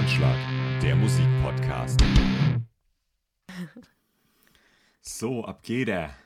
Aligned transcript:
Anschlag, 0.00 0.80
der 0.80 0.96
Musikpodcast. 0.96 2.00
So, 5.02 5.44
ab 5.44 5.62
geht 5.62 5.90
er. 5.90 6.16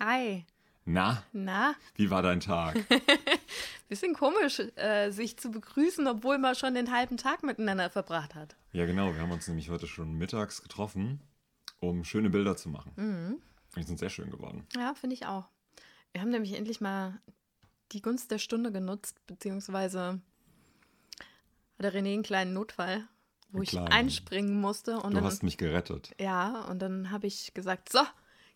Hi. 0.00 0.44
Na, 0.84 1.22
Na, 1.32 1.76
wie 1.94 2.10
war 2.10 2.22
dein 2.22 2.40
Tag? 2.40 2.84
bisschen 3.88 4.14
komisch, 4.14 4.60
äh, 4.74 5.10
sich 5.10 5.38
zu 5.38 5.52
begrüßen, 5.52 6.04
obwohl 6.08 6.38
man 6.38 6.56
schon 6.56 6.74
den 6.74 6.90
halben 6.90 7.16
Tag 7.16 7.44
miteinander 7.44 7.90
verbracht 7.90 8.34
hat. 8.34 8.56
Ja, 8.72 8.86
genau, 8.86 9.14
wir 9.14 9.20
haben 9.20 9.30
uns 9.30 9.46
nämlich 9.46 9.70
heute 9.70 9.86
schon 9.86 10.14
mittags 10.14 10.60
getroffen, 10.60 11.20
um 11.78 12.02
schöne 12.02 12.28
Bilder 12.28 12.56
zu 12.56 12.70
machen. 12.70 13.40
Die 13.76 13.84
sind 13.84 14.00
sehr 14.00 14.10
schön 14.10 14.32
geworden. 14.32 14.66
Ja, 14.74 14.94
finde 14.94 15.14
ich 15.14 15.26
auch. 15.26 15.48
Wir 16.10 16.22
haben 16.22 16.30
nämlich 16.30 16.54
endlich 16.54 16.80
mal 16.80 17.20
die 17.92 18.02
Gunst 18.02 18.32
der 18.32 18.38
Stunde 18.38 18.72
genutzt, 18.72 19.24
beziehungsweise 19.28 20.20
hatte 21.82 21.96
René 21.98 22.14
einen 22.14 22.22
kleinen 22.22 22.52
Notfall, 22.52 23.08
wo 23.52 23.62
ich 23.62 23.78
einspringen 23.78 24.60
musste. 24.60 24.96
Und 25.00 25.10
Du 25.12 25.16
dann, 25.16 25.24
hast 25.24 25.42
mich 25.42 25.56
gerettet. 25.58 26.12
ja, 26.18 26.62
und 26.70 26.80
dann 26.80 27.10
habe 27.10 27.26
ich 27.26 27.54
gesagt, 27.54 27.90
so, 27.92 28.00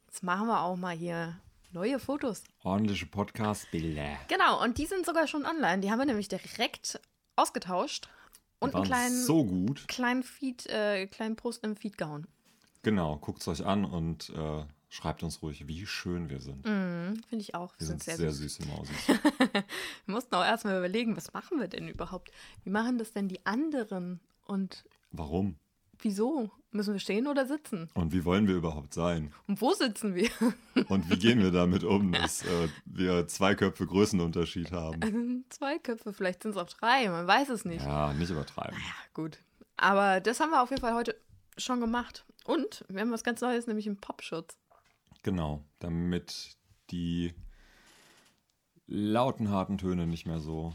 jetzt 0.06 0.22
machen 0.22 0.46
wir 0.48 0.62
auch 0.62 0.76
mal 0.76 0.96
hier 0.96 1.36
neue 1.72 1.98
Fotos. 1.98 2.42
Ordentliche 2.62 3.06
Podcast-Bilder. 3.06 4.16
Genau, 4.28 4.62
und 4.62 4.78
die 4.78 4.86
sind 4.86 5.04
sogar 5.06 5.26
schon 5.26 5.44
online. 5.44 5.80
Die 5.80 5.90
haben 5.90 5.98
wir 5.98 6.06
nämlich 6.06 6.28
direkt 6.28 7.00
ausgetauscht 7.36 8.08
und 8.58 8.74
einen 8.74 8.84
kleinen, 8.84 9.22
so 9.22 9.44
gut. 9.44 9.86
kleinen 9.88 10.22
Feed, 10.22 10.66
äh, 10.66 11.06
kleinen 11.06 11.36
Post 11.36 11.62
im 11.64 11.76
Feed 11.76 11.98
gehauen. 11.98 12.26
Genau, 12.82 13.16
guckt 13.16 13.42
es 13.42 13.48
euch 13.48 13.66
an 13.66 13.84
und 13.84 14.30
äh, 14.30 14.64
schreibt 14.88 15.22
uns 15.22 15.42
ruhig, 15.42 15.66
wie 15.66 15.84
schön 15.86 16.30
wir 16.30 16.40
sind. 16.40 16.64
Mhm, 16.64 17.20
Finde 17.28 17.42
ich 17.42 17.54
auch. 17.54 17.74
Wir 17.78 17.86
sind 17.86 18.02
sehr, 18.02 18.16
süß. 18.16 18.38
süße 18.38 18.66
Mausis. 18.68 18.96
Wir 20.06 20.14
mussten 20.14 20.34
auch 20.36 20.44
erstmal 20.44 20.78
überlegen, 20.78 21.16
was 21.16 21.32
machen 21.32 21.58
wir 21.58 21.66
denn 21.68 21.88
überhaupt? 21.88 22.30
Wie 22.64 22.70
machen 22.70 22.96
das 22.96 23.12
denn 23.12 23.28
die 23.28 23.44
anderen? 23.44 24.20
Und 24.44 24.84
Warum? 25.10 25.58
wieso? 26.00 26.50
Müssen 26.70 26.92
wir 26.92 27.00
stehen 27.00 27.26
oder 27.26 27.46
sitzen? 27.46 27.88
Und 27.94 28.12
wie 28.12 28.24
wollen 28.24 28.46
wir 28.46 28.54
überhaupt 28.54 28.92
sein? 28.92 29.32
Und 29.46 29.60
wo 29.60 29.72
sitzen 29.72 30.14
wir? 30.14 30.28
Und 30.88 31.08
wie 31.10 31.16
gehen 31.16 31.40
wir 31.40 31.50
damit 31.50 31.84
um, 31.84 32.12
dass 32.12 32.42
äh, 32.44 32.68
wir 32.84 33.26
zwei 33.28 33.54
Köpfe 33.54 33.86
Größenunterschied 33.86 34.72
haben? 34.72 35.44
Zwei 35.48 35.78
Köpfe, 35.78 36.12
vielleicht 36.12 36.42
sind 36.42 36.52
es 36.52 36.56
auch 36.56 36.68
drei, 36.68 37.08
man 37.08 37.26
weiß 37.26 37.48
es 37.48 37.64
nicht. 37.64 37.84
Ja, 37.84 38.12
nicht 38.12 38.30
übertreiben. 38.30 38.78
Ja, 38.78 38.94
gut. 39.14 39.38
Aber 39.76 40.20
das 40.20 40.40
haben 40.40 40.50
wir 40.50 40.62
auf 40.62 40.70
jeden 40.70 40.82
Fall 40.82 40.94
heute 40.94 41.16
schon 41.56 41.80
gemacht. 41.80 42.26
Und 42.44 42.84
wir 42.88 43.00
haben 43.00 43.10
was 43.10 43.24
ganz 43.24 43.40
Neues, 43.40 43.66
nämlich 43.66 43.86
einen 43.86 44.00
Popschutz. 44.00 44.58
Genau, 45.22 45.64
damit 45.78 46.56
die 46.90 47.34
lauten, 48.86 49.50
harten 49.50 49.78
Töne 49.78 50.06
nicht 50.06 50.26
mehr 50.26 50.40
so 50.40 50.74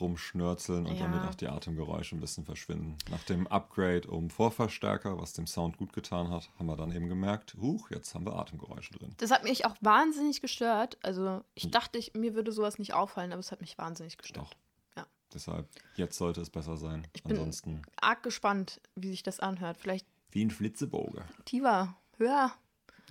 rumschnörzeln 0.00 0.86
und 0.86 0.96
Ja. 0.96 1.04
damit 1.08 1.22
auch 1.28 1.34
die 1.34 1.48
Atemgeräusche 1.48 2.16
ein 2.16 2.20
bisschen 2.20 2.44
verschwinden. 2.44 2.96
Nach 3.10 3.22
dem 3.24 3.46
Upgrade 3.46 4.08
um 4.08 4.30
Vorverstärker, 4.30 5.18
was 5.20 5.32
dem 5.32 5.46
Sound 5.46 5.76
gut 5.76 5.92
getan 5.92 6.30
hat, 6.30 6.48
haben 6.58 6.66
wir 6.66 6.76
dann 6.76 6.92
eben 6.92 7.08
gemerkt, 7.08 7.54
huch, 7.60 7.90
jetzt 7.90 8.14
haben 8.14 8.24
wir 8.26 8.34
Atemgeräusche 8.36 8.92
drin. 8.94 9.14
Das 9.18 9.30
hat 9.30 9.44
mich 9.44 9.64
auch 9.66 9.76
wahnsinnig 9.80 10.40
gestört. 10.40 10.98
Also 11.02 11.42
ich 11.54 11.70
dachte, 11.70 11.98
ich, 11.98 12.14
mir 12.14 12.34
würde 12.34 12.52
sowas 12.52 12.78
nicht 12.78 12.94
auffallen, 12.94 13.32
aber 13.32 13.40
es 13.40 13.52
hat 13.52 13.60
mich 13.60 13.76
wahnsinnig 13.78 14.18
gestört. 14.18 14.46
Doch. 14.46 14.56
Ja. 14.96 15.06
Deshalb, 15.34 15.68
jetzt 15.96 16.16
sollte 16.18 16.40
es 16.40 16.50
besser 16.50 16.76
sein. 16.76 17.06
Ich 17.12 17.22
bin- 17.22 17.32
Ansonsten 17.36 17.82
Arg 18.00 18.22
gespannt, 18.22 18.80
wie 18.94 19.08
sich 19.10 19.22
das 19.22 19.40
anhört. 19.40 19.76
Vielleicht 19.78 20.06
wie 20.32 20.44
ein 20.44 20.50
Flitzeboge. 20.50 21.24
tiefer, 21.44 21.96
höher. 22.18 22.52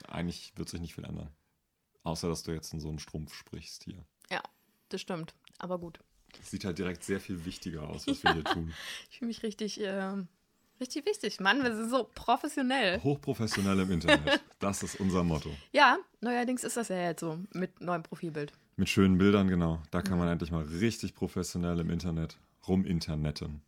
Eigentlich 0.08 0.54
wird 0.56 0.70
sich 0.70 0.80
nicht 0.82 0.96
viel 0.96 1.04
ändern. 1.06 1.30
Außer, 2.04 2.30
dass 2.30 2.44
du 2.44 2.52
jetzt 2.54 2.74
in 2.74 2.80
so 2.80 2.88
einen 2.90 3.00
Strumpf 3.00 3.34
sprichst 3.34 3.84
hier. 3.84 4.04
Ja, 4.32 4.42
das 4.88 5.02
stimmt. 5.02 5.36
Aber 5.58 5.78
gut. 5.78 6.00
Sieht 6.44 6.66
halt 6.66 6.78
direkt 6.78 7.04
sehr 7.04 7.20
viel 7.20 7.46
wichtiger 7.46 7.90
aus, 7.90 8.08
was 8.08 8.24
wir 8.24 8.34
hier 8.34 8.44
tun. 8.44 8.74
Ich 9.10 9.20
fühle 9.20 9.28
mich 9.28 9.44
richtig, 9.44 9.80
ähm, 9.82 10.28
richtig 10.80 11.06
wichtig. 11.06 11.40
Mann, 11.40 11.64
wir 11.64 11.76
sind 11.76 11.90
so 11.90 12.10
professionell. 12.16 13.02
Hochprofessionell 13.04 13.80
im 13.80 13.92
Internet. 13.92 14.42
Das 14.60 14.84
ist 14.84 15.00
unser 15.00 15.24
Motto. 15.24 15.50
Ja, 15.72 15.98
neuerdings 16.22 16.64
ist 16.64 16.78
das 16.78 16.90
ja 16.90 16.98
jetzt 16.98 17.22
so 17.22 17.40
mit 17.54 17.82
neuem 17.82 18.04
Profilbild. 18.04 18.52
Mit 18.76 18.90
schönen 18.90 19.18
Bildern, 19.18 19.48
genau. 19.48 19.82
Da 19.92 20.02
kann 20.02 20.18
man 20.18 20.28
endlich 20.28 20.52
mal 20.52 20.64
richtig 20.64 21.16
professionell 21.16 21.80
im 21.80 21.90
Internet 21.90 22.38
ruminternetten. 22.68 23.62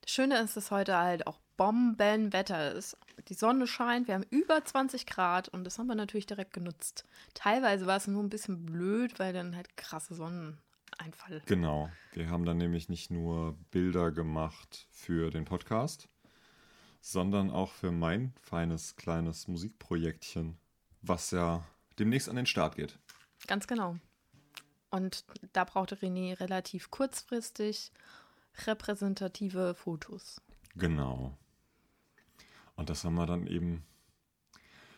Das 0.00 0.10
Schöne 0.10 0.38
ist, 0.40 0.56
dass 0.56 0.70
heute 0.70 0.96
halt 0.96 1.26
auch 1.26 1.38
Bombenwetter 1.56 2.72
ist. 2.72 2.96
Die 3.28 3.34
Sonne 3.34 3.66
scheint, 3.66 4.08
wir 4.08 4.14
haben 4.14 4.26
über 4.30 4.64
20 4.64 5.06
Grad 5.06 5.48
und 5.48 5.64
das 5.64 5.78
haben 5.78 5.86
wir 5.86 5.94
natürlich 5.94 6.26
direkt 6.26 6.52
genutzt. 6.52 7.04
Teilweise 7.34 7.86
war 7.86 7.96
es 7.96 8.06
nur 8.06 8.22
ein 8.22 8.30
bisschen 8.30 8.66
blöd, 8.66 9.18
weil 9.18 9.32
dann 9.32 9.56
halt 9.56 9.76
krasse 9.76 10.14
Sonneneinfall. 10.94 11.42
Genau. 11.46 11.90
Wir 12.12 12.28
haben 12.30 12.44
dann 12.44 12.58
nämlich 12.58 12.88
nicht 12.88 13.10
nur 13.10 13.56
Bilder 13.70 14.12
gemacht 14.12 14.86
für 14.90 15.30
den 15.30 15.44
Podcast, 15.44 16.08
sondern 17.00 17.50
auch 17.50 17.72
für 17.72 17.90
mein 17.90 18.34
feines 18.40 18.96
kleines 18.96 19.48
Musikprojektchen, 19.48 20.58
was 21.02 21.30
ja 21.30 21.64
demnächst 21.98 22.28
an 22.28 22.36
den 22.36 22.46
Start 22.46 22.76
geht. 22.76 22.98
Ganz 23.46 23.66
genau. 23.66 23.96
Und 24.90 25.24
da 25.52 25.64
brauchte 25.64 25.96
René 25.96 26.38
relativ 26.38 26.90
kurzfristig 26.90 27.92
repräsentative 28.66 29.74
Fotos. 29.74 30.40
Genau. 30.76 31.36
Und 32.76 32.90
das 32.90 33.04
haben 33.04 33.14
wir 33.14 33.26
dann 33.26 33.46
eben 33.46 33.84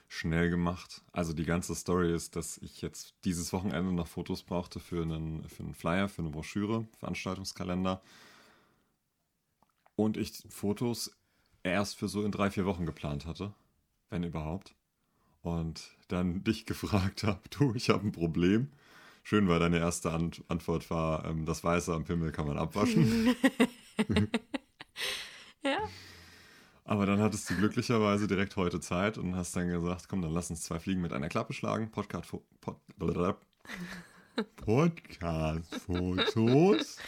schnell 0.08 0.50
gemacht. 0.50 1.02
Also 1.12 1.32
die 1.32 1.44
ganze 1.44 1.74
Story 1.74 2.14
ist, 2.14 2.36
dass 2.36 2.58
ich 2.58 2.82
jetzt 2.82 3.14
dieses 3.24 3.52
Wochenende 3.52 3.92
noch 3.92 4.06
Fotos 4.06 4.42
brauchte 4.42 4.80
für 4.80 5.02
einen, 5.02 5.48
für 5.48 5.62
einen 5.62 5.74
Flyer, 5.74 6.08
für 6.08 6.22
eine 6.22 6.30
Broschüre, 6.30 6.86
Veranstaltungskalender. 6.98 8.02
Und 9.96 10.16
ich 10.16 10.44
Fotos 10.48 11.16
erst 11.62 11.96
für 11.96 12.08
so 12.08 12.22
in 12.24 12.32
drei, 12.32 12.50
vier 12.50 12.66
Wochen 12.66 12.86
geplant 12.86 13.26
hatte, 13.26 13.54
wenn 14.10 14.22
überhaupt. 14.22 14.74
Und 15.42 15.96
dann 16.08 16.44
dich 16.44 16.66
gefragt 16.66 17.24
habe, 17.24 17.40
du, 17.50 17.74
ich 17.74 17.90
habe 17.90 18.06
ein 18.06 18.12
Problem. 18.12 18.70
Schön, 19.22 19.48
weil 19.48 19.58
deine 19.58 19.78
erste 19.78 20.12
Ant 20.12 20.44
Antwort 20.46 20.88
war, 20.88 21.24
ähm, 21.24 21.46
das 21.46 21.64
Weiße 21.64 21.92
am 21.92 22.04
Pimmel 22.04 22.30
kann 22.30 22.46
man 22.46 22.58
abwaschen. 22.58 23.34
Ja. 25.66 25.78
Aber 26.88 27.04
dann 27.04 27.20
hattest 27.20 27.50
du 27.50 27.56
glücklicherweise 27.56 28.28
direkt 28.28 28.54
heute 28.54 28.78
Zeit 28.80 29.18
und 29.18 29.34
hast 29.34 29.56
dann 29.56 29.68
gesagt, 29.68 30.08
komm, 30.08 30.22
dann 30.22 30.32
lass 30.32 30.50
uns 30.50 30.62
zwei 30.62 30.78
Fliegen 30.78 31.00
mit 31.00 31.12
einer 31.12 31.28
Klappe 31.28 31.52
schlagen. 31.52 31.90
Podcast 31.90 32.30
Pod, 32.60 32.76
Podcast-Fotos 34.56 36.98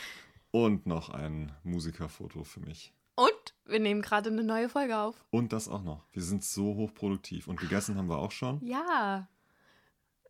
und 0.51 0.87
noch 0.87 1.11
ein 1.11 1.53
Musikerfoto 1.63 2.43
für 2.43 2.59
mich. 2.59 2.93
Und 3.15 3.55
wir 3.67 3.79
nehmen 3.79 4.03
gerade 4.03 4.31
eine 4.31 4.43
neue 4.43 4.69
Folge 4.69 4.99
auf. 4.99 5.25
Und 5.31 5.53
das 5.53 5.69
auch 5.69 5.85
noch. 5.85 6.05
Wir 6.13 6.23
sind 6.23 6.43
so 6.45 6.75
hochproduktiv. 6.75 7.47
Und 7.47 7.61
gegessen 7.61 7.97
haben 7.97 8.09
wir 8.09 8.19
auch 8.19 8.33
schon. 8.33 8.61
Ja. 8.67 9.29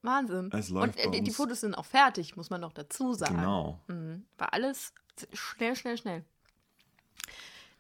Wahnsinn. 0.03 0.51
Es 0.53 0.69
läuft 0.69 1.03
Und 1.07 1.15
äh, 1.15 1.23
die-. 1.23 1.31
Fotos 1.31 1.61
sind 1.61 1.75
auch 1.75 1.87
fertig, 1.87 2.37
muss 2.37 2.51
man 2.51 2.61
noch 2.61 2.75
dazu 2.75 3.15
sagen. 3.15 3.37
Genau. 3.37 3.81
Mhm. 3.89 4.27
War 4.37 4.53
alles 4.53 4.93
schnell, 5.33 5.75
schnell, 5.75 5.97
schnell. 5.97 6.23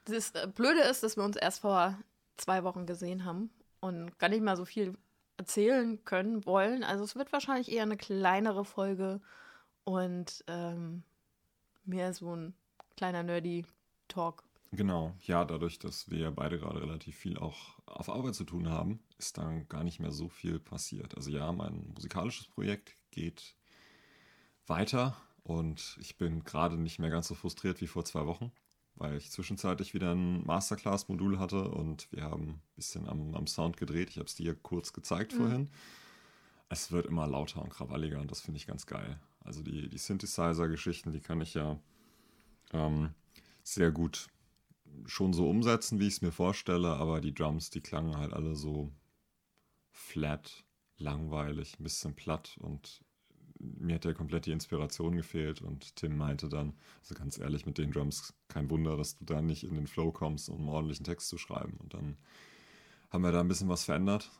Das 0.09 0.33
Blöde 0.55 0.81
ist, 0.81 1.03
dass 1.03 1.17
wir 1.17 1.25
uns 1.25 1.37
erst 1.37 1.61
vor 1.61 1.99
zwei 2.37 2.65
Wochen 2.65 2.87
gesehen 2.87 3.25
haben 3.25 3.51
und 3.81 4.19
gar 4.19 4.29
nicht 4.29 4.43
mal 4.43 4.57
so 4.57 4.65
viel 4.65 4.97
erzählen 5.37 6.05
können 6.05 6.45
wollen. 6.47 6.83
Also 6.83 7.05
es 7.05 7.17
wird 7.17 7.33
wahrscheinlich 7.33 7.71
eher 7.71 7.83
eine 7.83 7.97
kleinere 7.97 8.65
Folge 8.65 9.21
und 9.85 10.45
ähm, 10.47 11.03
mehr 11.85 12.13
so 12.13 12.35
ein 12.35 12.55
kleiner 12.97 13.23
nerdy 13.23 13.65
Talk. 14.09 14.45
Genau. 14.73 15.15
Ja, 15.23 15.45
dadurch, 15.45 15.79
dass 15.79 16.11
wir 16.11 16.31
beide 16.31 16.59
gerade 16.59 16.83
relativ 16.83 17.17
viel 17.17 17.39
auch 17.39 17.79
auf 17.87 18.11
Arbeit 18.11 18.35
zu 18.35 18.45
tun 18.45 18.69
haben, 18.69 19.01
ist 19.19 19.39
dann 19.39 19.69
gar 19.69 19.83
nicht 19.83 19.99
mehr 19.99 20.13
so 20.13 20.29
viel 20.29 20.59
passiert. 20.59 21.17
Also 21.17 21.31
ja, 21.31 21.51
mein 21.53 21.93
musikalisches 21.95 22.49
Projekt 22.49 22.95
geht 23.11 23.55
weiter 24.67 25.17
und 25.43 25.97
ich 26.01 26.19
bin 26.19 26.45
gerade 26.45 26.77
nicht 26.77 26.99
mehr 26.99 27.11
ganz 27.11 27.28
so 27.28 27.34
frustriert 27.34 27.81
wie 27.81 27.87
vor 27.87 28.04
zwei 28.04 28.27
Wochen, 28.27 28.53
weil 28.98 29.16
ich 29.16 29.30
zwischenzeitlich 29.30 29.95
wieder 29.95 30.15
ein 30.15 30.45
Masterclass-Modul 30.45 31.39
hatte 31.39 31.68
und 31.68 32.10
wir 32.12 32.24
haben 32.24 32.48
ein 32.48 32.60
bisschen 32.77 33.09
am, 33.09 33.34
am 33.34 33.47
Sound 33.47 33.77
gedreht. 33.77 34.10
Ich 34.10 34.16
habe 34.16 34.27
es 34.27 34.34
dir 34.34 34.54
kurz 34.54 34.92
gezeigt 34.92 35.33
vorhin. 35.33 35.71
Es 36.68 36.92
wird 36.92 37.06
immer 37.06 37.27
lauter 37.27 37.62
und 37.62 37.71
krawalliger 37.71 38.21
und 38.21 38.30
das 38.30 38.41
finde 38.41 38.59
ich 38.59 38.66
ganz 38.66 38.86
geil. 38.86 39.18
Also 39.41 39.62
die, 39.62 39.89
die 39.89 39.98
Synthesizer-Geschichten, 39.98 41.12
die 41.12 41.21
kann 41.21 41.41
ich 41.41 41.54
ja 41.54 41.78
ähm, 42.72 43.15
sehr 43.62 43.91
gut 43.91 44.28
schon 45.06 45.33
so 45.33 45.48
umsetzen, 45.48 46.01
wie 46.01 46.06
ich 46.06 46.15
es 46.15 46.22
mir 46.22 46.33
vorstelle, 46.33 46.97
aber 46.97 47.21
die 47.21 47.34
Drums, 47.34 47.71
die 47.71 47.80
klangen 47.80 48.16
halt 48.16 48.33
alle 48.33 48.56
so 48.56 48.92
flat, 49.91 50.65
langweilig, 50.98 51.78
ein 51.78 51.84
bisschen 51.84 52.15
platt 52.15 52.56
und 52.60 53.03
mir 53.59 53.97
hat 53.97 54.05
ja 54.05 54.13
komplett 54.13 54.47
die 54.47 54.53
Inspiration 54.53 55.16
gefehlt 55.16 55.63
und 55.63 55.97
Tim 55.97 56.16
meinte 56.16 56.49
dann, 56.49 56.75
also 57.01 57.15
ganz 57.15 57.39
ehrlich, 57.39 57.66
mit 57.66 57.78
den 57.78 57.93
Drums 57.93 58.34
kein 58.49 58.71
Wunder, 58.71 58.97
dass 58.97 59.16
du 59.16 59.25
da 59.25 59.43
nicht 59.43 59.65
in 59.65 59.75
den 59.75 59.87
Flow 59.87 60.13
kommst, 60.13 60.49
um 60.49 60.69
ordentlichen 60.69 61.05
Text 61.05 61.28
zu 61.28 61.39
schreiben. 61.39 61.77
Und 61.78 61.95
dann 61.95 62.16
haben 63.10 63.22
wir 63.22 63.33
da 63.33 63.41
ein 63.41 63.49
bisschen 63.49 63.69
was 63.69 63.84
verändert 63.84 64.31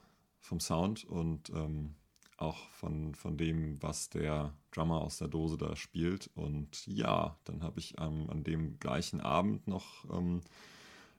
vom 0.41 0.61
Sound 0.61 1.05
und 1.05 1.51
ähm, 1.51 1.95
auch 2.37 2.69
von, 2.71 3.15
von 3.15 3.37
dem, 3.37 3.83
was 3.83 4.11
der 4.11 4.55
Drummer 4.71 5.01
aus 5.01 5.19
der 5.19 5.29
Dose 5.29 5.59
da 5.59 5.75
spielt. 5.75 6.31
Und 6.35 6.87
ja, 6.87 7.37
dann 7.45 7.63
habe 7.63 7.81
ich 7.81 7.95
ähm, 7.99 8.31
an 8.31 8.45
dem 8.45 8.79
gleichen 8.79 9.21
Abend 9.21 9.67
noch 9.67 10.05
ähm, 10.13 10.41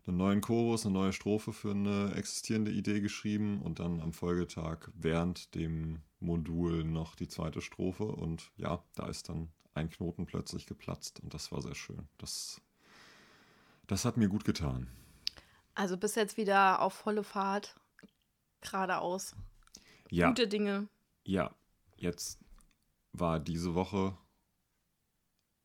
einen 0.10 0.18
neuen 0.18 0.42
Chorus, 0.42 0.86
eine 0.86 0.94
neue 0.94 1.14
Strophe 1.14 1.54
für 1.54 1.72
eine 1.72 2.14
existierende 2.16 2.72
Idee 2.72 3.00
geschrieben 3.00 3.62
und 3.62 3.80
dann 3.80 4.02
am 4.02 4.14
Folgetag 4.14 4.90
während 4.94 5.56
dem 5.56 6.02
Modul 6.20 6.84
noch 6.84 7.16
die 7.16 7.28
zweite 7.28 7.62
Strophe. 7.62 8.04
Und 8.04 8.52
ja, 8.58 8.84
da 8.96 9.08
ist 9.08 9.30
dann 9.30 9.50
ein 9.74 9.90
Knoten 9.90 10.26
plötzlich 10.26 10.66
geplatzt 10.66 11.20
und 11.22 11.34
das 11.34 11.52
war 11.52 11.62
sehr 11.62 11.76
schön. 11.76 12.08
Das, 12.18 12.62
das 13.88 14.06
hat 14.06 14.18
mir 14.18 14.28
gut 14.28 14.44
getan. 14.44 14.88
Also 15.76 15.98
bis 15.98 16.16
jetzt 16.16 16.38
wieder 16.38 16.82
auf 16.82 16.94
volle 16.94 17.24
Fahrt, 17.24 17.76
geradeaus. 18.62 19.36
Ja. 20.10 20.28
Gute 20.30 20.48
Dinge. 20.48 20.90
Ja, 21.24 21.56
jetzt 21.96 22.40
war 23.14 23.40
diese 23.40 23.76
Woche 23.76 24.18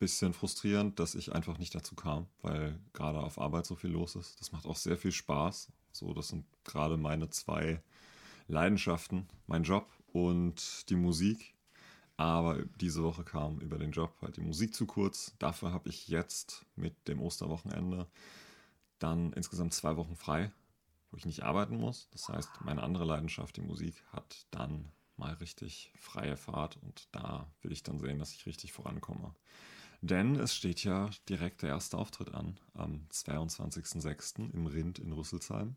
bisschen 0.05 0.35
frustrierend, 0.35 1.01
dass 1.01 1.15
ich 1.15 1.35
einfach 1.35 1.56
nicht 1.56 1.75
dazu 1.75 1.95
kam, 1.95 2.27
weil 2.43 2.79
gerade 2.93 3.21
auf 3.21 3.39
Arbeit 3.39 3.65
so 3.65 3.75
viel 3.75 3.89
los 3.89 4.17
ist. 4.17 4.39
Das 4.39 4.53
macht 4.53 4.67
auch 4.67 4.77
sehr 4.77 4.99
viel 4.99 5.12
Spaß. 5.12 5.73
So, 5.93 6.12
das 6.12 6.29
sind 6.29 6.45
gerade 6.62 6.99
meine 6.99 7.31
zwei 7.31 7.83
Leidenschaften, 8.47 9.27
mein 9.47 9.62
Job 9.62 9.89
und 10.12 10.91
die 10.91 10.97
Musik. 10.97 11.55
Aber 12.19 12.62
diese 12.83 13.03
Woche 13.03 13.25
kam 13.25 13.61
über 13.61 13.79
den 13.79 13.93
Job 13.93 14.15
halt 14.21 14.37
die 14.37 14.43
Musik 14.43 14.75
zu 14.75 14.85
kurz. 14.85 15.35
Dafür 15.39 15.73
habe 15.73 15.89
ich 15.89 16.09
jetzt 16.09 16.67
mit 16.77 17.09
dem 17.09 17.23
Osterwochenende 17.23 18.06
dann 18.99 19.33
insgesamt 19.33 19.73
zwei 19.73 19.97
Wochen 19.97 20.17
frei, 20.17 20.53
wo 21.11 21.17
ich 21.17 21.25
nicht 21.25 21.45
arbeiten 21.45 21.79
muss. 21.79 22.11
Das 22.11 22.29
heißt, 22.29 22.51
meine 22.61 22.83
andere 22.83 23.06
Leidenschaft, 23.06 23.56
die 23.56 23.62
Musik, 23.62 24.05
hat 24.12 24.47
dann 24.51 24.93
mal 25.17 25.33
richtig 25.33 25.95
freie 25.99 26.37
Fahrt 26.37 26.77
und 26.77 27.09
da 27.12 27.51
will 27.62 27.73
ich 27.73 27.83
dann 27.83 27.99
sehen, 27.99 28.19
dass 28.19 28.35
ich 28.35 28.45
richtig 28.45 28.75
vorankomme. 28.75 29.35
Denn 30.05 30.37
es 30.37 30.55
steht 30.55 30.85
ja 30.85 31.09
direkt 31.31 31.62
der 31.62 31.71
erste 31.71 31.97
Auftritt 31.97 32.35
an, 32.35 32.61
am 32.75 33.06
22.06. 33.11 34.53
im 34.53 34.67
Rind 34.67 34.99
in 34.99 35.12
Rüsselsheim. 35.12 35.77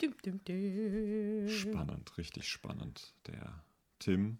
Dum, 0.00 0.14
dum, 0.24 0.40
dum. 0.44 1.48
Spannend, 1.48 2.18
richtig 2.18 2.48
spannend. 2.48 3.14
Der 3.28 3.62
Tim 4.00 4.38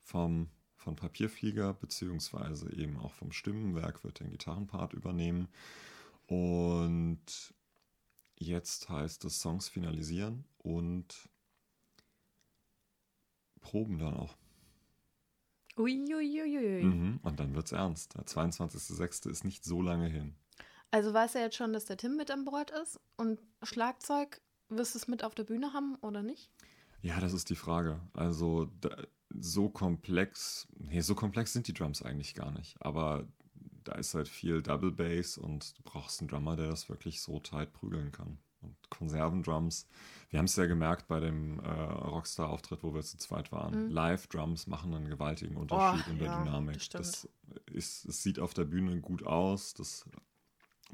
vom, 0.00 0.48
von 0.74 0.96
Papierflieger, 0.96 1.74
beziehungsweise 1.74 2.72
eben 2.74 2.96
auch 2.96 3.12
vom 3.12 3.30
Stimmenwerk, 3.30 4.02
wird 4.02 4.18
den 4.18 4.30
Gitarrenpart 4.30 4.92
übernehmen. 4.92 5.46
Und 6.26 7.54
jetzt 8.34 8.88
heißt 8.88 9.24
es 9.24 9.40
Songs 9.40 9.68
finalisieren 9.68 10.44
und 10.58 11.28
proben 13.60 13.98
dann 13.98 14.14
auch. 14.14 14.36
Uiuiuiui. 15.76 16.84
Mhm. 16.84 17.20
Und 17.22 17.40
dann 17.40 17.54
wird's 17.54 17.72
ernst. 17.72 18.14
Der 18.16 18.24
22.06. 18.24 19.30
ist 19.30 19.44
nicht 19.44 19.64
so 19.64 19.82
lange 19.82 20.08
hin. 20.08 20.34
Also 20.90 21.14
weißt 21.14 21.36
du 21.36 21.38
jetzt 21.38 21.56
schon, 21.56 21.72
dass 21.72 21.86
der 21.86 21.96
Tim 21.96 22.16
mit 22.16 22.30
an 22.30 22.44
Bord 22.44 22.70
ist? 22.70 23.00
Und 23.16 23.40
Schlagzeug, 23.62 24.40
wirst 24.68 24.94
du 24.94 24.98
es 24.98 25.08
mit 25.08 25.24
auf 25.24 25.34
der 25.34 25.44
Bühne 25.44 25.72
haben 25.72 25.96
oder 25.96 26.22
nicht? 26.22 26.50
Ja, 27.00 27.18
das 27.20 27.32
ist 27.32 27.50
die 27.50 27.56
Frage. 27.56 28.00
Also 28.12 28.70
da, 28.80 28.96
so 29.30 29.68
komplex, 29.68 30.68
nee, 30.78 31.00
so 31.00 31.14
komplex 31.14 31.52
sind 31.52 31.66
die 31.66 31.74
Drums 31.74 32.02
eigentlich 32.02 32.34
gar 32.34 32.50
nicht. 32.52 32.76
Aber 32.80 33.26
da 33.84 33.92
ist 33.92 34.14
halt 34.14 34.28
viel 34.28 34.62
Double 34.62 34.92
Bass 34.92 35.38
und 35.38 35.76
du 35.78 35.82
brauchst 35.82 36.20
einen 36.20 36.28
Drummer, 36.28 36.56
der 36.56 36.68
das 36.68 36.88
wirklich 36.88 37.20
so 37.20 37.40
tight 37.40 37.72
prügeln 37.72 38.12
kann. 38.12 38.38
Und 38.62 38.76
Konservendrums, 38.90 39.86
wir 40.30 40.38
haben 40.38 40.46
es 40.46 40.56
ja 40.56 40.66
gemerkt 40.66 41.08
bei 41.08 41.20
dem 41.20 41.60
äh, 41.60 41.68
Rockstar-Auftritt, 41.68 42.82
wo 42.82 42.94
wir 42.94 43.02
zu 43.02 43.18
zweit 43.18 43.52
waren. 43.52 43.86
Mhm. 43.86 43.90
Live-Drums 43.90 44.66
machen 44.66 44.94
einen 44.94 45.08
gewaltigen 45.08 45.56
Unterschied 45.56 46.04
Oh, 46.06 46.10
in 46.10 46.18
der 46.18 46.28
ja, 46.28 46.42
Dynamik. 46.44 46.90
das. 46.90 47.28
Das 47.50 47.64
ist, 47.72 48.04
es 48.06 48.22
sieht 48.22 48.38
auf 48.38 48.54
der 48.54 48.64
Bühne 48.64 49.00
gut 49.00 49.24
aus, 49.26 49.74
das 49.74 50.06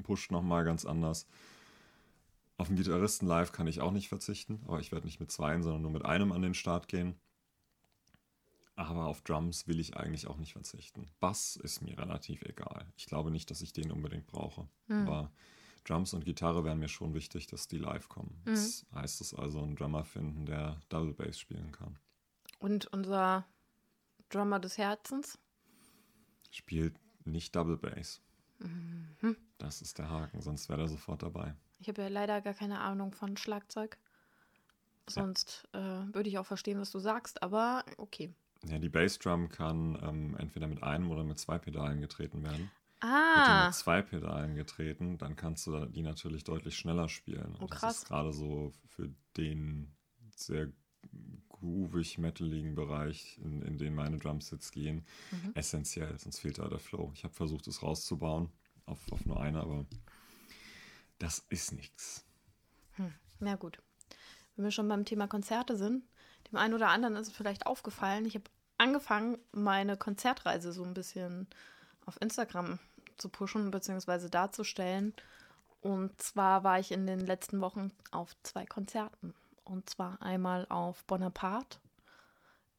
pusht 0.03 0.31
nochmal 0.31 0.65
ganz 0.65 0.85
anders. 0.85 1.27
Auf 2.57 2.67
den 2.67 2.75
Gitarristen 2.75 3.25
live 3.27 3.53
kann 3.53 3.67
ich 3.67 3.79
auch 3.79 3.91
nicht 3.91 4.09
verzichten, 4.09 4.61
aber 4.67 4.79
ich 4.81 4.91
werde 4.91 5.05
nicht 5.05 5.21
mit 5.21 5.31
zweien, 5.31 5.63
sondern 5.63 5.81
nur 5.81 5.91
mit 5.91 6.03
einem 6.03 6.33
an 6.33 6.41
den 6.41 6.53
Start 6.53 6.89
gehen. 6.89 7.15
Aber 8.75 9.07
auf 9.07 9.21
Drums 9.21 9.67
will 9.67 9.79
ich 9.79 9.97
eigentlich 9.97 10.27
auch 10.27 10.37
nicht 10.37 10.53
verzichten. 10.53 11.05
Bass 11.19 11.57
ist 11.57 11.81
mir 11.81 11.97
relativ 11.97 12.41
egal. 12.43 12.85
Ich 12.97 13.05
glaube 13.07 13.29
nicht, 13.31 13.51
dass 13.51 13.61
ich 13.61 13.73
den 13.73 13.91
unbedingt 13.91 14.27
brauche. 14.27 14.67
Hm. 14.87 15.07
Aber 15.07 15.31
Drums 15.83 16.13
und 16.13 16.25
Gitarre 16.25 16.63
wären 16.63 16.79
mir 16.79 16.87
schon 16.87 17.13
wichtig, 17.13 17.47
dass 17.47 17.67
die 17.67 17.77
live 17.77 18.09
kommen. 18.09 18.41
Mhm. 18.45 18.51
Das 18.51 18.85
heißt 18.93 19.21
es 19.21 19.33
also, 19.33 19.61
einen 19.61 19.75
Drummer 19.75 20.03
finden, 20.03 20.45
der 20.45 20.79
Double 20.89 21.13
Bass 21.13 21.39
spielen 21.39 21.71
kann. 21.71 21.97
Und 22.59 22.87
unser 22.87 23.45
Drummer 24.29 24.59
des 24.59 24.77
Herzens? 24.77 25.39
Spielt 26.51 26.95
nicht 27.25 27.55
Double 27.55 27.77
Bass. 27.77 28.21
Mhm. 28.59 29.35
Das 29.57 29.81
ist 29.81 29.97
der 29.97 30.09
Haken, 30.09 30.41
sonst 30.41 30.69
wäre 30.69 30.81
er 30.81 30.87
sofort 30.87 31.23
dabei. 31.23 31.55
Ich 31.79 31.87
habe 31.87 32.01
ja 32.01 32.07
leider 32.07 32.41
gar 32.41 32.53
keine 32.53 32.79
Ahnung 32.81 33.13
von 33.13 33.37
Schlagzeug. 33.37 33.97
Sonst 35.07 35.67
äh, 35.73 35.79
würde 35.79 36.29
ich 36.29 36.37
auch 36.37 36.45
verstehen, 36.45 36.79
was 36.79 36.91
du 36.91 36.99
sagst, 36.99 37.41
aber 37.41 37.83
okay. 37.97 38.33
Ja, 38.67 38.77
die 38.77 38.89
Bassdrum 38.89 39.49
kann 39.49 39.97
ähm, 40.03 40.35
entweder 40.37 40.67
mit 40.67 40.83
einem 40.83 41.09
oder 41.09 41.23
mit 41.23 41.39
zwei 41.39 41.57
Pedalen 41.57 42.01
getreten 42.01 42.43
werden. 42.43 42.69
Ah, 43.01 43.65
mit 43.65 43.73
zwei 43.75 44.01
Pedalen 44.01 44.55
getreten, 44.55 45.17
dann 45.17 45.35
kannst 45.35 45.67
du 45.67 45.85
die 45.85 46.01
natürlich 46.01 46.43
deutlich 46.43 46.75
schneller 46.77 47.07
spielen. 47.09 47.55
Oh, 47.57 47.61
Und 47.63 47.71
das 47.71 47.79
krass. 47.79 47.97
ist 47.99 48.07
gerade 48.07 48.33
so 48.33 48.73
für 48.87 49.09
den 49.37 49.95
sehr 50.35 50.71
groovig 51.49 52.17
metaligen 52.17 52.75
Bereich, 52.75 53.37
in, 53.43 53.61
in 53.61 53.77
den 53.77 53.95
meine 53.95 54.17
Drums 54.17 54.51
jetzt 54.51 54.71
gehen, 54.71 55.05
Mhm. 55.31 55.51
essentiell. 55.55 56.17
Sonst 56.17 56.39
fehlt 56.39 56.57
da 56.59 56.67
der 56.67 56.79
Flow. 56.79 57.11
Ich 57.13 57.23
habe 57.23 57.33
versucht, 57.33 57.67
es 57.67 57.83
rauszubauen 57.83 58.49
auf, 58.85 59.11
auf 59.11 59.25
nur 59.25 59.39
eine, 59.41 59.59
aber 59.61 59.85
das 61.19 61.45
ist 61.49 61.73
nichts. 61.73 62.25
na 63.39 63.55
gut. 63.55 63.79
Wenn 64.55 64.65
wir 64.65 64.71
schon 64.71 64.87
beim 64.89 65.05
Thema 65.05 65.27
Konzerte 65.27 65.77
sind, 65.77 66.03
dem 66.51 66.57
einen 66.57 66.73
oder 66.73 66.89
anderen 66.89 67.15
ist 67.15 67.27
es 67.27 67.33
vielleicht 67.33 67.65
aufgefallen, 67.65 68.25
ich 68.25 68.35
habe 68.35 68.45
angefangen, 68.77 69.37
meine 69.51 69.95
Konzertreise 69.97 70.73
so 70.73 70.83
ein 70.83 70.93
bisschen 70.93 71.47
auf 72.09 72.17
Instagram 72.21 72.79
zu 73.17 73.29
pushen 73.29 73.69
bzw. 73.69 74.29
darzustellen. 74.29 75.13
Und 75.79 76.19
zwar 76.21 76.63
war 76.63 76.79
ich 76.79 76.91
in 76.91 77.05
den 77.05 77.19
letzten 77.19 77.61
Wochen 77.61 77.91
auf 78.11 78.35
zwei 78.43 78.65
Konzerten. 78.65 79.35
Und 79.63 79.89
zwar 79.89 80.21
einmal 80.21 80.65
auf 80.69 81.05
Bonaparte 81.05 81.79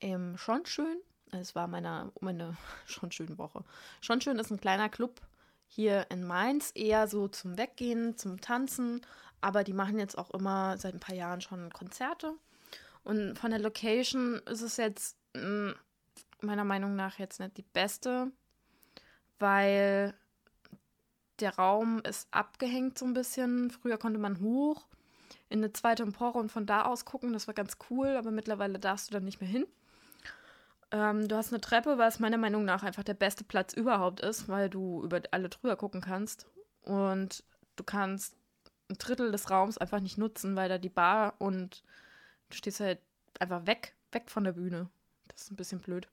im 0.00 0.36
Schonschön. 0.36 0.98
Es 1.30 1.54
war 1.54 1.68
meine, 1.68 2.10
meine 2.20 2.56
Schonschön 2.86 3.38
Woche. 3.38 3.64
Schonschön 4.00 4.38
ist 4.38 4.50
ein 4.50 4.60
kleiner 4.60 4.88
Club 4.88 5.20
hier 5.68 6.06
in 6.10 6.26
Mainz, 6.26 6.72
eher 6.74 7.06
so 7.06 7.28
zum 7.28 7.56
Weggehen, 7.56 8.16
zum 8.16 8.40
Tanzen. 8.40 9.00
Aber 9.40 9.62
die 9.62 9.72
machen 9.72 9.98
jetzt 9.98 10.18
auch 10.18 10.30
immer 10.32 10.76
seit 10.76 10.94
ein 10.94 11.00
paar 11.00 11.14
Jahren 11.14 11.40
schon 11.40 11.72
Konzerte. 11.72 12.34
Und 13.04 13.38
von 13.38 13.52
der 13.52 13.60
Location 13.60 14.42
ist 14.46 14.62
es 14.62 14.76
jetzt 14.76 15.16
mh, 15.34 15.74
meiner 16.42 16.64
Meinung 16.64 16.96
nach 16.96 17.18
jetzt 17.18 17.40
nicht 17.40 17.56
die 17.56 17.62
beste, 17.62 18.32
weil 19.40 20.14
der 21.40 21.56
Raum 21.56 22.00
ist 22.00 22.28
abgehängt 22.30 22.98
so 22.98 23.06
ein 23.06 23.14
bisschen. 23.14 23.70
Früher 23.70 23.98
konnte 23.98 24.18
man 24.18 24.40
hoch 24.40 24.86
in 25.48 25.58
eine 25.58 25.72
zweite 25.72 26.02
Empore 26.02 26.38
und 26.38 26.52
von 26.52 26.66
da 26.66 26.84
aus 26.84 27.04
gucken. 27.04 27.32
Das 27.32 27.46
war 27.46 27.54
ganz 27.54 27.76
cool, 27.90 28.16
aber 28.16 28.30
mittlerweile 28.30 28.78
darfst 28.78 29.08
du 29.08 29.12
da 29.12 29.20
nicht 29.20 29.40
mehr 29.40 29.50
hin. 29.50 29.66
Ähm, 30.92 31.28
du 31.28 31.36
hast 31.36 31.52
eine 31.52 31.60
Treppe, 31.60 31.98
was 31.98 32.20
meiner 32.20 32.38
Meinung 32.38 32.64
nach 32.64 32.82
einfach 32.82 33.04
der 33.04 33.14
beste 33.14 33.44
Platz 33.44 33.72
überhaupt 33.72 34.20
ist, 34.20 34.48
weil 34.48 34.70
du 34.70 35.02
über 35.04 35.20
alle 35.30 35.48
drüber 35.48 35.76
gucken 35.76 36.00
kannst. 36.00 36.46
Und 36.82 37.44
du 37.76 37.84
kannst 37.84 38.36
ein 38.88 38.98
Drittel 38.98 39.30
des 39.32 39.50
Raums 39.50 39.78
einfach 39.78 40.00
nicht 40.00 40.18
nutzen, 40.18 40.56
weil 40.56 40.68
da 40.68 40.78
die 40.78 40.88
Bar 40.88 41.34
und 41.38 41.82
du 42.48 42.56
stehst 42.56 42.80
halt 42.80 43.00
einfach 43.38 43.66
weg, 43.66 43.94
weg 44.12 44.30
von 44.30 44.44
der 44.44 44.52
Bühne. 44.52 44.88
Das 45.28 45.42
ist 45.42 45.52
ein 45.52 45.56
bisschen 45.56 45.80
blöd. 45.80 46.08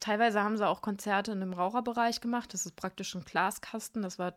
Teilweise 0.00 0.42
haben 0.42 0.56
sie 0.56 0.66
auch 0.66 0.82
Konzerte 0.82 1.32
in 1.32 1.40
dem 1.40 1.52
Raucherbereich 1.52 2.20
gemacht. 2.20 2.52
Das 2.54 2.66
ist 2.66 2.76
praktisch 2.76 3.14
ein 3.14 3.24
Glaskasten. 3.24 4.02
Das 4.02 4.18
war 4.18 4.34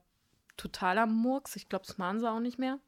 totaler 0.57 1.05
Murks. 1.05 1.55
Ich 1.55 1.69
glaube, 1.69 1.85
das 1.87 1.97
machen 1.97 2.19
sie 2.19 2.29
auch 2.29 2.39
nicht 2.39 2.59
mehr. 2.59 2.79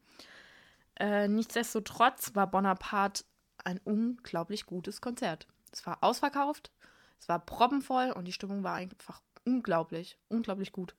Äh, 0.97 1.27
nichtsdestotrotz 1.27 2.35
war 2.35 2.47
Bonaparte 2.47 3.23
ein 3.63 3.79
unglaublich 3.83 4.65
gutes 4.65 5.01
Konzert. 5.01 5.47
Es 5.71 5.85
war 5.85 5.97
ausverkauft, 6.01 6.71
es 7.19 7.27
war 7.27 7.39
proppenvoll 7.39 8.11
und 8.11 8.25
die 8.25 8.31
Stimmung 8.31 8.63
war 8.63 8.75
einfach 8.75 9.21
unglaublich, 9.43 10.17
unglaublich 10.29 10.71
gut. 10.71 10.95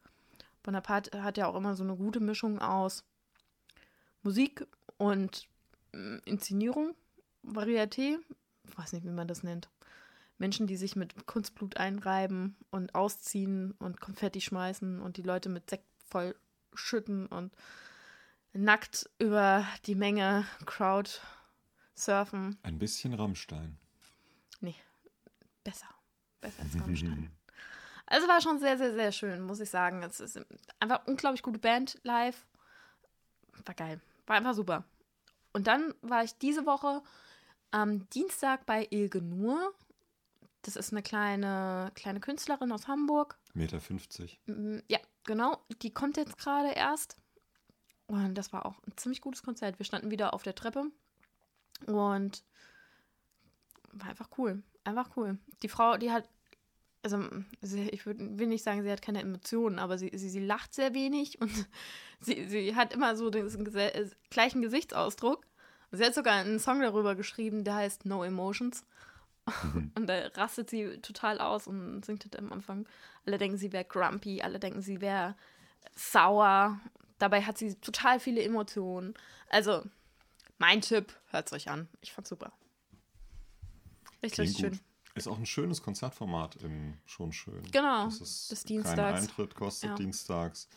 Bonaparte 0.63 1.23
hat 1.23 1.39
ja 1.39 1.47
auch 1.47 1.55
immer 1.55 1.77
so 1.77 1.85
eine 1.85 1.97
gute 1.97 2.21
Mischung 2.21 2.59
aus 2.59 3.05
Musik 4.23 4.67
und 4.99 5.49
mm, 5.93 6.19
Inszenierung, 6.25 6.95
Varieté, 7.45 8.19
ich 8.65 8.79
weiß 8.79 8.93
nicht, 8.93 9.07
wie 9.07 9.11
man 9.11 9.29
das 9.29 9.43
nennt. 9.43 9.71
Menschen, 10.39 10.67
die 10.67 10.77
sich 10.77 10.97
mit 10.97 11.27
Kunstblut 11.27 11.77
einreiben 11.77 12.57
und 12.71 12.95
ausziehen 12.95 13.73
und 13.79 14.01
Konfetti 14.01 14.41
schmeißen 14.41 15.01
und 15.01 15.17
die 15.17 15.23
Leute 15.23 15.49
mit 15.49 15.71
Sekt 15.71 15.87
voll 16.09 16.35
schütten 16.75 17.27
und 17.27 17.53
nackt 18.53 19.09
über 19.19 19.67
die 19.87 19.95
Menge 19.95 20.47
Crowd 20.67 21.11
surfen. 21.95 22.59
Ein 22.63 22.79
bisschen 22.79 23.15
Rammstein. 23.15 23.79
Besser. 25.67 25.89
Besser 26.41 26.63
als 26.63 26.81
Rammstein. 26.81 27.31
Also 28.09 28.29
war 28.29 28.41
schon 28.41 28.61
sehr, 28.61 28.79
sehr, 28.79 28.95
sehr 28.95 29.11
schön, 29.11 29.43
muss 29.43 29.59
ich 29.59 29.69
sagen. 29.69 30.05
Es 30.05 30.21
ist 30.21 30.41
einfach 30.79 31.05
unglaublich 31.09 31.43
gute 31.43 31.59
Band 31.59 31.99
live. 32.05 32.47
war 33.65 33.75
geil. 33.75 34.01
War 34.29 34.37
einfach 34.37 34.55
super. 34.55 34.85
Und 35.53 35.67
dann 35.67 35.93
war 36.03 36.23
ich 36.23 36.39
diese 36.39 36.67
Woche 36.67 37.03
am 37.73 38.09
Dienstag 38.11 38.65
bei 38.65 38.87
Ilge 38.91 39.21
Nur. 39.21 39.75
Das 40.67 40.75
ist 40.75 40.93
eine 40.93 41.03
kleine, 41.03 41.93
kleine 41.95 42.19
Künstlerin 42.19 42.73
aus 42.73 42.89
Hamburg. 42.89 43.39
Meter 43.55 43.81
50. 43.81 44.41
Mm, 44.47 44.79
Ja, 44.89 44.99
genau. 45.23 45.65
Die 45.81 45.95
kommt 45.95 46.17
jetzt 46.17 46.37
gerade 46.39 46.73
erst. 46.73 47.17
Und 48.09 48.35
das 48.35 48.53
war 48.53 48.67
auch 48.67 48.83
ein 48.85 48.97
ziemlich 48.97 49.21
gutes 49.21 49.45
Konzert. 49.45 49.79
Wir 49.79 49.87
standen 49.87 50.11
wieder 50.11 50.35
auf 50.35 50.43
der 50.43 50.57
Treppe. 50.57 50.87
Und 51.87 52.43
war 53.93 54.09
einfach 54.09 54.29
cool. 54.39 54.65
Einfach 54.83 55.17
cool. 55.17 55.39
Die 55.63 55.69
Frau, 55.69 55.99
die 55.99 56.11
hat, 56.11 56.29
also 57.05 57.25
sie, 57.61 57.89
ich 57.91 58.05
würd, 58.05 58.19
will 58.19 58.49
nicht 58.49 58.65
sagen, 58.65 58.83
sie 58.83 58.91
hat 58.91 59.03
keine 59.03 59.21
Emotionen, 59.21 59.79
aber 59.79 59.99
sie, 59.99 60.11
sie, 60.15 60.29
sie 60.29 60.45
lacht 60.45 60.75
sehr 60.75 60.95
wenig 60.95 61.41
und 61.41 61.53
sie, 62.21 62.49
sie 62.49 62.75
hat 62.75 62.93
immer 62.93 63.15
so 63.15 63.31
den 63.31 63.49
gleichen 64.31 64.63
Gesichtsausdruck. 64.63 65.47
Sie 65.93 66.05
hat 66.05 66.15
sogar 66.15 66.35
einen 66.35 66.59
Song 66.59 66.81
darüber 66.81 67.15
geschrieben, 67.15 67.63
der 67.63 67.77
heißt 67.77 68.05
No 68.05 68.25
Emotions. 68.25 68.85
Und 69.95 70.07
da 70.07 70.27
rastet 70.35 70.71
sie 70.71 70.99
total 71.01 71.39
aus 71.39 71.67
und 71.67 72.05
singt 72.05 72.25
halt 72.25 72.37
am 72.37 72.53
Anfang. 72.53 72.87
Alle 73.25 73.39
denken, 73.39 73.57
sie 73.59 73.73
wäre 73.73 73.85
grumpy, 73.85 74.43
alle 74.43 74.59
denken, 74.59 74.83
sie 74.83 75.01
wäre 75.01 75.37
sauer. 75.95 76.81
Dabei 77.19 77.43
hat 77.43 77.57
sie 77.57 77.75
total 77.77 78.19
viele 78.21 78.43
Emotionen. 78.43 79.15
Also, 79.49 79.85
mein 80.59 80.81
Tipp, 80.81 81.15
hört's 81.31 81.53
euch 81.53 81.71
an. 81.71 81.89
Ich 82.01 82.13
fand's 82.13 82.29
super. 82.31 82.53
Richtig, 84.23 84.41
richtig 84.41 84.59
schön. 84.59 84.81
Ist 85.15 85.29
auch 85.29 85.39
ein 85.39 85.47
schönes 85.47 85.83
Konzertformat 85.83 86.57
im 86.57 86.99
schon 87.07 87.33
schön. 87.33 87.63
Genau, 87.71 88.05
Das 88.05 88.21
ist 88.21 88.49
kein 88.51 88.67
Dienstags. 88.69 89.23
Eintritt 89.23 89.55
kostet 89.55 89.91
Ja. 89.91 89.95
dienstags. 89.97 90.69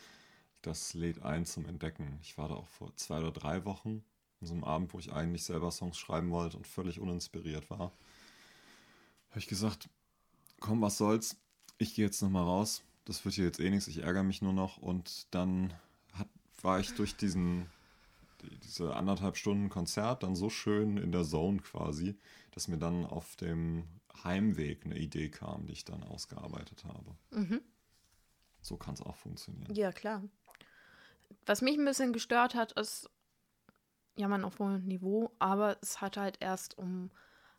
Das 0.62 0.94
lädt 0.94 1.22
ein 1.22 1.44
zum 1.44 1.66
Entdecken. 1.66 2.18
Ich 2.22 2.38
war 2.38 2.48
da 2.48 2.54
auch 2.54 2.68
vor 2.68 2.94
zwei 2.96 3.18
oder 3.18 3.32
drei 3.32 3.64
Wochen 3.64 4.04
an 4.40 4.46
so 4.46 4.54
einem 4.54 4.64
Abend, 4.64 4.94
wo 4.94 4.98
ich 4.98 5.12
eigentlich 5.12 5.44
selber 5.44 5.70
Songs 5.70 5.98
schreiben 5.98 6.30
wollte 6.30 6.56
und 6.56 6.66
völlig 6.66 7.00
uninspiriert 7.00 7.68
war. 7.70 7.92
Habe 9.30 9.38
ich 9.38 9.46
gesagt, 9.46 9.88
komm, 10.60 10.80
was 10.82 10.98
soll's. 10.98 11.36
Ich 11.78 11.94
gehe 11.94 12.04
jetzt 12.04 12.20
nochmal 12.22 12.44
raus. 12.44 12.82
Das 13.04 13.24
wird 13.24 13.34
hier 13.34 13.44
jetzt 13.46 13.60
eh 13.60 13.70
nichts. 13.70 13.88
Ich 13.88 13.98
ärgere 14.02 14.22
mich 14.22 14.42
nur 14.42 14.52
noch. 14.52 14.76
Und 14.78 15.26
dann 15.34 15.72
hat, 16.12 16.28
war 16.62 16.80
ich 16.80 16.94
durch 16.94 17.16
diesen 17.16 17.66
die- 18.42 18.56
diese 18.60 18.94
anderthalb 18.96 19.36
Stunden 19.36 19.68
Konzert 19.68 20.22
dann 20.22 20.34
so 20.34 20.48
schön 20.48 20.96
in 20.96 21.12
der 21.12 21.24
Zone 21.24 21.58
quasi, 21.60 22.16
dass 22.52 22.68
mir 22.68 22.78
dann 22.78 23.04
auf 23.04 23.36
dem 23.36 23.84
Heimweg 24.24 24.84
eine 24.86 24.96
Idee 24.98 25.28
kam, 25.28 25.66
die 25.66 25.72
ich 25.74 25.84
dann 25.84 26.02
ausgearbeitet 26.02 26.84
habe. 26.84 27.14
Mhm. 27.30 27.60
So 28.62 28.76
kann 28.76 28.94
es 28.94 29.02
auch 29.02 29.16
funktionieren. 29.16 29.74
Ja, 29.74 29.92
klar. 29.92 30.22
Was 31.46 31.60
mich 31.62 31.78
ein 31.78 31.84
bisschen 31.84 32.12
gestört 32.12 32.54
hat, 32.54 32.72
ist 32.72 33.08
Jammern 34.16 34.44
auf 34.44 34.58
hohem 34.58 34.84
Niveau, 34.84 35.30
aber 35.38 35.78
es 35.82 36.00
hat 36.00 36.16
halt 36.16 36.38
erst 36.40 36.76
um 36.78 37.10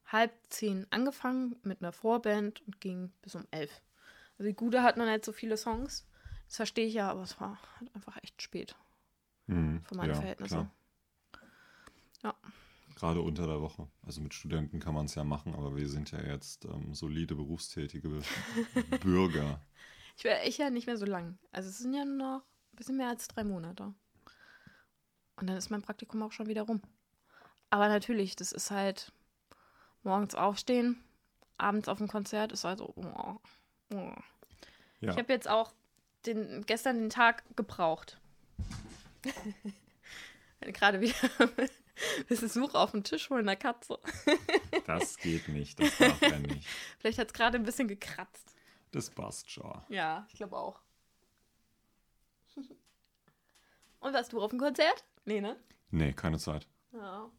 halb 0.06 0.32
zehn 0.50 0.86
angefangen 0.90 1.56
mit 1.64 1.82
einer 1.82 1.92
Vorband 1.92 2.62
und 2.68 2.82
ging 2.82 3.12
bis 3.22 3.36
um 3.36 3.46
elf. 3.52 3.82
Also 4.38 4.50
die 4.50 4.56
Gude 4.56 4.84
hat 4.84 4.98
noch 4.98 5.06
nicht 5.06 5.24
so 5.26 5.32
viele 5.32 5.58
Songs. 5.58 6.08
Das 6.48 6.58
verstehe 6.58 6.88
ich 6.88 6.94
ja, 6.94 7.10
aber 7.10 7.22
es 7.22 7.40
war 7.40 7.58
halt 7.80 7.94
einfach 7.96 8.18
echt 8.24 8.42
spät 8.42 8.76
Mhm. 9.48 9.82
für 9.84 9.96
meine 9.96 10.14
Ja, 10.14 10.20
Verhältnisse. 10.20 10.56
klar. 10.56 10.72
Ja. 12.24 12.36
Gerade 12.96 13.22
unter 13.22 13.48
der 13.48 13.62
Woche. 13.62 13.88
Also 14.04 14.22
mit 14.22 14.34
Studenten 14.34 14.80
kann 14.80 14.94
man 14.94 15.06
es 15.06 15.16
ja 15.16 15.24
machen, 15.24 15.56
aber 15.56 15.76
wir 15.76 15.90
sind 15.90 16.12
ja 16.12 16.22
jetzt 16.22 16.66
ähm, 16.66 16.94
solide 16.94 17.36
berufstätige 17.36 18.10
Bürger. 19.02 19.60
Ich 20.18 20.24
wäre 20.24 20.46
ich 20.46 20.58
ja 20.58 20.70
nicht 20.70 20.88
mehr 20.88 20.98
so 20.98 21.06
lang. 21.06 21.38
Also 21.52 21.70
es 21.70 21.80
sind 21.80 21.94
ja 21.94 22.06
nur 22.06 22.18
noch 22.18 22.42
ein 22.74 22.76
bisschen 22.76 22.98
mehr 22.98 23.10
als 23.10 23.28
drei 23.28 23.44
Monate. 23.44 23.94
Und 25.38 25.48
dann 25.48 25.58
ist 25.58 25.72
mein 25.72 25.82
Praktikum 25.82 26.22
auch 26.22 26.32
schon 26.32 26.48
wieder 26.48 26.64
rum. 26.64 26.82
Aber 27.72 27.88
natürlich, 27.88 28.36
das 28.36 28.52
ist 28.52 28.70
halt 28.70 29.12
morgens 30.04 30.36
aufstehen, 30.36 31.04
abends 31.58 31.88
auf 31.88 31.98
dem 32.00 32.08
Konzert, 32.08 32.52
ist 32.52 32.64
halt 32.64 32.80
so. 32.80 32.94
Oh, 32.96 33.36
oh. 33.94 34.14
Ja, 35.00 35.12
Ich 35.12 35.18
habe 35.18 35.34
jetzt 35.34 35.48
auch 35.48 35.74
den, 36.26 36.66
gestern 36.66 36.98
den 37.00 37.10
Tag 37.10 37.44
gebraucht. 37.56 38.20
Gerade 40.62 41.02
wieder 41.02 41.16
Besuch 42.28 42.74
auf 42.76 42.92
dem 42.92 43.04
Tisch 43.04 43.30
holen 43.30 43.48
einer 43.48 43.56
Katze. 43.56 44.00
das 44.86 45.18
geht 45.18 45.48
nicht. 45.50 45.80
Das 45.80 45.98
darf 45.98 46.22
er 46.22 46.40
nicht. 46.40 46.68
Vielleicht 47.00 47.18
hat 47.18 47.28
es 47.28 47.34
gerade 47.34 47.58
ein 47.58 47.64
bisschen 47.64 47.88
gekratzt. 47.88 48.56
Das 48.92 49.10
passt 49.10 49.50
schon. 49.50 49.82
Ja, 49.90 50.26
ich 50.30 50.36
glaube 50.36 50.58
auch. 50.58 50.80
Und 54.00 54.14
warst 54.14 54.34
du 54.34 54.42
auf 54.42 54.50
dem 54.50 54.60
Konzert? 54.60 55.06
Nee, 55.26 55.42
ne? 55.42 55.56
Nee, 55.92 56.14
keine 56.14 56.40
Zeit. 56.40 56.68
Ja. 56.92 57.30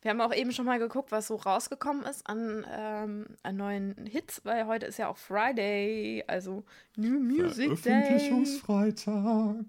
Wir 0.00 0.10
haben 0.10 0.20
auch 0.20 0.32
eben 0.32 0.52
schon 0.52 0.66
mal 0.66 0.78
geguckt, 0.78 1.10
was 1.10 1.26
so 1.26 1.36
rausgekommen 1.36 2.04
ist 2.04 2.26
an, 2.26 2.64
ähm, 2.70 3.26
an 3.42 3.56
neuen 3.56 4.06
Hits, 4.06 4.44
weil 4.44 4.66
heute 4.66 4.86
ist 4.86 4.98
ja 4.98 5.08
auch 5.08 5.16
Friday, 5.16 6.22
also 6.28 6.64
New 6.96 7.18
Music 7.18 7.70
Day. 7.70 7.76
Veröffentlichungsfreitag. 7.76 9.64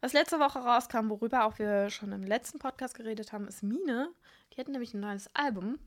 Was 0.00 0.12
letzte 0.12 0.40
Woche 0.40 0.58
rauskam, 0.58 1.08
worüber 1.08 1.44
auch 1.44 1.58
wir 1.58 1.90
schon 1.90 2.12
im 2.12 2.24
letzten 2.24 2.58
Podcast 2.58 2.94
geredet 2.94 3.32
haben, 3.32 3.46
ist 3.46 3.62
Mine. 3.62 4.10
Die 4.52 4.60
hatten 4.60 4.72
nämlich 4.72 4.94
ein 4.94 5.00
neues 5.00 5.30
Album. 5.34 5.78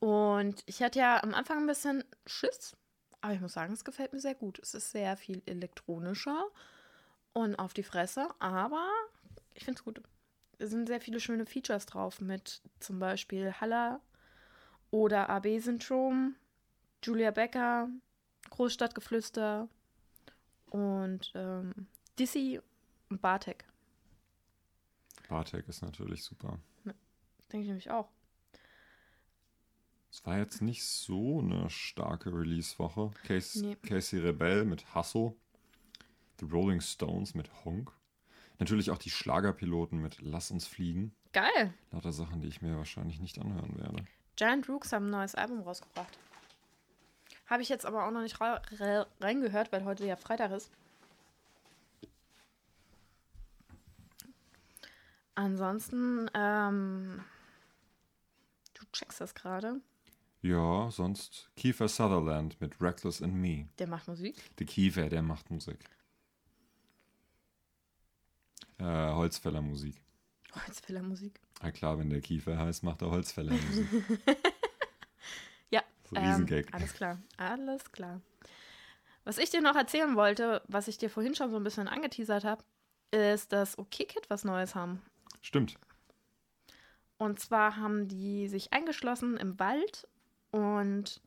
Und 0.00 0.62
ich 0.66 0.82
hatte 0.82 0.98
ja 0.98 1.22
am 1.22 1.34
Anfang 1.34 1.58
ein 1.58 1.66
bisschen 1.66 2.04
Schiss, 2.26 2.76
aber 3.20 3.34
ich 3.34 3.40
muss 3.40 3.52
sagen, 3.52 3.72
es 3.72 3.84
gefällt 3.84 4.12
mir 4.12 4.20
sehr 4.20 4.34
gut. 4.34 4.58
Es 4.58 4.74
ist 4.74 4.90
sehr 4.90 5.16
viel 5.16 5.42
elektronischer 5.46 6.46
und 7.32 7.54
auf 7.56 7.74
die 7.74 7.82
Fresse, 7.82 8.28
aber 8.38 8.88
ich 9.54 9.64
finde 9.64 9.78
es 9.78 9.84
gut. 9.84 10.00
Es 10.60 10.70
sind 10.70 10.88
sehr 10.88 11.00
viele 11.00 11.20
schöne 11.20 11.46
Features 11.46 11.86
drauf 11.86 12.20
mit 12.20 12.60
zum 12.80 12.98
Beispiel 12.98 13.52
Halla 13.52 14.00
oder 14.90 15.30
AB-Syndrom, 15.30 16.36
Julia 17.02 17.30
Becker, 17.30 17.88
Großstadtgeflüster 18.50 19.68
und 20.70 21.32
ähm, 21.34 21.86
Dizzy 22.18 22.60
und 23.08 23.22
Bartek. 23.22 23.64
Bartek 25.28 25.66
ist 25.68 25.82
natürlich 25.82 26.22
super. 26.24 26.58
Denke 26.84 27.62
ich 27.62 27.68
nämlich 27.68 27.90
auch. 27.90 28.08
Es 30.12 30.24
war 30.26 30.38
jetzt 30.38 30.60
nicht 30.60 30.84
so 30.84 31.38
eine 31.40 31.70
starke 31.70 32.32
Release-Woche. 32.32 33.12
Casey, 33.26 33.62
Nee. 33.62 33.76
Casey 33.76 34.18
Rebell 34.20 34.64
mit 34.64 34.94
Hasso. 34.94 35.36
The 36.40 36.46
Rolling 36.46 36.80
Stones 36.80 37.34
mit 37.34 37.48
Honk. 37.64 37.92
Natürlich 38.60 38.90
auch 38.90 38.98
die 38.98 39.10
Schlagerpiloten 39.10 40.00
mit 40.00 40.20
Lass 40.20 40.50
uns 40.50 40.66
fliegen. 40.66 41.14
Geil. 41.32 41.72
Lauter 41.92 42.12
Sachen, 42.12 42.42
die 42.42 42.48
ich 42.48 42.60
mir 42.60 42.76
wahrscheinlich 42.76 43.18
nicht 43.18 43.38
anhören 43.38 43.78
werde. 43.78 44.04
Giant 44.36 44.68
Rooks 44.68 44.92
haben 44.92 45.06
ein 45.06 45.10
neues 45.10 45.34
Album 45.34 45.60
rausgebracht. 45.60 46.18
Habe 47.46 47.62
ich 47.62 47.70
jetzt 47.70 47.86
aber 47.86 48.06
auch 48.06 48.10
noch 48.10 48.20
nicht 48.20 48.38
reingehört, 48.40 49.72
weil 49.72 49.84
heute 49.84 50.06
ja 50.06 50.14
Freitag 50.16 50.52
ist. 50.52 50.70
Ansonsten, 55.34 56.30
ähm, 56.34 57.24
du 58.74 58.84
checkst 58.92 59.22
das 59.22 59.34
gerade. 59.34 59.80
Ja, 60.42 60.90
sonst 60.90 61.50
Kiefer 61.56 61.88
Sutherland 61.88 62.60
mit 62.60 62.80
Reckless 62.80 63.20
in 63.20 63.40
Me. 63.40 63.68
Der 63.78 63.88
macht 63.88 64.06
Musik. 64.06 64.36
Der 64.58 64.66
Kiefer, 64.66 65.08
der 65.08 65.22
macht 65.22 65.50
Musik. 65.50 65.78
Äh, 68.80 69.12
Holzfäller 69.14 69.60
Musik. 69.62 70.00
Holzfäller 70.54 71.02
Musik. 71.02 71.40
Ja 71.62 71.70
klar, 71.70 71.98
wenn 71.98 72.10
der 72.10 72.20
Kiefer 72.20 72.56
heißt, 72.58 72.82
macht 72.82 73.02
er 73.02 73.10
Holzfäller 73.10 73.52
Musik. 73.52 73.86
Ja, 75.70 75.82
So 76.08 76.16
ein 76.16 76.26
Riesengag. 76.26 76.66
Ähm, 76.66 76.74
alles 76.74 76.94
klar, 76.94 77.18
alles 77.36 77.92
klar. 77.92 78.20
Was 79.24 79.38
ich 79.38 79.50
dir 79.50 79.60
noch 79.60 79.76
erzählen 79.76 80.16
wollte, 80.16 80.62
was 80.66 80.88
ich 80.88 80.98
dir 80.98 81.10
vorhin 81.10 81.34
schon 81.34 81.50
so 81.50 81.56
ein 81.56 81.62
bisschen 81.62 81.86
angeteasert 81.86 82.44
habe, 82.44 82.64
ist, 83.12 83.52
dass 83.52 83.78
OKKid 83.78 84.28
was 84.28 84.44
Neues 84.44 84.74
haben. 84.74 85.02
Stimmt. 85.42 85.76
Und 87.18 87.38
zwar 87.38 87.76
haben 87.76 88.08
die 88.08 88.48
sich 88.48 88.72
eingeschlossen 88.72 89.36
im 89.36 89.58
Wald 89.60 90.08
und 90.50 91.20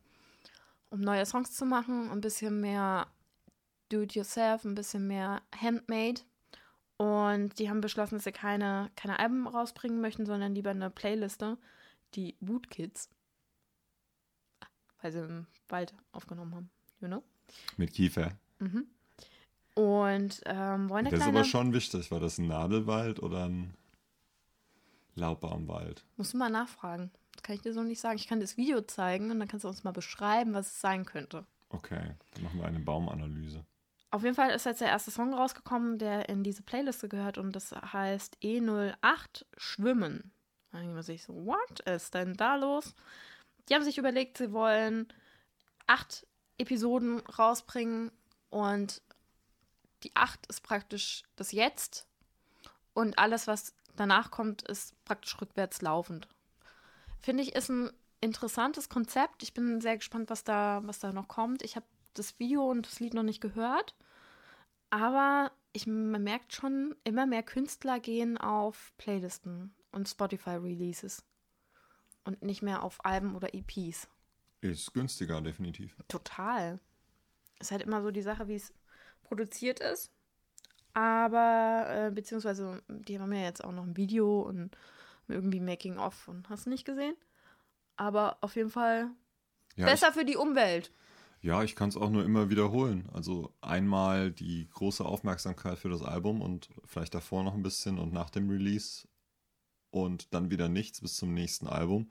um 0.89 0.99
neue 1.01 1.25
Songs 1.25 1.53
zu 1.53 1.65
machen, 1.65 2.09
ein 2.11 2.21
bisschen 2.21 2.59
mehr 2.59 3.07
Do-it-yourself, 3.89 4.65
ein 4.65 4.75
bisschen 4.75 5.07
mehr 5.07 5.41
Handmade. 5.55 6.21
Und 6.97 7.59
die 7.59 7.69
haben 7.69 7.81
beschlossen, 7.81 8.15
dass 8.15 8.23
sie 8.23 8.31
keine, 8.31 8.91
keine 8.95 9.19
Alben 9.19 9.47
rausbringen 9.47 9.99
möchten, 9.99 10.25
sondern 10.25 10.53
lieber 10.53 10.69
eine 10.69 10.89
Playliste, 10.89 11.57
die 12.15 12.35
Wood 12.39 12.69
Kids, 12.69 13.09
weil 15.01 15.11
sie 15.11 15.19
im 15.19 15.47
Wald 15.69 15.93
aufgenommen 16.11 16.55
haben. 16.55 16.69
You 17.01 17.07
know? 17.07 17.23
Mit 17.77 17.93
Kiefer. 17.93 18.31
Mhm. 18.59 18.87
Und 19.75 20.41
ähm, 20.45 20.89
wollen 20.89 21.07
eine 21.07 21.09
Das 21.09 21.21
ist 21.21 21.27
aber 21.27 21.43
schon 21.43 21.73
wichtig. 21.73 22.11
War 22.11 22.19
das 22.19 22.37
ein 22.37 22.47
Nadelwald 22.47 23.21
oder 23.21 23.45
ein 23.45 23.73
Laubbaumwald? 25.15 26.05
Musst 26.17 26.33
du 26.33 26.37
mal 26.37 26.49
nachfragen. 26.49 27.11
Das 27.33 27.41
kann 27.41 27.55
ich 27.55 27.61
dir 27.61 27.73
so 27.73 27.81
nicht 27.81 27.99
sagen. 27.99 28.17
Ich 28.17 28.27
kann 28.27 28.39
dir 28.39 28.45
das 28.45 28.57
Video 28.57 28.81
zeigen 28.81 29.31
und 29.31 29.39
dann 29.39 29.47
kannst 29.47 29.63
du 29.63 29.67
uns 29.67 29.83
mal 29.83 29.91
beschreiben, 29.91 30.53
was 30.53 30.67
es 30.67 30.81
sein 30.81 31.05
könnte. 31.05 31.45
Okay, 31.69 32.15
dann 32.35 32.43
machen 32.43 32.59
wir 32.59 32.67
eine 32.67 32.79
Baumanalyse. 32.79 33.65
Auf 34.13 34.21
jeden 34.21 34.35
Fall 34.35 34.51
ist 34.51 34.67
jetzt 34.67 34.81
der 34.81 34.89
erste 34.89 35.09
Song 35.09 35.33
rausgekommen, 35.33 35.97
der 35.97 36.29
in 36.29 36.43
diese 36.43 36.61
Playliste 36.61 37.09
gehört 37.09 37.39
und 37.39 37.51
das 37.55 37.71
heißt 37.71 38.37
E08 38.43 39.43
Schwimmen. 39.57 40.31
Da 40.71 40.77
denkt 40.77 40.93
man 40.93 41.01
sich 41.01 41.23
so, 41.23 41.33
what 41.33 41.79
ist 41.79 42.13
denn 42.13 42.35
da 42.35 42.55
los? 42.55 42.93
Die 43.67 43.73
haben 43.73 43.83
sich 43.83 43.97
überlegt, 43.97 44.37
sie 44.37 44.51
wollen 44.51 45.07
acht 45.87 46.27
Episoden 46.59 47.21
rausbringen 47.21 48.11
und 48.51 49.01
die 50.03 50.15
acht 50.15 50.45
ist 50.45 50.61
praktisch 50.61 51.23
das 51.35 51.51
Jetzt 51.51 52.05
und 52.93 53.17
alles, 53.17 53.47
was 53.47 53.73
danach 53.95 54.29
kommt, 54.29 54.61
ist 54.61 54.93
praktisch 55.05 55.41
rückwärts 55.41 55.81
laufend. 55.81 56.27
Finde 57.19 57.41
ich, 57.41 57.55
ist 57.55 57.69
ein 57.69 57.89
interessantes 58.21 58.89
Konzept. 58.89 59.41
Ich 59.41 59.55
bin 59.55 59.81
sehr 59.81 59.97
gespannt, 59.97 60.29
was 60.29 60.43
da, 60.43 60.81
was 60.83 60.99
da 60.99 61.11
noch 61.11 61.27
kommt. 61.27 61.63
Ich 61.63 61.75
habe 61.75 61.87
das 62.13 62.39
Video 62.39 62.69
und 62.69 62.87
das 62.87 62.99
Lied 62.99 63.13
noch 63.13 63.23
nicht 63.23 63.41
gehört. 63.41 63.95
Aber 64.89 65.51
ich, 65.71 65.87
man 65.87 66.23
merkt 66.23 66.53
schon, 66.53 66.95
immer 67.03 67.25
mehr 67.25 67.43
Künstler 67.43 67.99
gehen 67.99 68.37
auf 68.37 68.93
Playlisten 68.97 69.73
und 69.91 70.07
Spotify-Releases. 70.07 71.23
Und 72.25 72.41
nicht 72.41 72.61
mehr 72.61 72.83
auf 72.83 73.03
Alben 73.03 73.35
oder 73.35 73.53
EPs. 73.53 74.07
Ist 74.61 74.93
günstiger, 74.93 75.41
definitiv. 75.41 75.95
Total. 76.07 76.79
Ist 77.59 77.71
halt 77.71 77.81
immer 77.81 78.01
so 78.01 78.11
die 78.11 78.21
Sache, 78.21 78.47
wie 78.47 78.55
es 78.55 78.73
produziert 79.23 79.79
ist. 79.79 80.11
Aber, 80.93 81.85
äh, 81.89 82.11
beziehungsweise, 82.11 82.81
die 82.87 83.19
haben 83.19 83.33
ja 83.33 83.41
jetzt 83.41 83.63
auch 83.63 83.71
noch 83.71 83.83
ein 83.83 83.97
Video 83.97 84.41
und 84.41 84.77
irgendwie 85.27 85.59
Making-of 85.59 86.27
und 86.27 86.49
hast 86.49 86.67
nicht 86.67 86.85
gesehen? 86.85 87.15
Aber 87.95 88.37
auf 88.41 88.55
jeden 88.55 88.69
Fall 88.69 89.09
Ja, 89.75 89.85
besser 89.85 90.13
für 90.13 90.25
die 90.25 90.37
Umwelt. 90.37 90.91
Ja, 91.43 91.61
ich 91.61 91.75
kann 91.75 91.89
es 91.89 91.97
auch 91.97 92.09
nur 92.09 92.23
immer 92.23 92.49
wiederholen. 92.49 93.09
Also 93.11 93.53
einmal 93.59 94.31
die 94.31 94.69
große 94.69 95.03
Aufmerksamkeit 95.03 95.77
für 95.77 95.89
das 95.89 96.01
Album 96.01 96.41
und 96.41 96.69
vielleicht 96.85 97.13
davor 97.13 97.43
noch 97.43 97.53
ein 97.53 97.63
bisschen 97.63 97.99
und 97.99 98.13
nach 98.13 98.29
dem 98.29 98.49
Release 98.49 99.09
und 99.91 100.33
dann 100.33 100.51
wieder 100.51 100.69
nichts 100.69 101.01
bis 101.01 101.17
zum 101.17 101.33
nächsten 101.33 101.67
Album. 101.67 102.09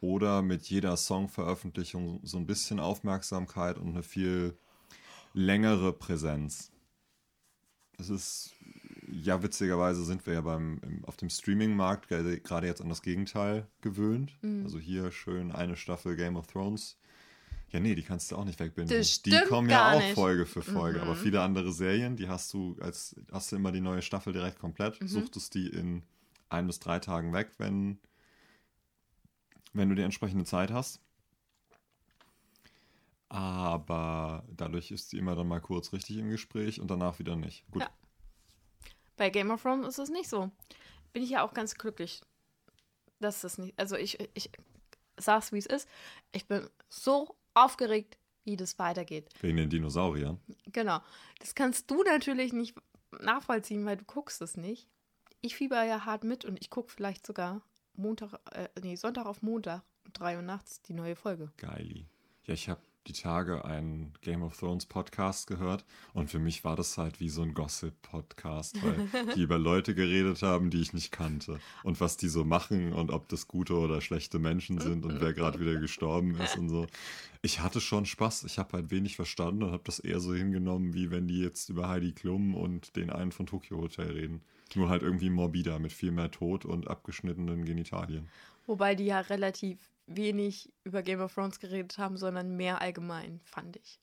Oder 0.00 0.42
mit 0.42 0.70
jeder 0.70 0.96
Songveröffentlichung 0.96 2.20
so 2.22 2.38
ein 2.38 2.46
bisschen 2.46 2.78
Aufmerksamkeit 2.78 3.78
und 3.78 3.88
eine 3.88 4.04
viel 4.04 4.56
längere 5.34 5.92
Präsenz. 5.92 6.70
Es 7.98 8.10
ist, 8.10 8.54
ja, 9.10 9.42
witzigerweise 9.42 10.04
sind 10.04 10.24
wir 10.24 10.34
ja 10.34 10.40
beim, 10.40 10.80
im, 10.84 11.04
auf 11.04 11.16
dem 11.16 11.30
Streaming-Markt 11.30 12.06
gerade 12.06 12.38
gerade 12.38 12.68
jetzt 12.68 12.80
an 12.80 12.88
das 12.88 13.02
Gegenteil 13.02 13.66
gewöhnt. 13.80 14.38
Also 14.62 14.78
hier 14.78 15.10
schön 15.10 15.50
eine 15.50 15.76
Staffel 15.76 16.14
Game 16.14 16.36
of 16.36 16.46
Thrones. 16.46 16.96
Ja, 17.70 17.80
nee, 17.80 17.94
die 17.94 18.02
kannst 18.02 18.30
du 18.30 18.36
auch 18.36 18.44
nicht 18.44 18.58
wegbinden. 18.60 18.96
Das 18.96 19.20
die 19.22 19.38
kommen 19.46 19.68
ja 19.68 19.92
auch 19.92 19.98
nicht. 19.98 20.10
Mhm. 20.10 20.14
Folge 20.14 20.46
für 20.46 20.62
Folge. 20.62 21.02
Aber 21.02 21.14
viele 21.14 21.42
andere 21.42 21.70
Serien, 21.72 22.16
die 22.16 22.28
hast 22.28 22.52
du 22.54 22.76
als 22.80 23.14
hast 23.30 23.52
du 23.52 23.56
immer 23.56 23.72
die 23.72 23.80
neue 23.82 24.00
Staffel 24.02 24.32
direkt 24.32 24.58
komplett, 24.58 25.00
Mhm. 25.02 25.08
suchtest 25.08 25.54
die 25.54 25.68
in 25.68 26.02
ein 26.48 26.66
bis 26.66 26.78
drei 26.80 26.98
Tagen 26.98 27.32
weg, 27.34 27.50
wenn, 27.58 27.98
wenn 29.74 29.90
du 29.90 29.94
die 29.94 30.02
entsprechende 30.02 30.44
Zeit 30.46 30.70
hast. 30.70 31.00
Aber 33.28 34.44
dadurch 34.56 34.90
ist 34.90 35.10
sie 35.10 35.18
immer 35.18 35.36
dann 35.36 35.48
mal 35.48 35.60
kurz 35.60 35.92
richtig 35.92 36.16
im 36.16 36.30
Gespräch 36.30 36.80
und 36.80 36.90
danach 36.90 37.18
wieder 37.18 37.36
nicht. 37.36 37.64
Gut, 37.70 37.82
Ja. 37.82 37.90
Bei 39.16 39.30
Game 39.30 39.50
of 39.50 39.60
Thrones 39.62 39.86
ist 39.88 39.98
es 39.98 40.08
nicht 40.10 40.28
so. 40.28 40.50
Bin 41.12 41.22
ich 41.22 41.30
ja 41.30 41.42
auch 41.42 41.52
ganz 41.52 41.74
glücklich, 41.74 42.22
dass 43.20 43.40
das 43.42 43.58
nicht. 43.58 43.78
Also 43.78 43.96
ich, 43.96 44.16
ich 44.34 44.48
sag's, 45.18 45.52
wie 45.52 45.58
es 45.58 45.66
ist. 45.66 45.88
Ich 46.32 46.46
bin 46.46 46.70
so 46.88 47.34
aufgeregt, 47.64 48.18
wie 48.44 48.56
das 48.56 48.78
weitergeht. 48.78 49.28
wegen 49.40 49.56
den 49.58 49.70
Dinosauriern. 49.70 50.40
Genau. 50.66 51.00
Das 51.40 51.54
kannst 51.54 51.90
du 51.90 52.02
natürlich 52.02 52.52
nicht 52.52 52.76
nachvollziehen, 53.20 53.84
weil 53.84 53.96
du 53.96 54.04
guckst 54.04 54.40
es 54.42 54.56
nicht. 54.56 54.88
Ich 55.40 55.56
fieber 55.56 55.82
ja 55.84 56.04
hart 56.04 56.24
mit 56.24 56.44
und 56.44 56.58
ich 56.60 56.70
gucke 56.70 56.90
vielleicht 56.90 57.26
sogar 57.26 57.62
Montag, 57.94 58.34
äh, 58.52 58.68
nee, 58.82 58.96
Sonntag 58.96 59.26
auf 59.26 59.42
Montag 59.42 59.82
um 60.04 60.12
3 60.12 60.36
Uhr 60.36 60.42
nachts 60.42 60.82
die 60.82 60.94
neue 60.94 61.16
Folge. 61.16 61.52
Geili. 61.56 62.06
Ja, 62.44 62.54
ich 62.54 62.68
habe 62.68 62.80
die 63.08 63.12
Tage 63.14 63.64
einen 63.64 64.12
Game 64.20 64.42
of 64.42 64.56
Thrones 64.58 64.86
Podcast 64.86 65.46
gehört 65.46 65.84
und 66.12 66.30
für 66.30 66.38
mich 66.38 66.62
war 66.62 66.76
das 66.76 66.98
halt 66.98 67.20
wie 67.20 67.30
so 67.30 67.42
ein 67.42 67.54
Gossip-Podcast, 67.54 68.82
weil 68.82 69.08
die 69.34 69.42
über 69.42 69.58
Leute 69.58 69.94
geredet 69.94 70.42
haben, 70.42 70.70
die 70.70 70.80
ich 70.80 70.92
nicht 70.92 71.10
kannte 71.10 71.58
und 71.82 72.00
was 72.00 72.16
die 72.16 72.28
so 72.28 72.44
machen 72.44 72.92
und 72.92 73.10
ob 73.10 73.28
das 73.28 73.48
gute 73.48 73.74
oder 73.74 74.00
schlechte 74.00 74.38
Menschen 74.38 74.78
sind 74.78 75.04
und 75.04 75.20
wer 75.20 75.32
gerade 75.32 75.58
wieder 75.58 75.80
gestorben 75.80 76.36
ist 76.36 76.56
und 76.58 76.68
so. 76.68 76.86
Ich 77.40 77.60
hatte 77.60 77.80
schon 77.80 78.04
Spaß, 78.04 78.44
ich 78.44 78.58
habe 78.58 78.74
halt 78.74 78.90
wenig 78.90 79.16
verstanden 79.16 79.62
und 79.62 79.72
habe 79.72 79.84
das 79.84 80.00
eher 80.00 80.20
so 80.20 80.34
hingenommen, 80.34 80.92
wie 80.92 81.10
wenn 81.10 81.28
die 81.28 81.40
jetzt 81.40 81.70
über 81.70 81.88
Heidi 81.88 82.12
Klum 82.12 82.54
und 82.54 82.96
den 82.96 83.10
einen 83.10 83.32
von 83.32 83.46
Tokyo 83.46 83.78
Hotel 83.78 84.10
reden. 84.10 84.42
Nur 84.74 84.88
halt 84.88 85.02
irgendwie 85.02 85.30
morbider 85.30 85.78
mit 85.78 85.92
viel 85.92 86.10
mehr 86.10 86.30
Tod 86.30 86.64
und 86.64 86.88
abgeschnittenen 86.88 87.64
Genitalien. 87.64 88.28
Wobei 88.66 88.94
die 88.94 89.06
ja 89.06 89.20
relativ 89.20 89.78
wenig 90.06 90.72
über 90.84 91.02
Game 91.02 91.20
of 91.20 91.34
Thrones 91.34 91.58
geredet 91.60 91.98
haben, 91.98 92.16
sondern 92.16 92.56
mehr 92.56 92.80
allgemein, 92.80 93.40
fand 93.44 93.76
ich. 93.76 94.00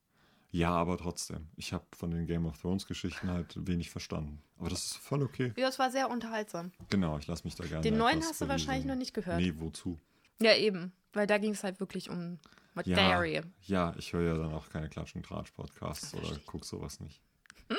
Ja, 0.52 0.70
aber 0.72 0.98
trotzdem. 0.98 1.48
Ich 1.58 1.74
habe 1.74 1.86
von 1.94 2.12
den 2.12 2.26
Game 2.28 2.46
of 2.46 2.58
Thrones 2.60 2.88
Geschichten 2.88 3.30
halt 3.30 3.54
wenig 3.68 3.90
verstanden. 3.90 4.42
Aber 4.58 4.70
das 4.70 4.86
ist 4.86 4.98
voll 4.98 5.22
okay. 5.22 5.54
Ja, 5.58 5.68
es 5.68 5.78
war 5.80 5.92
sehr 5.92 6.10
unterhaltsam. 6.10 6.72
Genau, 6.90 7.18
ich 7.18 7.28
lasse 7.28 7.44
mich 7.44 7.56
da 7.56 7.66
gerne. 7.66 7.82
Den 7.82 7.98
neuen 7.98 8.22
hast 8.22 8.40
du 8.42 8.48
wahrscheinlich 8.48 8.86
noch 8.86 8.96
nicht 8.96 9.14
gehört. 9.14 9.42
Nee, 9.42 9.54
wozu? 9.58 10.00
Ja, 10.40 10.56
eben. 10.56 10.94
Weil 11.12 11.28
da 11.28 11.38
ging 11.38 11.52
es 11.52 11.64
halt 11.64 11.80
wirklich 11.80 12.10
um 12.10 12.40
Materie. 12.74 13.44
Ja, 13.64 13.94
ich 13.98 14.14
höre 14.14 14.22
ja 14.24 14.38
dann 14.38 14.54
auch 14.54 14.70
keine 14.70 14.88
Klatsch- 14.88 15.16
und 15.16 15.26
Tratsch-Podcasts 15.26 16.14
oder 16.14 16.22
Verstehe 16.24 16.40
ich. 16.40 16.46
guck 16.46 16.66
sowas 16.66 17.00
nicht. 17.00 17.22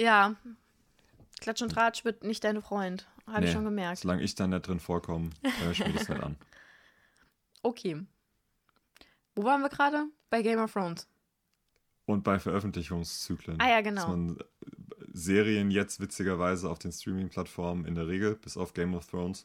Ja. 0.00 0.36
Klatsch 1.40 1.62
und 1.62 1.70
Tratsch 1.70 2.04
wird 2.04 2.24
nicht 2.24 2.44
dein 2.44 2.60
Freund. 2.62 3.06
Habe 3.26 3.40
ich 3.44 3.50
Nee, 3.50 3.52
schon 3.54 3.64
gemerkt. 3.64 3.98
Solange 3.98 4.22
ich 4.22 4.34
da 4.34 4.46
nicht 4.46 4.66
drin 4.66 4.80
vorkomme, 4.80 5.30
höre 5.60 5.70
ich 5.72 5.80
mir 5.80 5.92
das 5.92 6.08
nicht 6.08 6.22
an. 6.22 6.36
Okay. 7.62 8.00
Wo 9.34 9.42
waren 9.42 9.60
wir 9.62 9.68
gerade? 9.68 10.06
Bei 10.30 10.42
Game 10.42 10.60
of 10.60 10.72
Thrones. 10.72 11.08
Und 12.06 12.22
bei 12.22 12.38
Veröffentlichungszyklen. 12.38 13.60
Ah 13.60 13.68
ja, 13.68 13.80
genau. 13.80 14.02
Dass 14.02 14.10
man 14.10 14.36
äh, 14.38 14.44
Serien 15.12 15.72
jetzt 15.72 15.98
witzigerweise 16.00 16.70
auf 16.70 16.78
den 16.78 16.92
Streaming-Plattformen 16.92 17.84
in 17.84 17.96
der 17.96 18.06
Regel, 18.06 18.36
bis 18.36 18.56
auf 18.56 18.74
Game 18.74 18.94
of 18.94 19.08
Thrones, 19.08 19.44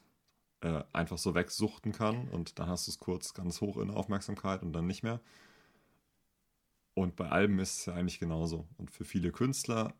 äh, 0.61 0.83
einfach 0.93 1.17
so 1.17 1.33
wegsuchten 1.33 1.91
kann 1.91 2.27
und 2.29 2.59
dann 2.59 2.69
hast 2.69 2.87
du 2.87 2.91
es 2.91 2.99
kurz 2.99 3.33
ganz 3.33 3.61
hoch 3.61 3.77
in 3.77 3.89
Aufmerksamkeit 3.89 4.61
und 4.61 4.73
dann 4.73 4.85
nicht 4.85 5.01
mehr. 5.03 5.19
Und 6.93 7.15
bei 7.15 7.29
Alben 7.29 7.57
ist 7.59 7.79
es 7.79 7.85
ja 7.87 7.93
eigentlich 7.95 8.19
genauso. 8.19 8.67
Und 8.77 8.91
für 8.91 9.05
viele 9.05 9.31
Künstler, 9.31 9.95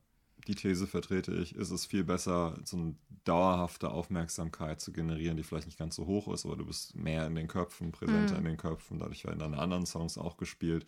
die 0.47 0.55
These 0.55 0.87
vertrete 0.87 1.33
ich, 1.33 1.55
ist 1.55 1.71
es 1.71 1.85
viel 1.85 2.03
besser, 2.03 2.59
so 2.65 2.77
eine 2.77 2.95
dauerhafte 3.23 3.89
Aufmerksamkeit 3.91 4.81
zu 4.81 4.91
generieren, 4.91 5.37
die 5.37 5.43
vielleicht 5.43 5.67
nicht 5.67 5.79
ganz 5.79 5.95
so 5.95 6.05
hoch 6.05 6.27
ist, 6.33 6.45
aber 6.45 6.57
du 6.57 6.65
bist 6.65 6.95
mehr 6.95 7.25
in 7.27 7.35
den 7.35 7.47
Köpfen, 7.47 7.91
präsenter 7.91 8.33
Mhm. 8.33 8.39
in 8.39 8.45
den 8.45 8.57
Köpfen, 8.57 8.99
dadurch 8.99 9.23
werden 9.23 9.39
deine 9.39 9.59
anderen 9.59 9.85
Songs 9.85 10.17
auch 10.17 10.37
gespielt, 10.37 10.85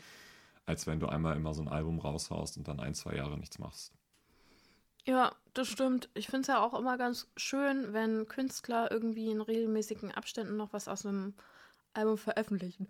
als 0.66 0.88
wenn 0.88 1.00
du 1.00 1.08
einmal 1.08 1.36
immer 1.38 1.54
so 1.54 1.62
ein 1.62 1.68
Album 1.70 2.00
raushaust 2.00 2.58
und 2.58 2.68
dann 2.68 2.80
ein, 2.80 2.96
zwei 2.96 3.16
Jahre 3.16 3.38
nichts 3.38 3.60
machst. 3.60 3.94
Ja, 5.06 5.34
das 5.54 5.68
stimmt. 5.68 6.10
Ich 6.16 6.26
finde 6.26 6.42
es 6.42 6.48
ja 6.48 6.60
auch 6.64 6.74
immer 6.78 6.98
ganz 6.98 7.28
schön, 7.38 7.94
wenn 7.94 8.28
Künstler 8.28 8.90
irgendwie 8.92 9.30
in 9.30 9.40
regelmäßigen 9.40 10.12
Abständen 10.12 10.58
noch 10.58 10.74
was 10.74 10.88
aus 10.88 11.06
einem 11.06 11.36
Album 11.94 12.18
veröffentlichen. 12.18 12.90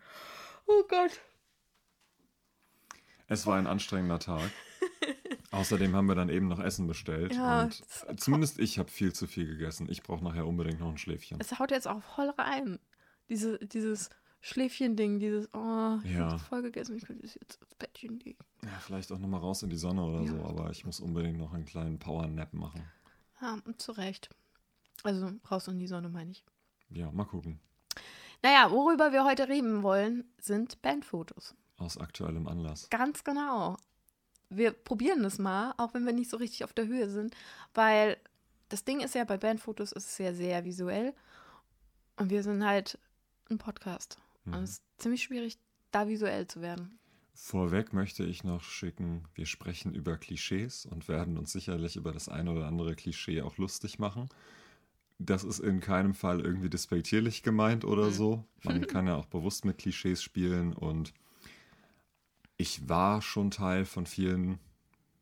Oh 0.66 0.84
Gott. 0.88 1.20
Es 3.28 3.46
war 3.46 3.58
ein 3.58 3.68
anstrengender 3.68 4.20
Tag. 4.20 4.50
Außerdem 5.56 5.96
haben 5.96 6.08
wir 6.08 6.16
dann 6.16 6.30
eben 6.30 6.48
noch 6.48 6.60
Essen 6.60 6.88
bestellt. 6.88 7.34
Ja, 7.34 7.64
und 8.08 8.20
zumindest 8.20 8.60
ich 8.60 8.78
habe 8.80 8.90
viel 8.92 9.14
zu 9.14 9.26
viel 9.28 9.48
gegessen. 9.48 9.88
Ich 9.90 10.04
brauche 10.04 10.24
nachher 10.24 10.46
unbedingt 10.48 10.80
noch 10.80 10.90
ein 10.90 10.98
Schläfchen. 10.98 11.38
Es 11.40 11.58
haut 11.60 11.72
jetzt 11.72 11.88
auch 11.88 12.04
voll 12.04 12.30
rein. 12.38 12.80
Diese, 13.30 13.58
dieses 13.60 14.10
Schläfchen-Ding, 14.42 15.20
dieses, 15.20 15.48
oh, 15.54 15.98
ich 16.04 16.12
Ja. 16.12 16.32
habe 16.32 16.40
voll 16.40 16.62
gegessen, 16.62 16.96
ich 16.96 17.06
könnte 17.06 17.26
jetzt 17.26 17.38
ins 17.38 17.76
Bettchen 17.80 18.20
legen. 18.20 18.38
Ja, 18.64 18.78
vielleicht 18.80 19.12
auch 19.12 19.18
nochmal 19.18 19.40
raus 19.40 19.64
in 19.64 19.70
die 19.70 19.78
Sonne 19.78 20.04
oder 20.04 20.22
Ja. 20.22 20.28
so, 20.28 20.44
aber 20.46 20.70
ich 20.70 20.86
muss 20.86 21.00
unbedingt 21.00 21.38
noch 21.40 21.54
einen 21.54 21.66
kleinen 21.66 21.98
Power-Nap 21.98 22.54
machen. 22.54 22.84
Ja, 23.42 23.58
zu 23.78 23.92
Recht. 23.94 24.30
Also 25.04 25.32
raus 25.50 25.68
in 25.68 25.80
die 25.80 25.88
Sonne, 25.88 26.10
meine 26.10 26.32
ich. 26.32 26.44
Ja, 26.90 27.12
mal 27.12 27.26
gucken. 27.26 27.60
Naja, 28.44 28.70
worüber 28.70 29.12
wir 29.12 29.24
heute 29.26 29.48
reden 29.50 29.82
wollen, 29.82 30.24
sind 30.40 30.82
Bandfotos. 30.84 31.56
Aus 31.78 31.98
aktuellem 31.98 32.48
Anlass. 32.48 32.90
Ganz 32.90 33.24
genau. 33.24 33.78
Wir 34.58 34.72
probieren 34.72 35.24
das 35.24 35.38
mal, 35.40 35.74
auch 35.78 35.94
wenn 35.94 36.06
wir 36.06 36.14
nicht 36.14 36.30
so 36.30 36.38
richtig 36.38 36.64
auf 36.64 36.74
der 36.74 36.88
Höhe 36.88 37.10
sind, 37.10 37.36
weil 37.74 38.18
das 38.70 38.84
Ding 38.84 39.00
ist 39.02 39.16
ja, 39.16 39.24
bei 39.24 39.38
Bandfotos 39.38 39.92
ist 39.92 40.10
es 40.12 40.18
ja 40.18 40.34
sehr 40.34 40.66
visuell 40.66 41.14
und 42.18 42.30
wir 42.30 42.44
sind 42.44 42.66
halt 42.66 42.98
ein 43.50 43.58
Podcast. 43.58 44.18
Und 44.46 44.54
Mhm. 44.58 44.64
es 44.64 44.70
ist 44.72 44.84
ziemlich 44.98 45.24
schwierig, 45.24 45.58
da 45.92 46.08
visuell 46.08 46.48
zu 46.48 46.62
werden. 46.62 46.98
Vorweg 47.34 47.92
möchte 47.94 48.24
ich 48.24 48.44
noch 48.44 48.64
schicken, 48.64 49.26
wir 49.36 49.46
sprechen 49.46 49.94
über 49.94 50.18
Klischees 50.18 50.86
und 50.86 51.08
werden 51.10 51.38
uns 51.38 51.52
sicherlich 51.52 51.96
über 51.98 52.12
das 52.14 52.30
eine 52.30 52.52
oder 52.52 52.66
andere 52.68 52.96
Klischee 52.96 53.42
auch 53.42 53.58
lustig 53.58 54.00
machen. 54.00 54.30
Das 55.20 55.44
ist 55.44 55.60
in 55.60 55.80
keinem 55.80 56.14
Fall 56.14 56.42
irgendwie 56.42 56.70
despektierlich 56.70 57.44
gemeint 57.44 57.86
oder 57.86 58.08
Mhm. 58.08 58.12
so. 58.14 58.44
Man 58.64 58.82
kann 58.88 59.08
ja 59.08 59.16
auch 59.16 59.26
bewusst 59.26 59.66
mit 59.66 59.78
Klischees 59.78 60.24
spielen 60.24 60.74
und 60.74 61.14
ich 62.58 62.88
war 62.88 63.22
schon 63.22 63.52
Teil 63.52 63.86
von 63.86 64.06
vielen 64.06 64.60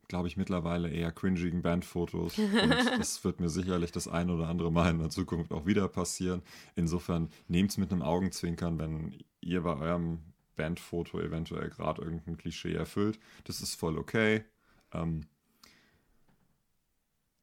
glaube 0.08 0.28
ich, 0.28 0.36
mittlerweile 0.36 0.88
eher 0.90 1.12
cringigen 1.12 1.62
Bandfotos. 1.62 2.38
Und 2.38 2.50
das 2.98 3.24
wird 3.24 3.40
mir 3.40 3.48
sicherlich 3.48 3.92
das 3.92 4.08
ein 4.08 4.30
oder 4.30 4.48
andere 4.48 4.70
Mal 4.70 4.90
in 4.90 4.98
der 4.98 5.10
Zukunft 5.10 5.52
auch 5.52 5.66
wieder 5.66 5.88
passieren. 5.88 6.42
Insofern 6.76 7.30
nehmt 7.48 7.70
es 7.70 7.78
mit 7.78 7.92
einem 7.92 8.02
Augenzwinkern, 8.02 8.78
wenn 8.78 9.18
ihr 9.40 9.62
bei 9.62 9.76
eurem 9.76 10.20
Bandfoto 10.56 11.20
eventuell 11.20 11.68
gerade 11.70 12.02
irgendein 12.02 12.36
Klischee 12.36 12.74
erfüllt. 12.74 13.18
Das 13.44 13.60
ist 13.60 13.74
voll 13.74 13.98
okay. 13.98 14.44
Ähm, 14.92 15.22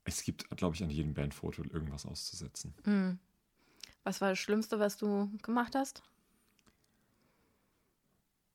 es 0.04 0.24
gibt, 0.24 0.50
glaube 0.56 0.76
ich, 0.76 0.84
an 0.84 0.90
jedem 0.90 1.14
Bandfoto 1.14 1.64
irgendwas 1.64 2.06
auszusetzen. 2.06 2.74
Mhm. 2.86 3.20
Was 4.04 4.22
war 4.22 4.30
das 4.30 4.40
Schlimmste, 4.40 4.80
was 4.80 4.98
du 4.98 5.30
gemacht 5.44 5.76
hast? 5.76 6.02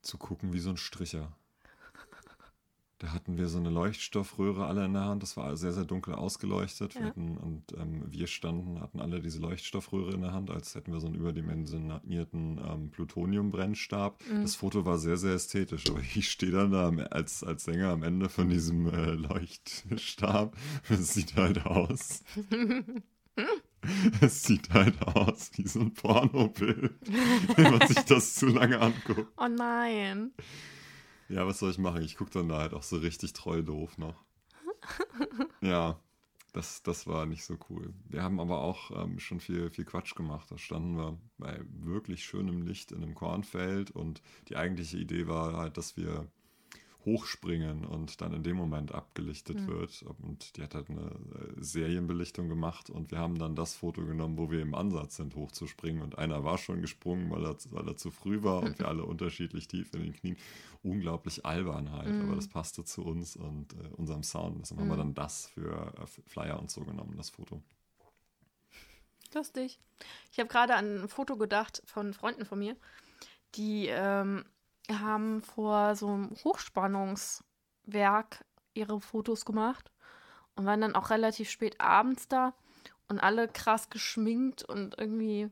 Zu 0.07 0.19
gucken 0.19 0.53
wie 0.53 0.61
so 0.61 0.71
ein 0.71 0.77
Stricher. 0.77 1.37
Da 2.99 3.12
hatten 3.12 3.37
wir 3.37 3.49
so 3.49 3.59
eine 3.59 3.71
Leuchtstoffröhre 3.71 4.66
alle 4.66 4.85
in 4.85 4.95
der 4.95 5.05
Hand. 5.05 5.23
Das 5.23 5.37
war 5.37 5.57
sehr, 5.57 5.73
sehr 5.73 5.85
dunkel 5.85 6.14
ausgeleuchtet. 6.14 6.95
Ja. 6.95 7.01
Wir 7.01 7.07
hatten, 7.09 7.37
und 7.37 7.73
ähm, 7.77 8.05
wir 8.07 8.27
standen, 8.27 8.81
hatten 8.81 9.01
alle 9.01 9.21
diese 9.21 9.40
Leuchtstoffröhre 9.40 10.14
in 10.14 10.23
der 10.23 10.33
Hand, 10.33 10.51
als 10.51 10.77
hätten 10.77 10.92
wir 10.92 11.01
so 11.01 11.09
einen 11.09 11.16
überdimensionierten 11.16 12.59
ähm, 12.64 12.90
Plutoniumbrennstab. 12.90 14.23
Mhm. 14.31 14.42
Das 14.42 14.55
Foto 14.55 14.87
war 14.87 14.99
sehr, 14.99 15.16
sehr 15.16 15.35
ästhetisch. 15.35 15.90
Aber 15.90 16.01
ich 16.14 16.31
stehe 16.31 16.53
dann 16.53 16.71
da 16.71 16.88
als, 17.11 17.42
als 17.42 17.64
Sänger 17.64 17.90
am 17.90 18.05
Ende 18.05 18.29
von 18.29 18.49
diesem 18.49 18.87
äh, 18.87 19.11
Leuchtstab. 19.11 20.57
Es 20.88 21.14
sieht 21.14 21.35
halt 21.35 21.66
aus. 21.66 22.23
es 24.20 24.42
sieht 24.42 24.70
halt 24.70 25.01
aus 25.03 25.51
wie 25.55 25.66
so 25.66 25.81
ein 25.81 25.94
Pornobild, 25.94 26.94
wenn 27.57 27.79
man 27.79 27.88
sich 27.88 28.05
das 28.05 28.35
zu 28.35 28.46
lange 28.46 28.81
anguckt. 28.81 29.27
Oh 29.37 29.49
nein. 29.49 30.33
Ja, 31.29 31.46
was 31.46 31.59
soll 31.59 31.70
ich 31.70 31.79
machen? 31.79 32.03
Ich 32.03 32.16
gucke 32.16 32.31
dann 32.31 32.49
da 32.49 32.59
halt 32.59 32.75
auch 32.75 32.83
so 32.83 32.96
richtig 32.96 33.33
treu 33.33 33.62
doof 33.62 33.99
noch. 33.99 34.25
ja, 35.61 35.99
das, 36.53 36.83
das 36.83 37.07
war 37.07 37.27
nicht 37.27 37.44
so 37.44 37.59
cool. 37.68 37.92
Wir 38.09 38.22
haben 38.22 38.40
aber 38.40 38.61
auch 38.61 38.90
ähm, 38.90 39.18
schon 39.18 39.40
viel, 39.40 39.70
viel 39.70 39.85
Quatsch 39.85 40.14
gemacht. 40.14 40.51
Da 40.51 40.57
standen 40.57 40.96
wir 40.96 41.18
bei 41.38 41.61
wirklich 41.68 42.25
schönem 42.25 42.62
Licht 42.62 42.92
in 42.92 43.03
einem 43.03 43.14
Kornfeld 43.14 43.90
und 43.90 44.22
die 44.49 44.57
eigentliche 44.57 44.96
Idee 44.96 45.27
war 45.27 45.57
halt, 45.57 45.77
dass 45.77 45.96
wir 45.96 46.29
hochspringen 47.07 47.87
und 47.87 48.21
dann 48.21 48.33
in 48.35 48.42
dem 48.42 48.57
Moment 48.57 48.92
abgelichtet 48.92 49.61
mhm. 49.61 49.69
wird. 49.69 50.05
Und 50.19 50.57
die 50.57 50.62
hat 50.62 50.75
halt 50.75 50.90
eine 50.90 51.07
äh, 51.07 51.55
Serienbelichtung 51.57 52.49
gemacht 52.49 52.90
und 52.90 53.12
wir 53.12 53.19
haben 53.19 53.38
dann 53.38 53.55
das 53.55 53.75
Foto 53.75 54.05
genommen, 54.05 54.37
wo 54.37 54.51
wir 54.51 54.61
im 54.61 54.75
Ansatz 54.75 55.16
sind, 55.16 55.37
hochzuspringen. 55.37 56.03
Und 56.03 56.19
einer 56.19 56.45
war 56.45 56.59
schon 56.59 56.83
gesprungen, 56.83 57.31
weil 57.31 57.45
er, 57.45 57.57
weil 57.71 57.88
er 57.88 57.97
zu 57.97 58.11
früh 58.11 58.42
war 58.42 58.62
und 58.62 58.79
wir 58.79 58.88
alle 58.88 59.05
unterschiedlich 59.05 59.69
tief 59.69 59.95
in 59.95 60.03
den 60.03 60.12
Knien. 60.12 60.37
Unglaublich 60.83 61.47
albern 61.47 61.90
halt, 61.92 62.12
mhm. 62.12 62.23
aber 62.23 62.37
das 62.37 62.49
passte 62.49 62.85
zu 62.85 63.03
uns 63.05 63.37
und 63.37 63.73
äh, 63.73 63.88
unserem 63.97 64.23
Sound. 64.23 64.61
Deshalb 64.61 64.79
mhm. 64.79 64.83
haben 64.83 64.90
wir 64.90 65.05
mhm. 65.05 65.14
dann 65.14 65.14
das 65.14 65.47
für 65.47 65.95
äh, 65.97 66.07
Flyer 66.27 66.61
und 66.61 66.71
so 66.71 66.83
genommen, 66.83 67.14
das 67.16 67.31
Foto. 67.31 67.62
Lustig. 69.33 69.79
Ich 70.33 70.38
habe 70.38 70.49
gerade 70.49 70.75
an 70.75 71.03
ein 71.03 71.09
Foto 71.09 71.37
gedacht 71.37 71.83
von 71.87 72.12
Freunden 72.14 72.45
von 72.45 72.59
mir, 72.59 72.77
die 73.55 73.87
ähm, 73.88 74.45
haben 74.92 75.42
vor 75.42 75.96
so 75.96 76.09
einem 76.09 76.31
Hochspannungswerk 76.44 78.44
ihre 78.75 79.01
Fotos 79.01 79.44
gemacht 79.44 79.90
und 80.55 80.66
waren 80.66 80.81
dann 80.81 80.94
auch 80.94 81.11
relativ 81.11 81.51
spät 81.51 81.81
abends 81.81 82.29
da 82.29 82.55
und 83.09 83.20
alle 83.20 83.49
krass 83.49 83.90
geschminkt 83.90 84.64
und 84.64 84.99
irgendwie, 84.99 85.51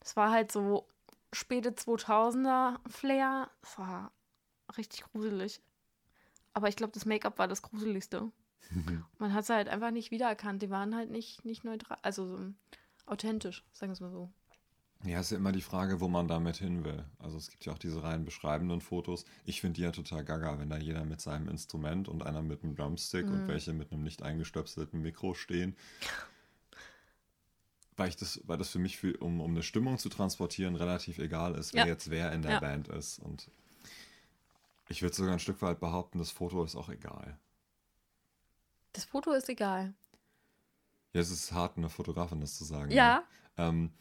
das 0.00 0.16
war 0.16 0.30
halt 0.30 0.52
so 0.52 0.86
späte 1.32 1.70
2000er 1.70 2.76
Flair. 2.88 3.50
Das 3.62 3.78
war 3.78 4.12
richtig 4.76 5.04
gruselig. 5.04 5.60
Aber 6.52 6.68
ich 6.68 6.76
glaube, 6.76 6.92
das 6.92 7.06
Make-up 7.06 7.38
war 7.38 7.48
das 7.48 7.62
Gruseligste. 7.62 8.30
Man 9.18 9.32
hat 9.32 9.46
sie 9.46 9.54
halt 9.54 9.68
einfach 9.68 9.90
nicht 9.90 10.10
wiedererkannt. 10.10 10.62
Die 10.62 10.70
waren 10.70 10.94
halt 10.94 11.10
nicht, 11.10 11.44
nicht 11.44 11.64
neutral, 11.64 11.98
also 12.02 12.26
so 12.26 12.52
authentisch, 13.06 13.64
sagen 13.72 13.90
wir 13.90 13.94
es 13.94 14.00
mal 14.00 14.10
so. 14.10 14.30
Ja, 15.04 15.20
ist 15.20 15.30
ja 15.30 15.36
immer 15.36 15.52
die 15.52 15.62
Frage, 15.62 16.00
wo 16.00 16.08
man 16.08 16.26
damit 16.26 16.56
hin 16.56 16.84
will. 16.84 17.04
Also 17.20 17.36
es 17.36 17.50
gibt 17.50 17.64
ja 17.64 17.72
auch 17.72 17.78
diese 17.78 18.02
rein 18.02 18.24
beschreibenden 18.24 18.80
Fotos. 18.80 19.24
Ich 19.44 19.60
finde 19.60 19.76
die 19.76 19.82
ja 19.82 19.92
total 19.92 20.24
gaga, 20.24 20.58
wenn 20.58 20.70
da 20.70 20.76
jeder 20.76 21.04
mit 21.04 21.20
seinem 21.20 21.48
Instrument 21.48 22.08
und 22.08 22.24
einer 22.24 22.42
mit 22.42 22.64
einem 22.64 22.74
Drumstick 22.74 23.26
mhm. 23.26 23.32
und 23.32 23.48
welche 23.48 23.72
mit 23.72 23.92
einem 23.92 24.02
nicht 24.02 24.22
eingestöpselten 24.22 25.00
Mikro 25.00 25.34
stehen. 25.34 25.76
Weil, 27.96 28.08
ich 28.08 28.16
das, 28.16 28.40
weil 28.44 28.58
das 28.58 28.70
für 28.70 28.80
mich, 28.80 28.96
für, 28.96 29.16
um, 29.18 29.40
um 29.40 29.52
eine 29.52 29.62
Stimmung 29.62 29.98
zu 29.98 30.08
transportieren, 30.08 30.74
relativ 30.74 31.18
egal 31.18 31.54
ist, 31.54 31.74
wer 31.74 31.84
ja. 31.84 31.88
jetzt 31.88 32.10
wer 32.10 32.32
in 32.32 32.42
der 32.42 32.52
ja. 32.52 32.60
Band 32.60 32.88
ist. 32.88 33.20
Und 33.20 33.50
ich 34.88 35.02
würde 35.02 35.14
sogar 35.14 35.32
ein 35.32 35.40
Stück 35.40 35.62
weit 35.62 35.78
behaupten, 35.78 36.18
das 36.18 36.30
Foto 36.30 36.64
ist 36.64 36.74
auch 36.74 36.88
egal. 36.88 37.38
Das 38.92 39.04
Foto 39.04 39.32
ist 39.32 39.48
egal. 39.48 39.94
Ja, 41.12 41.20
es 41.20 41.30
ist 41.30 41.52
hart, 41.52 41.76
eine 41.76 41.88
Fotografin 41.88 42.40
das 42.40 42.56
zu 42.56 42.64
sagen. 42.64 42.90
Ja. 42.90 43.18
Ne? 43.18 43.24
Ähm, 43.64 43.92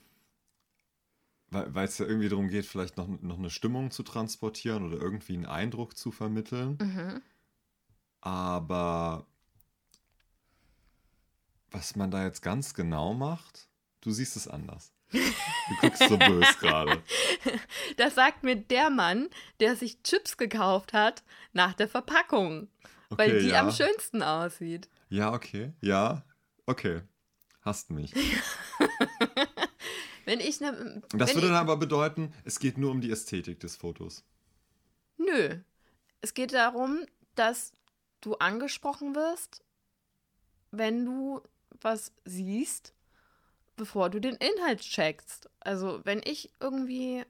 weil 1.49 1.85
es 1.85 1.97
ja 1.97 2.05
irgendwie 2.05 2.29
darum 2.29 2.49
geht, 2.49 2.65
vielleicht 2.65 2.97
noch, 2.97 3.07
noch 3.07 3.37
eine 3.37 3.49
Stimmung 3.49 3.91
zu 3.91 4.03
transportieren 4.03 4.85
oder 4.85 5.01
irgendwie 5.01 5.33
einen 5.33 5.45
Eindruck 5.45 5.97
zu 5.97 6.11
vermitteln. 6.11 6.77
Mhm. 6.81 7.21
Aber 8.21 9.25
was 11.71 11.95
man 11.95 12.11
da 12.11 12.23
jetzt 12.25 12.41
ganz 12.41 12.73
genau 12.73 13.13
macht, 13.13 13.69
du 14.01 14.11
siehst 14.11 14.35
es 14.35 14.47
anders. 14.47 14.91
Du 15.11 15.19
guckst 15.79 16.09
so 16.09 16.17
böse 16.17 16.53
gerade. 16.59 17.01
Das 17.95 18.15
sagt 18.15 18.43
mir 18.43 18.55
der 18.55 18.89
Mann, 18.89 19.29
der 19.59 19.75
sich 19.75 20.03
Chips 20.03 20.37
gekauft 20.37 20.93
hat 20.93 21.23
nach 21.53 21.73
der 21.73 21.87
Verpackung. 21.87 22.67
Okay, 23.09 23.17
weil 23.17 23.39
die 23.39 23.49
ja. 23.49 23.61
am 23.61 23.71
schönsten 23.71 24.21
aussieht. 24.21 24.89
Ja, 25.09 25.33
okay. 25.33 25.71
Ja, 25.81 26.25
okay. 26.65 27.01
Hast 27.61 27.89
mich. 27.89 28.13
Wenn 30.27 30.41
ich 30.41 30.59
ne, 30.59 31.01
Das 31.13 31.35
würde 31.35 31.47
dann 31.47 31.55
aber 31.55 31.77
bedeuten, 31.77 32.33
es 32.43 32.59
geht 32.59 32.77
nur 32.77 32.91
um 32.91 32.99
die 32.99 33.11
Ästhetik 33.11 33.61
des 33.61 33.77
Fotos. 33.77 34.25
Nö. 35.15 35.61
Es 36.19 36.33
geht 36.33 36.51
darum, 36.51 37.05
dass 37.35 37.71
du 38.19 38.35
angesprochen 38.35 39.15
wirst, 39.15 39.63
wenn 40.71 41.05
du 41.05 41.39
was 41.79 42.11
siehst, 42.25 42.93
bevor 43.77 44.09
du 44.09 44.19
den 44.19 44.35
Inhalt 44.35 44.81
checkst. 44.81 45.49
Also, 45.61 46.01
wenn 46.03 46.21
ich 46.25 46.51
irgendwie 46.59 47.23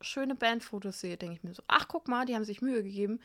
schöne 0.00 0.34
Bandfotos 0.34 0.98
sehe, 0.98 1.16
denke 1.16 1.36
ich 1.36 1.44
mir 1.44 1.54
so, 1.54 1.62
ach 1.68 1.86
guck 1.86 2.08
mal, 2.08 2.26
die 2.26 2.34
haben 2.34 2.44
sich 2.44 2.62
Mühe 2.62 2.82
gegeben. 2.82 3.20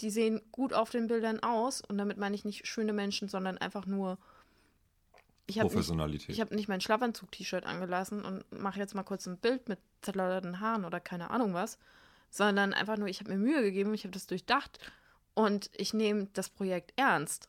Die 0.00 0.10
sehen 0.10 0.40
gut 0.50 0.72
auf 0.72 0.90
den 0.90 1.06
Bildern 1.06 1.38
aus. 1.44 1.80
Und 1.80 1.96
damit 1.96 2.18
meine 2.18 2.34
ich 2.34 2.44
nicht 2.44 2.66
schöne 2.66 2.92
Menschen, 2.92 3.28
sondern 3.28 3.56
einfach 3.56 3.86
nur 3.86 4.18
ich 5.48 5.58
habe 5.58 5.70
Professionalität. 5.70 6.28
Nicht, 6.28 6.36
ich 6.36 6.40
habe 6.42 6.54
nicht 6.54 6.68
mein 6.68 6.82
Schlafanzug-T-Shirt 6.82 7.64
angelassen 7.64 8.24
und 8.24 8.44
mache 8.52 8.78
jetzt 8.78 8.94
mal 8.94 9.02
kurz 9.02 9.26
ein 9.26 9.38
Bild 9.38 9.68
mit 9.68 9.78
zerlauterten 10.02 10.60
Haaren 10.60 10.84
oder 10.84 11.00
keine 11.00 11.30
Ahnung 11.30 11.54
was, 11.54 11.78
sondern 12.30 12.74
einfach 12.74 12.98
nur, 12.98 13.08
ich 13.08 13.20
habe 13.20 13.30
mir 13.30 13.38
Mühe 13.38 13.62
gegeben, 13.62 13.94
ich 13.94 14.04
habe 14.04 14.12
das 14.12 14.26
durchdacht 14.26 14.78
und 15.32 15.70
ich 15.74 15.94
nehme 15.94 16.28
das 16.34 16.50
Projekt 16.50 16.92
ernst. 16.96 17.48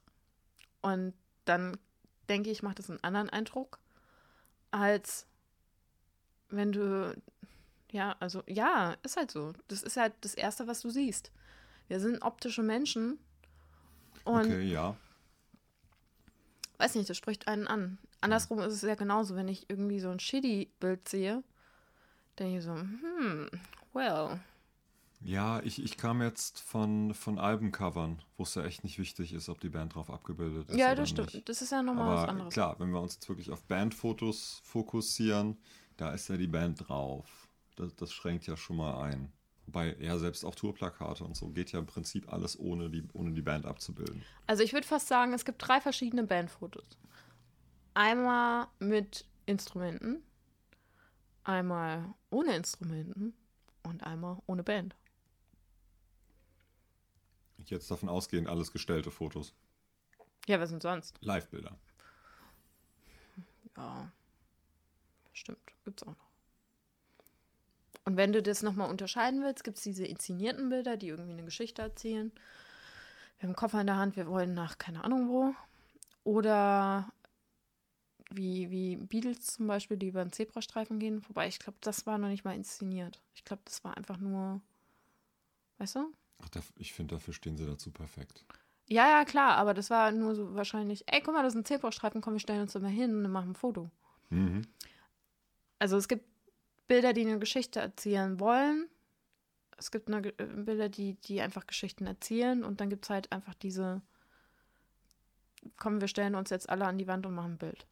Und 0.81 1.13
dann 1.43 1.77
denke 2.29 2.49
ich, 2.49 2.63
macht 2.63 2.79
das 2.79 2.89
einen 2.89 3.03
anderen 3.03 3.29
Eindruck, 3.29 3.79
als 4.71 5.27
wenn 6.49 6.71
du, 6.71 7.13
ja, 7.91 8.15
also 8.21 8.43
ja, 8.47 8.95
ist 9.03 9.17
halt 9.17 9.29
so. 9.29 9.51
Das 9.67 9.83
ist 9.83 9.97
halt 9.97 10.13
das 10.21 10.35
Erste, 10.35 10.67
was 10.67 10.79
du 10.79 10.89
siehst. 10.89 11.31
Wir 11.89 11.99
sind 11.99 12.21
optische 12.21 12.63
Menschen. 12.63 13.19
Und 14.23 14.45
okay, 14.45 14.63
ja 14.63 14.95
weiß 16.79 16.95
nicht, 16.95 17.09
das 17.09 17.17
spricht 17.17 17.47
einen 17.47 17.67
an. 17.67 17.97
Andersrum 18.21 18.59
ist 18.59 18.73
es 18.73 18.81
ja 18.81 18.95
genauso, 18.95 19.35
wenn 19.35 19.47
ich 19.47 19.69
irgendwie 19.69 19.99
so 19.99 20.09
ein 20.09 20.19
Shitty-Bild 20.19 21.07
sehe, 21.07 21.43
denke 22.37 22.57
ich 22.57 22.63
so, 22.63 22.75
hm, 22.75 23.49
well. 23.93 24.39
Ja, 25.21 25.61
ich, 25.63 25.83
ich 25.83 25.97
kam 25.97 26.21
jetzt 26.21 26.61
von, 26.61 27.13
von 27.13 27.39
Albencovern, 27.39 28.21
wo 28.37 28.43
es 28.43 28.55
ja 28.55 28.63
echt 28.63 28.85
nicht 28.85 28.99
wichtig 28.99 29.33
ist, 29.33 29.49
ob 29.49 29.59
die 29.59 29.69
Band 29.69 29.95
drauf 29.95 30.09
abgebildet 30.09 30.69
ist. 30.69 30.77
Ja, 30.77 30.95
das 30.95 31.09
stimmt. 31.09 31.33
Nicht. 31.33 31.49
Das 31.49 31.61
ist 31.61 31.71
ja 31.71 31.83
nochmal 31.83 32.15
was 32.15 32.29
anderes. 32.29 32.53
Klar, 32.53 32.79
wenn 32.79 32.91
wir 32.91 33.01
uns 33.01 33.15
jetzt 33.15 33.27
wirklich 33.27 33.51
auf 33.51 33.63
Bandfotos 33.63 34.61
fokussieren, 34.63 35.57
da 35.97 36.11
ist 36.11 36.29
ja 36.29 36.37
die 36.37 36.47
Band 36.47 36.87
drauf. 36.87 37.49
Das, 37.75 37.93
das 37.95 38.13
schränkt 38.13 38.47
ja 38.47 38.55
schon 38.55 38.77
mal 38.77 39.03
ein. 39.03 39.33
Wobei, 39.69 39.95
ja, 39.99 40.17
selbst 40.17 40.43
auch 40.45 40.55
Tourplakate 40.55 41.23
und 41.23 41.38
so 41.38 41.49
geht 41.49 41.71
ja 41.73 41.77
im 41.77 41.86
Prinzip 41.86 42.34
alles 42.34 42.58
ohne 42.58 42.89
die, 42.89 43.08
ohne 43.13 43.34
die 43.34 43.43
Band 43.43 43.67
abzubilden. 43.67 44.23
Also 44.47 44.63
ich 44.63 44.73
würde 44.73 44.88
fast 44.88 45.08
sagen, 45.08 45.32
es 45.32 45.45
gibt 45.45 45.60
drei 45.60 45.79
verschiedene 45.79 46.23
Bandfotos. 46.23 46.97
Einmal 47.93 48.65
mit 48.79 49.27
Instrumenten, 49.45 50.23
einmal 51.43 52.15
ohne 52.32 52.55
Instrumenten 52.55 53.36
und 53.84 54.01
einmal 54.03 54.41
ohne 54.47 54.63
Band. 54.63 54.95
Ich 57.60 57.69
jetzt 57.69 57.91
davon 57.91 58.10
ausgehen, 58.10 58.47
alles 58.47 58.71
gestellte 58.71 59.12
Fotos. 59.12 59.53
Ja, 60.47 60.60
was 60.60 60.71
sind 60.71 60.82
sonst? 60.82 61.19
Live-Bilder. 61.21 61.77
Ja, 63.77 64.12
stimmt. 65.34 65.60
Gibt's 65.86 66.01
auch 66.01 66.08
noch. 66.08 66.28
Und 68.10 68.17
wenn 68.17 68.34
du 68.34 68.41
das 68.41 68.63
nochmal 68.63 68.89
unterscheiden 68.89 69.43
willst, 69.43 69.63
gibt 69.63 69.78
es 69.78 69.84
diese 69.84 70.04
inszenierten 70.04 70.67
Bilder, 70.69 70.98
die 70.98 71.10
irgendwie 71.10 71.34
eine 71.34 71.43
Geschichte 71.43 71.84
erzählen. 71.84 72.32
wir 73.38 73.43
haben 73.43 73.50
einen 73.50 73.56
Koffer 73.56 73.82
in 73.82 73.86
der 73.86 73.98
Hand, 73.98 74.15
wir 74.15 74.26
wollen 74.26 74.56
nach 74.56 74.80
keine 74.80 75.04
Ahnung 75.04 75.30
wo. 75.30 75.54
Oder 76.24 77.13
wie, 78.32 78.72
wie 78.72 78.95
Beatles 78.95 79.45
zum 79.45 79.67
Beispiel, 79.67 79.95
die 79.95 80.08
über 80.08 80.26
den 80.26 80.32
Zebrastreifen 80.32 80.98
gehen. 80.98 81.22
Wobei 81.28 81.48
ich 81.48 81.60
glaube, 81.60 81.78
das 81.82 82.08
war 82.08 82.17
noch 82.17 82.30
nicht 82.30 82.43
mal 82.43 82.56
inszeniert. 82.56 83.22
Ich 83.36 83.43
glaube, 83.43 83.62
das 83.63 83.84
war 83.84 83.95
einfach 83.95 84.17
nur, 84.17 84.60
weißt 85.78 85.98
du? 85.98 86.12
Ach, 86.39 86.50
ich 86.78 86.93
finde, 86.93 87.13
dafür 87.13 87.36
stehen 87.36 87.58
sie 87.58 87.67
dazu 87.67 87.91
perfekt. 87.91 88.43
Ja, 88.88 89.08
ja, 89.08 89.24
klar, 89.24 89.56
aber 89.58 89.76
das 89.76 89.91
war 89.91 90.12
nur 90.12 90.34
so 90.34 90.56
wahrscheinlich, 90.56 91.04
ey, 91.06 91.22
guck 91.22 91.36
mal, 91.36 91.43
das 91.43 91.54
ist 91.54 91.60
ein 91.60 91.65
Zebrastreifen, 91.65 92.22
komm, 92.22 92.34
wir 92.34 92.39
stellen 92.39 92.62
uns 92.62 92.74
immer 92.74 92.88
hin 92.88 93.24
und 93.24 93.32
machen 93.32 93.52
ein 93.52 93.56
Foto. 93.56 93.91
Mhm. 94.32 94.63
Also 95.78 95.95
es 95.95 96.08
gibt 96.08 96.26
Bilder, 96.89 97.13
die 97.13 97.21
eine 97.21 97.39
Geschichte 97.39 97.80
erzählen 97.80 98.39
wollen. 98.39 98.89
Es 99.78 99.91
gibt 99.91 100.10
eine, 100.10 100.28
äh, 100.28 100.45
Bilder, 100.45 100.89
die, 100.89 101.13
die 101.13 101.39
einfach 101.39 101.67
Geschichten 101.67 102.06
erzählen 102.06 102.65
und 102.65 102.82
dann 102.82 102.89
gibt 102.89 103.06
es 103.06 103.10
halt 103.12 103.32
einfach 103.32 103.54
diese, 103.54 104.02
komm, 105.78 106.02
wir 106.02 106.08
stellen 106.10 106.36
uns 106.36 106.49
jetzt 106.49 106.67
alle 106.67 106.86
an 106.86 106.97
die 106.97 107.08
Wand 107.08 107.25
und 107.25 107.36
machen 107.36 107.54
ein 107.54 107.58
Bild. 107.58 107.86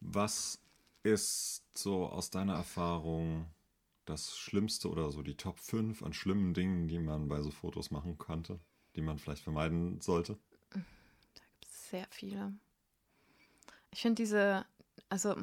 Was 0.00 0.60
ist 1.04 1.62
so 1.72 2.06
aus 2.06 2.30
deiner 2.30 2.54
Erfahrung 2.54 3.46
das 4.06 4.36
Schlimmste 4.36 4.90
oder 4.90 5.12
so 5.12 5.22
die 5.22 5.36
Top 5.36 5.60
5 5.60 6.02
an 6.02 6.12
schlimmen 6.12 6.52
Dingen, 6.52 6.88
die 6.88 6.98
man 6.98 7.28
bei 7.28 7.40
so 7.42 7.50
Fotos 7.52 7.92
machen 7.92 8.18
könnte, 8.18 8.58
die 8.96 9.02
man 9.02 9.18
vielleicht 9.18 9.42
vermeiden 9.42 10.00
sollte? 10.00 10.36
Da 10.70 10.80
gibt 11.60 11.72
es 11.72 11.90
sehr 11.90 12.06
viele. 12.10 12.52
Ich 13.92 14.02
finde 14.02 14.16
diese, 14.16 14.66
also, 15.08 15.36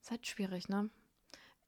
ist 0.00 0.10
halt 0.10 0.26
schwierig, 0.26 0.70
ne? 0.70 0.88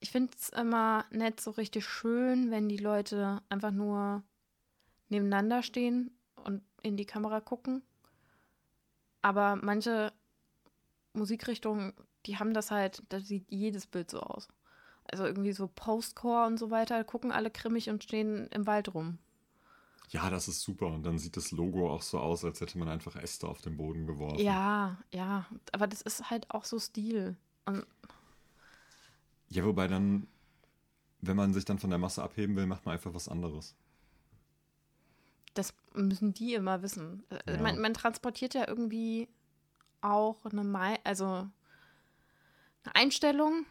Ich 0.00 0.10
finde 0.10 0.32
es 0.38 0.50
immer 0.50 1.04
nicht 1.10 1.40
so 1.40 1.50
richtig 1.52 1.84
schön, 1.84 2.50
wenn 2.50 2.68
die 2.68 2.76
Leute 2.76 3.42
einfach 3.48 3.72
nur 3.72 4.22
nebeneinander 5.08 5.62
stehen 5.62 6.10
und 6.44 6.62
in 6.82 6.96
die 6.96 7.06
Kamera 7.06 7.40
gucken. 7.40 7.82
Aber 9.22 9.56
manche 9.56 10.12
Musikrichtungen, 11.12 11.92
die 12.26 12.38
haben 12.38 12.54
das 12.54 12.70
halt, 12.70 13.02
da 13.08 13.20
sieht 13.20 13.50
jedes 13.50 13.86
Bild 13.86 14.10
so 14.10 14.20
aus. 14.20 14.48
Also 15.10 15.24
irgendwie 15.24 15.52
so 15.52 15.68
Postcore 15.68 16.46
und 16.46 16.58
so 16.58 16.70
weiter, 16.70 17.02
gucken 17.02 17.32
alle 17.32 17.50
grimmig 17.50 17.90
und 17.90 18.04
stehen 18.04 18.46
im 18.48 18.66
Wald 18.66 18.94
rum. 18.94 19.18
Ja, 20.10 20.30
das 20.30 20.48
ist 20.48 20.62
super. 20.62 20.86
Und 20.86 21.02
dann 21.04 21.18
sieht 21.18 21.36
das 21.36 21.50
Logo 21.50 21.92
auch 21.92 22.02
so 22.02 22.18
aus, 22.18 22.44
als 22.44 22.60
hätte 22.60 22.78
man 22.78 22.88
einfach 22.88 23.16
Äste 23.16 23.46
auf 23.46 23.60
den 23.60 23.76
Boden 23.76 24.06
geworfen. 24.06 24.38
Ja, 24.38 24.98
ja. 25.10 25.46
Aber 25.72 25.86
das 25.86 26.00
ist 26.02 26.30
halt 26.30 26.50
auch 26.50 26.64
so 26.64 26.78
Stil. 26.78 27.36
Und 27.66 27.86
Ja, 29.50 29.64
wobei 29.64 29.88
dann, 29.88 30.26
wenn 31.20 31.36
man 31.36 31.52
sich 31.54 31.64
dann 31.64 31.78
von 31.78 31.90
der 31.90 31.98
Masse 31.98 32.22
abheben 32.22 32.56
will, 32.56 32.66
macht 32.66 32.84
man 32.86 32.94
einfach 32.94 33.14
was 33.14 33.28
anderes. 33.28 33.74
das 35.54 35.74
müssen 35.94 36.32
die 36.34 36.54
immer 36.54 36.82
wissen. 36.82 37.24
Äh, 37.30 37.54
Ja. 37.54 37.60
Man, 37.60 37.80
man 37.80 37.92
transportiert 37.94 38.54
ja 38.54 38.68
irgendwie 38.68 39.28
auch 40.00 40.44
eine, 40.44 40.62
Mei 40.62 41.00
also 41.02 41.26
eine 41.26 42.94
Einstellung. 42.94 43.66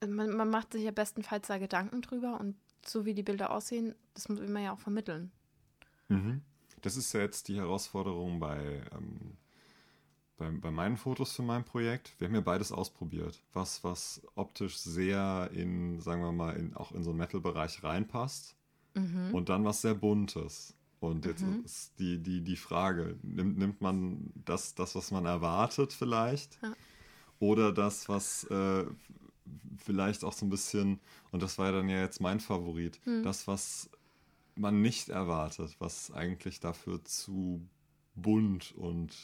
Also 0.00 0.14
Man, 0.14 0.34
man 0.36 0.48
macht 0.48 0.72
sich 0.72 0.84
ja 0.84 0.90
bestenfalls 0.90 1.48
da 1.48 1.58
Gedanken 1.58 2.00
drüber 2.02 2.40
und 2.40 2.56
so 2.86 3.04
wie 3.04 3.12
die 3.14 3.22
Bilder 3.24 3.50
aussehen, 3.50 3.94
das 4.14 4.28
muss 4.28 4.40
man 4.40 4.62
ja 4.62 4.72
auch 4.72 4.78
vermitteln. 4.78 5.32
Mhm. 6.08 6.42
Das 6.80 6.96
ist 6.96 7.12
ja 7.12 7.20
jetzt 7.20 7.48
die 7.48 7.56
Herausforderung 7.58 8.38
bei, 8.38 8.82
ähm, 8.92 9.36
bei, 10.38 10.50
bei 10.50 10.70
meinen 10.70 10.96
Fotos 10.96 11.32
für 11.32 11.42
mein 11.42 11.64
Projekt. 11.64 12.14
Wir 12.18 12.28
haben 12.28 12.34
ja 12.34 12.40
beides 12.40 12.72
ausprobiert. 12.72 13.42
Was, 13.52 13.84
was 13.84 14.22
optisch 14.34 14.78
sehr 14.78 15.50
in, 15.52 16.00
sagen 16.00 16.22
wir 16.22 16.32
mal, 16.32 16.56
in, 16.56 16.74
auch 16.74 16.92
in 16.92 17.02
so 17.02 17.10
einen 17.10 17.18
Metal-Bereich 17.18 17.82
reinpasst. 17.82 18.56
Mhm. 18.94 19.34
Und 19.34 19.48
dann 19.50 19.64
was 19.64 19.82
sehr 19.82 19.94
Buntes. 19.94 20.74
Und 21.00 21.26
jetzt 21.26 21.42
Mhm. 21.42 21.62
ist 21.64 21.98
die, 21.98 22.18
die, 22.22 22.40
die 22.42 22.56
Frage, 22.56 23.18
nimmt, 23.22 23.58
nimmt 23.58 23.80
man 23.80 24.32
das, 24.44 24.74
das, 24.74 24.94
was 24.94 25.10
man 25.10 25.26
erwartet 25.26 25.92
vielleicht? 25.92 26.58
Ja. 26.62 26.74
Oder 27.40 27.72
das, 27.72 28.08
was 28.08 28.44
äh, 28.44 28.84
vielleicht 29.76 30.24
auch 30.24 30.32
so 30.32 30.44
ein 30.46 30.50
bisschen, 30.50 30.98
und 31.30 31.42
das 31.42 31.58
war 31.58 31.66
ja 31.66 31.72
dann 31.72 31.88
ja 31.88 32.00
jetzt 32.00 32.20
mein 32.20 32.40
Favorit, 32.40 32.98
Hm. 33.04 33.22
das, 33.22 33.46
was 33.46 33.90
man 34.56 34.82
nicht 34.82 35.08
erwartet, 35.08 35.76
was 35.78 36.10
eigentlich 36.10 36.58
dafür 36.58 37.04
zu 37.04 37.62
bunt 38.22 38.74
und, 38.76 39.16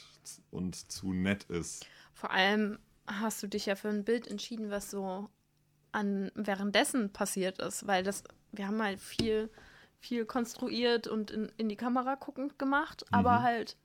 und 0.50 0.90
zu 0.90 1.12
nett 1.12 1.44
ist. 1.44 1.86
Vor 2.12 2.30
allem 2.30 2.78
hast 3.06 3.42
du 3.42 3.46
dich 3.48 3.66
ja 3.66 3.76
für 3.76 3.88
ein 3.88 4.04
Bild 4.04 4.26
entschieden, 4.26 4.70
was 4.70 4.90
so 4.90 5.28
an 5.92 6.30
währenddessen 6.34 7.12
passiert 7.12 7.60
ist, 7.60 7.86
weil 7.86 8.02
das, 8.02 8.24
wir 8.52 8.66
haben 8.66 8.82
halt 8.82 9.00
viel, 9.00 9.50
viel 10.00 10.24
konstruiert 10.24 11.06
und 11.06 11.30
in, 11.30 11.52
in 11.56 11.68
die 11.68 11.76
Kamera 11.76 12.14
guckend 12.16 12.58
gemacht, 12.58 13.04
aber 13.12 13.40
Mhm. 13.40 13.42
halt 13.42 13.76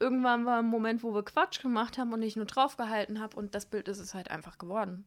irgendwann 0.00 0.44
war 0.44 0.58
ein 0.58 0.66
Moment, 0.66 1.02
wo 1.02 1.14
wir 1.14 1.22
Quatsch 1.24 1.60
gemacht 1.62 1.98
haben 1.98 2.12
und 2.12 2.22
ich 2.22 2.36
nur 2.36 2.46
draufgehalten 2.46 3.20
habe 3.20 3.36
und 3.36 3.54
das 3.54 3.66
Bild 3.66 3.88
ist 3.88 4.00
es 4.00 4.14
halt 4.14 4.30
einfach 4.30 4.58
geworden. 4.58 5.04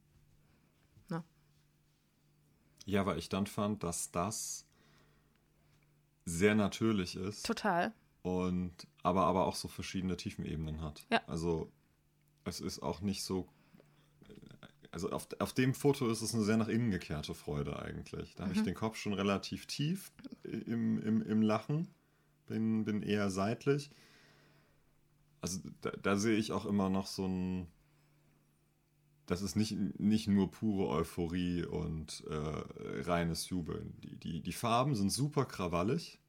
Ja, 2.88 3.06
weil 3.06 3.20
ich 3.20 3.28
dann 3.28 3.48
fand, 3.48 3.84
dass 3.84 4.12
das 4.12 4.66
sehr 6.24 6.56
natürlich 6.56 7.18
ist. 7.18 7.46
Total. 7.46 7.94
Und 8.28 8.74
aber 9.04 9.26
aber 9.26 9.46
auch 9.48 9.56
so 9.56 9.68
verschiedene 9.68 10.18
Tiefenebenen 10.18 10.82
hat. 10.82 11.06
Ja. 11.12 11.22
Also 11.28 11.72
es 12.44 12.60
ist 12.60 12.82
auch 12.82 13.02
nicht 13.02 13.24
so 13.24 13.48
also 14.92 15.12
auf, 15.12 15.28
auf 15.40 15.54
dem 15.54 15.74
Foto 15.74 16.10
ist 16.10 16.22
es 16.22 16.34
eine 16.34 16.44
sehr 16.44 16.58
nach 16.58 16.70
innen 16.70 16.92
gekehrte 16.92 17.34
Freude 17.34 17.78
eigentlich. 17.80 18.36
Da 18.36 18.44
habe 18.44 18.54
ich 18.54 18.62
Mhm. 18.62 18.66
den 18.66 18.76
Kopf 18.76 18.98
schon 18.98 19.14
relativ 19.14 19.66
tief 19.68 20.12
im, 20.44 21.00
im, 21.02 21.22
im 21.22 21.42
Lachen, 21.42 21.88
bin, 22.48 22.84
bin 22.86 23.04
eher 23.04 23.30
seitlich. 23.30 23.92
Also 25.42 25.60
da, 25.82 25.92
da 25.92 26.16
sehe 26.18 26.38
ich 26.38 26.52
auch 26.52 26.66
immer 26.66 26.90
noch 26.90 27.06
so 27.06 27.28
ein, 27.28 27.68
das 29.28 29.42
ist 29.42 29.56
nicht, 29.56 29.78
nicht 30.00 30.28
nur 30.28 30.50
pure 30.50 30.88
Euphorie 30.88 31.66
und 31.66 32.24
äh, 32.28 33.02
reines 33.02 33.50
Jubeln. 33.50 33.94
Die, 34.02 34.16
die, 34.16 34.42
die 34.42 34.54
Farben 34.54 34.96
sind 34.96 35.12
super 35.12 35.46
krawallig, 35.46 36.20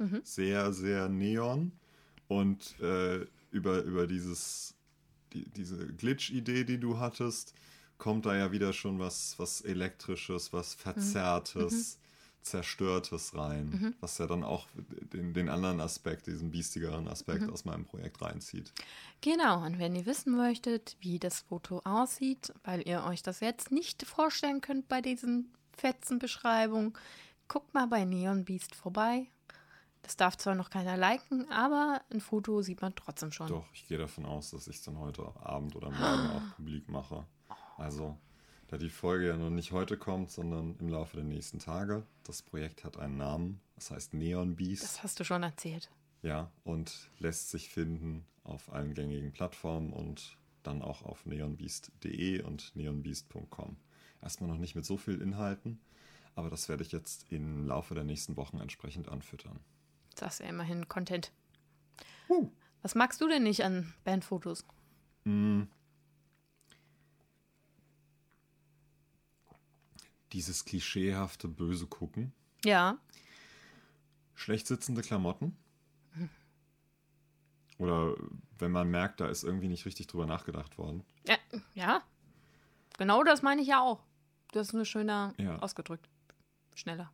Mhm. 0.00 0.22
sehr, 0.24 0.72
sehr 0.72 1.08
neon 1.08 1.72
und 2.28 2.78
äh, 2.80 3.26
über, 3.50 3.82
über 3.82 4.06
dieses, 4.06 4.74
die, 5.32 5.48
diese 5.50 5.86
Glitch-Idee, 5.88 6.64
die 6.64 6.78
du 6.78 6.98
hattest, 6.98 7.54
kommt 7.98 8.24
da 8.26 8.34
ja 8.36 8.50
wieder 8.52 8.72
schon 8.72 8.98
was, 8.98 9.38
was 9.38 9.60
Elektrisches, 9.60 10.52
was 10.52 10.74
Verzerrtes, 10.74 11.98
Zerstörtes 12.42 13.34
rein, 13.36 13.78
Mhm. 13.78 13.94
was 14.00 14.16
ja 14.18 14.26
dann 14.26 14.42
auch 14.44 14.66
den, 15.12 15.34
den 15.34 15.50
anderen 15.50 15.80
Aspekt, 15.80 16.26
diesen 16.26 16.50
biestigeren 16.50 17.06
Aspekt 17.08 17.42
Mhm. 17.42 17.52
aus 17.52 17.66
meinem 17.66 17.84
Projekt 17.84 18.22
reinzieht. 18.22 18.72
Genau, 19.20 19.64
und 19.66 19.78
wenn 19.78 19.94
ihr 19.94 20.06
wissen 20.06 20.34
möchtet, 20.34 20.96
wie 21.00 21.18
das 21.18 21.40
Foto 21.40 21.80
aussieht, 21.84 22.54
weil 22.64 22.86
ihr 22.88 23.04
euch 23.04 23.22
das 23.22 23.40
jetzt 23.40 23.70
nicht 23.70 24.04
vorstellen 24.06 24.62
könnt 24.62 24.88
bei 24.88 25.02
diesen 25.02 25.52
fetzen 25.76 26.18
Beschreibungen, 26.18 26.94
guckt 27.48 27.74
mal 27.74 27.86
bei 27.86 28.04
Neon 28.06 28.44
Beast 28.46 28.74
vorbei. 28.74 29.26
Das 30.02 30.16
darf 30.16 30.36
zwar 30.36 30.54
noch 30.54 30.70
keiner 30.70 30.96
liken, 30.96 31.50
aber 31.50 32.00
ein 32.12 32.20
Foto 32.20 32.62
sieht 32.62 32.80
man 32.80 32.94
trotzdem 32.94 33.32
schon. 33.32 33.48
Doch, 33.48 33.66
ich 33.72 33.86
gehe 33.86 33.98
davon 33.98 34.26
aus, 34.26 34.50
dass 34.50 34.66
ich 34.66 34.76
es 34.76 34.82
dann 34.82 34.98
heute 34.98 35.22
Abend 35.40 35.76
oder 35.76 35.90
morgen 35.90 36.30
auch 36.36 36.56
publik 36.56 36.88
mache. 36.88 37.26
Also, 37.76 38.16
da 38.68 38.78
die 38.78 38.88
Folge 38.88 39.28
ja 39.28 39.36
noch 39.36 39.50
nicht 39.50 39.72
heute 39.72 39.96
kommt, 39.96 40.30
sondern 40.30 40.76
im 40.78 40.88
Laufe 40.88 41.16
der 41.16 41.24
nächsten 41.24 41.58
Tage. 41.58 42.06
Das 42.24 42.42
Projekt 42.42 42.84
hat 42.84 42.98
einen 42.98 43.16
Namen, 43.16 43.60
das 43.74 43.90
heißt 43.90 44.14
Neon 44.14 44.56
Beast. 44.56 44.82
Das 44.82 45.02
hast 45.02 45.20
du 45.20 45.24
schon 45.24 45.42
erzählt. 45.42 45.90
Ja, 46.22 46.50
und 46.64 47.10
lässt 47.18 47.50
sich 47.50 47.68
finden 47.68 48.26
auf 48.44 48.72
allen 48.72 48.94
gängigen 48.94 49.32
Plattformen 49.32 49.92
und 49.92 50.36
dann 50.62 50.82
auch 50.82 51.02
auf 51.02 51.24
neonbeast.de 51.26 52.42
und 52.42 52.74
neonbeast.com. 52.76 53.76
Erstmal 54.22 54.50
noch 54.50 54.58
nicht 54.58 54.74
mit 54.74 54.84
so 54.84 54.96
viel 54.96 55.20
Inhalten, 55.20 55.80
aber 56.34 56.50
das 56.50 56.68
werde 56.68 56.82
ich 56.82 56.92
jetzt 56.92 57.30
im 57.32 57.66
Laufe 57.66 57.94
der 57.94 58.04
nächsten 58.04 58.36
Wochen 58.36 58.60
entsprechend 58.60 59.08
anfüttern. 59.08 59.60
Das 60.20 60.34
ist 60.34 60.40
ja 60.40 60.46
immerhin 60.46 60.86
Content. 60.88 61.32
Uh. 62.28 62.50
Was 62.82 62.94
magst 62.94 63.20
du 63.22 63.28
denn 63.28 63.42
nicht 63.42 63.64
an 63.64 63.92
Bandfotos? 64.04 64.64
Mm. 65.24 65.62
Dieses 70.32 70.64
klischeehafte 70.64 71.48
böse 71.48 71.86
Gucken, 71.86 72.32
Ja, 72.64 72.98
schlecht 74.34 74.66
sitzende 74.66 75.02
Klamotten. 75.02 75.56
Oder 77.78 78.14
wenn 78.58 78.70
man 78.72 78.90
merkt, 78.90 79.20
da 79.20 79.26
ist 79.28 79.42
irgendwie 79.42 79.68
nicht 79.68 79.86
richtig 79.86 80.06
drüber 80.06 80.26
nachgedacht 80.26 80.76
worden. 80.76 81.02
ja, 81.26 81.36
ja. 81.74 82.02
Genau 82.98 83.24
das 83.24 83.40
meine 83.40 83.62
ich 83.62 83.68
ja 83.68 83.80
auch. 83.80 84.02
Du 84.52 84.58
hast 84.60 84.74
nur 84.74 84.84
schöner 84.84 85.32
Ja. 85.38 85.58
ausgedrückt. 85.60 86.06
Schneller. 86.74 87.10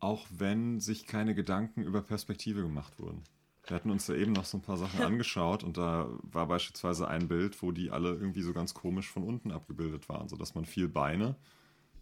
Auch 0.00 0.26
wenn 0.30 0.80
sich 0.80 1.06
keine 1.06 1.34
Gedanken 1.34 1.82
über 1.82 2.02
Perspektive 2.02 2.62
gemacht 2.62 2.98
wurden. 2.98 3.22
Wir 3.66 3.76
hatten 3.76 3.90
uns 3.90 4.06
da 4.06 4.14
eben 4.14 4.32
noch 4.32 4.46
so 4.46 4.58
ein 4.58 4.62
paar 4.62 4.78
Sachen 4.78 5.00
angeschaut 5.04 5.62
und 5.62 5.76
da 5.76 6.08
war 6.22 6.46
beispielsweise 6.48 7.06
ein 7.08 7.28
Bild, 7.28 7.62
wo 7.62 7.70
die 7.72 7.90
alle 7.90 8.10
irgendwie 8.10 8.42
so 8.42 8.52
ganz 8.52 8.74
komisch 8.74 9.08
von 9.10 9.22
unten 9.22 9.52
abgebildet 9.52 10.08
waren, 10.08 10.28
sodass 10.28 10.54
man 10.54 10.64
viel 10.64 10.88
Beine 10.88 11.36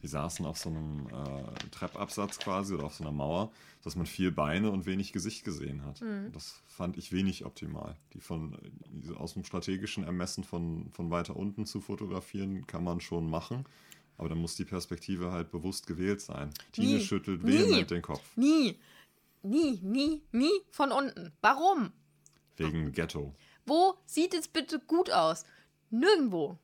Die 0.03 0.07
saßen 0.07 0.47
auf 0.47 0.59
so 0.59 0.71
einem 0.71 1.09
äh, 1.09 1.69
Treppabsatz 1.71 2.39
quasi 2.39 2.75
oder 2.75 2.85
auf 2.85 2.95
so 2.95 3.03
einer 3.03 3.13
Mauer, 3.13 3.51
dass 3.83 3.97
man 3.97 4.07
viel 4.07 4.31
Beine 4.31 4.71
und 4.71 4.87
wenig 4.87 5.13
Gesicht 5.13 5.45
gesehen 5.45 5.85
hat. 5.85 6.01
Mhm. 6.01 6.31
Das 6.33 6.63
fand 6.67 6.97
ich 6.97 7.13
wenig 7.13 7.45
optimal. 7.45 7.97
Die 8.15 8.21
von 8.21 8.57
aus 9.17 9.35
dem 9.35 9.45
strategischen 9.45 10.05
Ermessen 10.05 10.45
von, 10.45 10.89
von 10.93 11.11
weiter 11.11 11.37
unten 11.37 11.67
zu 11.67 11.81
fotografieren, 11.81 12.67
kann 12.67 12.85
man 12.85 13.01
schon 13.01 13.29
machen. 13.29 13.65
Aber 14.19 14.29
dann 14.29 14.39
muss 14.39 14.57
die 14.57 14.65
Perspektive 14.65 15.33
halt 15.33 15.51
bewusst 15.51 15.87
gewählt 15.87 16.21
sein. 16.21 16.51
Tine 16.73 16.95
Nie. 16.99 17.01
schüttelt 17.01 17.45
vehement 17.47 17.91
den 17.91 18.03
Kopf. 18.03 18.37
Nie, 18.37 18.79
nie, 19.43 19.79
nie, 19.83 20.23
nie 20.33 20.61
von 20.71 20.91
unten. 20.93 21.33
Warum? 21.41 21.93
Wegen 22.57 22.93
Ghetto. 22.93 23.35
Wo 23.65 23.97
sieht 24.07 24.35
es 24.35 24.49
bitte 24.49 24.81
gut 24.81 25.11
aus? 25.11 25.45
Nirgendwo. 25.91 26.59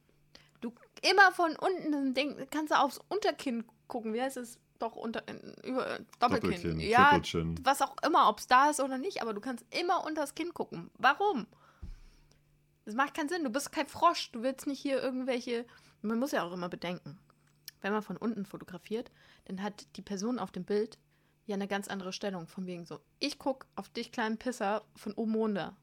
Du 0.61 0.73
immer 1.03 1.31
von 1.33 1.55
unten 1.57 2.12
denk, 2.14 2.51
kannst 2.51 2.73
du 2.73 2.79
aufs 2.79 3.01
Unterkinn 3.09 3.64
gucken. 3.87 4.12
Wie 4.14 4.21
heißt 4.21 4.37
es? 4.37 4.59
Doch 4.81 4.97
unter 4.97 5.23
über 5.62 6.01
Doppelkinn. 6.19 6.51
Doppelkinn, 6.51 6.81
ja, 6.81 7.11
Triple 7.11 7.23
Chin. 7.23 7.61
was 7.62 7.81
auch 7.81 7.95
immer, 8.05 8.29
ob 8.29 8.40
es 8.40 8.49
da 8.49 8.71
ist 8.71 8.81
oder 8.81 8.99
nicht, 8.99 9.23
aber 9.23 9.33
du 9.33 9.40
kannst 9.40 9.64
immer 9.71 10.05
unters 10.05 10.35
Kinn 10.35 10.53
gucken. 10.53 10.90
Warum? 10.99 11.47
Das 12.85 12.95
macht 12.97 13.14
keinen 13.14 13.29
Sinn. 13.29 13.45
Du 13.45 13.51
bist 13.51 13.71
kein 13.71 13.87
Frosch. 13.87 14.33
Du 14.33 14.43
willst 14.43 14.67
nicht 14.67 14.81
hier 14.81 15.01
irgendwelche. 15.01 15.64
Man 16.03 16.19
muss 16.19 16.33
ja 16.33 16.43
auch 16.43 16.53
immer 16.53 16.69
bedenken, 16.69 17.19
wenn 17.85 17.92
man 17.92 18.03
von 18.03 18.16
unten 18.16 18.47
fotografiert, 18.47 19.12
dann 19.44 19.62
hat 19.62 19.87
die 19.97 20.03
Person 20.03 20.38
auf 20.38 20.51
dem 20.51 20.64
Bild 20.64 20.99
ja 21.44 21.55
eine 21.55 21.68
ganz 21.68 21.87
andere 21.87 22.14
Stellung. 22.14 22.49
Von 22.49 22.66
wegen 22.66 22.87
so, 22.87 22.99
ich 23.20 23.38
guck 23.38 23.66
auf 23.77 23.90
dich, 23.90 24.11
kleinen 24.11 24.38
Pisser, 24.38 24.85
von 24.97 25.12
oben 25.12 25.35
runter. 25.35 25.77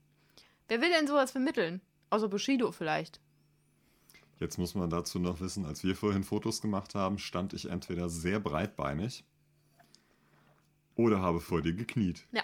Wer 0.67 0.81
will 0.81 0.89
denn 0.89 1.05
sowas 1.05 1.31
vermitteln? 1.31 1.79
Außer 2.09 2.27
Bushido 2.27 2.71
vielleicht. 2.71 3.21
Jetzt 4.39 4.57
muss 4.57 4.73
man 4.73 4.89
dazu 4.89 5.19
noch 5.19 5.39
wissen, 5.41 5.63
als 5.63 5.83
wir 5.83 5.95
vorhin 5.95 6.23
Fotos 6.23 6.61
gemacht 6.61 6.95
haben, 6.95 7.19
stand 7.19 7.53
ich 7.53 7.69
entweder 7.69 8.09
sehr 8.09 8.39
breitbeinig 8.39 9.23
oder 10.95 11.21
habe 11.21 11.39
vor 11.39 11.61
dir 11.61 11.73
gekniet. 11.73 12.25
Ja. 12.31 12.41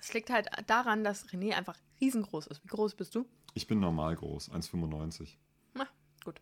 Es 0.00 0.12
liegt 0.12 0.30
halt 0.30 0.48
daran, 0.66 1.04
dass 1.04 1.28
René 1.28 1.54
einfach 1.54 1.76
riesengroß 2.00 2.48
ist. 2.48 2.64
Wie 2.64 2.68
groß 2.68 2.94
bist 2.94 3.14
du? 3.14 3.26
Ich 3.54 3.68
bin 3.68 3.78
normal 3.78 4.16
groß, 4.16 4.50
1,95. 4.50 5.36
Na, 5.74 5.86
gut. 6.24 6.40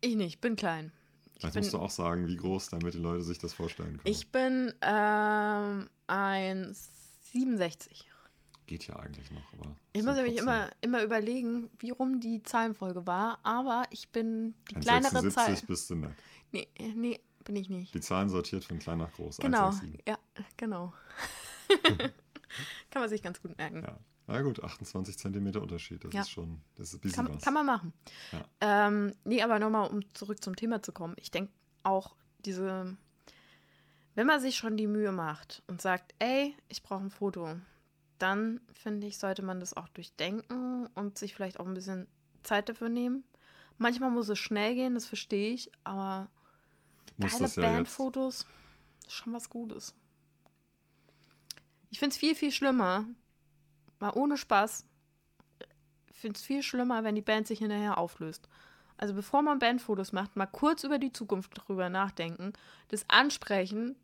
Ich 0.00 0.16
nicht, 0.16 0.40
bin 0.40 0.56
klein. 0.56 0.92
Vielleicht 1.40 1.54
bin, 1.54 1.62
musst 1.62 1.72
du 1.72 1.78
auch 1.78 1.90
sagen, 1.90 2.28
wie 2.28 2.36
groß, 2.36 2.68
damit 2.68 2.92
die 2.92 2.98
Leute 2.98 3.22
sich 3.22 3.38
das 3.38 3.54
vorstellen 3.54 3.96
können. 3.96 4.14
ich 4.14 4.30
bin 4.30 4.74
ähm, 4.82 5.88
1,67. 6.06 8.04
Geht 8.66 8.86
ja 8.86 8.96
eigentlich 8.96 9.30
noch, 9.30 9.52
aber. 9.54 9.74
Ich 9.94 10.02
muss 10.02 10.16
nämlich 10.16 10.36
immer, 10.36 10.68
immer 10.82 11.02
überlegen, 11.02 11.70
wie 11.78 11.90
rum 11.90 12.20
die 12.20 12.42
Zahlenfolge 12.42 13.06
war, 13.06 13.38
aber 13.42 13.84
ich 13.90 14.10
bin 14.10 14.54
die 14.70 14.76
Ein 14.76 14.82
kleinere 14.82 15.20
76 15.20 15.34
Zahl. 15.34 15.66
bist 15.66 15.90
du 15.90 15.94
nicht. 15.96 16.14
Nee, 16.52 16.68
nee, 16.94 17.18
bin 17.44 17.56
ich 17.56 17.70
nicht. 17.70 17.94
Die 17.94 18.00
Zahlen 18.00 18.28
sortiert 18.28 18.64
von 18.64 18.78
klein 18.78 18.98
nach 18.98 19.12
groß. 19.12 19.38
Genau, 19.38 19.70
167. 19.70 20.06
ja, 20.06 20.18
genau. 20.58 20.92
kann 22.90 23.00
man 23.00 23.08
sich 23.08 23.22
ganz 23.22 23.40
gut 23.40 23.56
merken. 23.56 23.82
Ja. 23.82 23.98
Na 24.30 24.42
gut, 24.42 24.62
28 24.62 25.18
Zentimeter 25.18 25.60
Unterschied. 25.60 26.04
Das 26.04 26.14
Ja. 26.14 26.20
ist 26.22 26.30
schon, 26.30 26.60
das 26.76 26.88
ist 26.88 26.94
ein 26.94 27.00
bisschen 27.00 27.26
Kann, 27.26 27.34
was. 27.34 27.42
kann 27.42 27.54
man 27.54 27.66
machen. 27.66 27.92
Ja. 28.30 28.44
Ähm, 28.60 29.12
nee, 29.24 29.42
aber 29.42 29.58
nochmal, 29.58 29.90
um 29.90 30.02
zurück 30.14 30.42
zum 30.42 30.54
Thema 30.54 30.82
zu 30.82 30.92
kommen. 30.92 31.14
Ich 31.18 31.30
denke 31.32 31.52
auch, 31.82 32.14
diese, 32.44 32.96
wenn 34.14 34.26
man 34.26 34.40
sich 34.40 34.56
schon 34.56 34.76
die 34.76 34.86
Mühe 34.86 35.10
macht 35.10 35.62
und 35.66 35.82
sagt, 35.82 36.14
ey, 36.20 36.54
ich 36.68 36.82
brauche 36.82 37.02
ein 37.04 37.10
Foto, 37.10 37.56
dann 38.18 38.60
finde 38.72 39.06
ich, 39.08 39.18
sollte 39.18 39.42
man 39.42 39.58
das 39.58 39.74
auch 39.76 39.88
durchdenken 39.88 40.86
und 40.94 41.18
sich 41.18 41.34
vielleicht 41.34 41.58
auch 41.58 41.66
ein 41.66 41.74
bisschen 41.74 42.06
Zeit 42.44 42.68
dafür 42.68 42.88
nehmen. 42.88 43.24
Manchmal 43.78 44.10
muss 44.10 44.28
es 44.28 44.38
schnell 44.38 44.74
gehen, 44.74 44.94
das 44.94 45.06
verstehe 45.06 45.52
ich, 45.54 45.72
aber 45.84 46.28
Muss 47.16 47.32
geile 47.38 47.50
ja. 47.56 47.62
Bandfotos 47.72 48.46
ist 49.06 49.12
schon 49.12 49.32
was 49.32 49.48
Gutes. 49.50 49.94
Ich 51.90 51.98
finde 51.98 52.12
es 52.12 52.18
viel, 52.18 52.34
viel 52.36 52.52
schlimmer, 52.52 53.06
mal 54.00 54.12
ohne 54.14 54.36
Spaß, 54.36 54.86
ich 56.10 56.18
finde 56.18 56.36
es 56.36 56.44
viel 56.44 56.62
schlimmer, 56.62 57.04
wenn 57.04 57.14
die 57.14 57.22
Band 57.22 57.46
sich 57.46 57.60
hinterher 57.60 57.98
auflöst. 57.98 58.48
Also 58.96 59.14
bevor 59.14 59.40
man 59.40 59.58
Bandfotos 59.58 60.12
macht, 60.12 60.36
mal 60.36 60.46
kurz 60.46 60.84
über 60.84 60.98
die 60.98 61.12
Zukunft 61.12 61.52
drüber 61.54 61.88
nachdenken, 61.88 62.52
das 62.88 63.06
ansprechen 63.08 63.96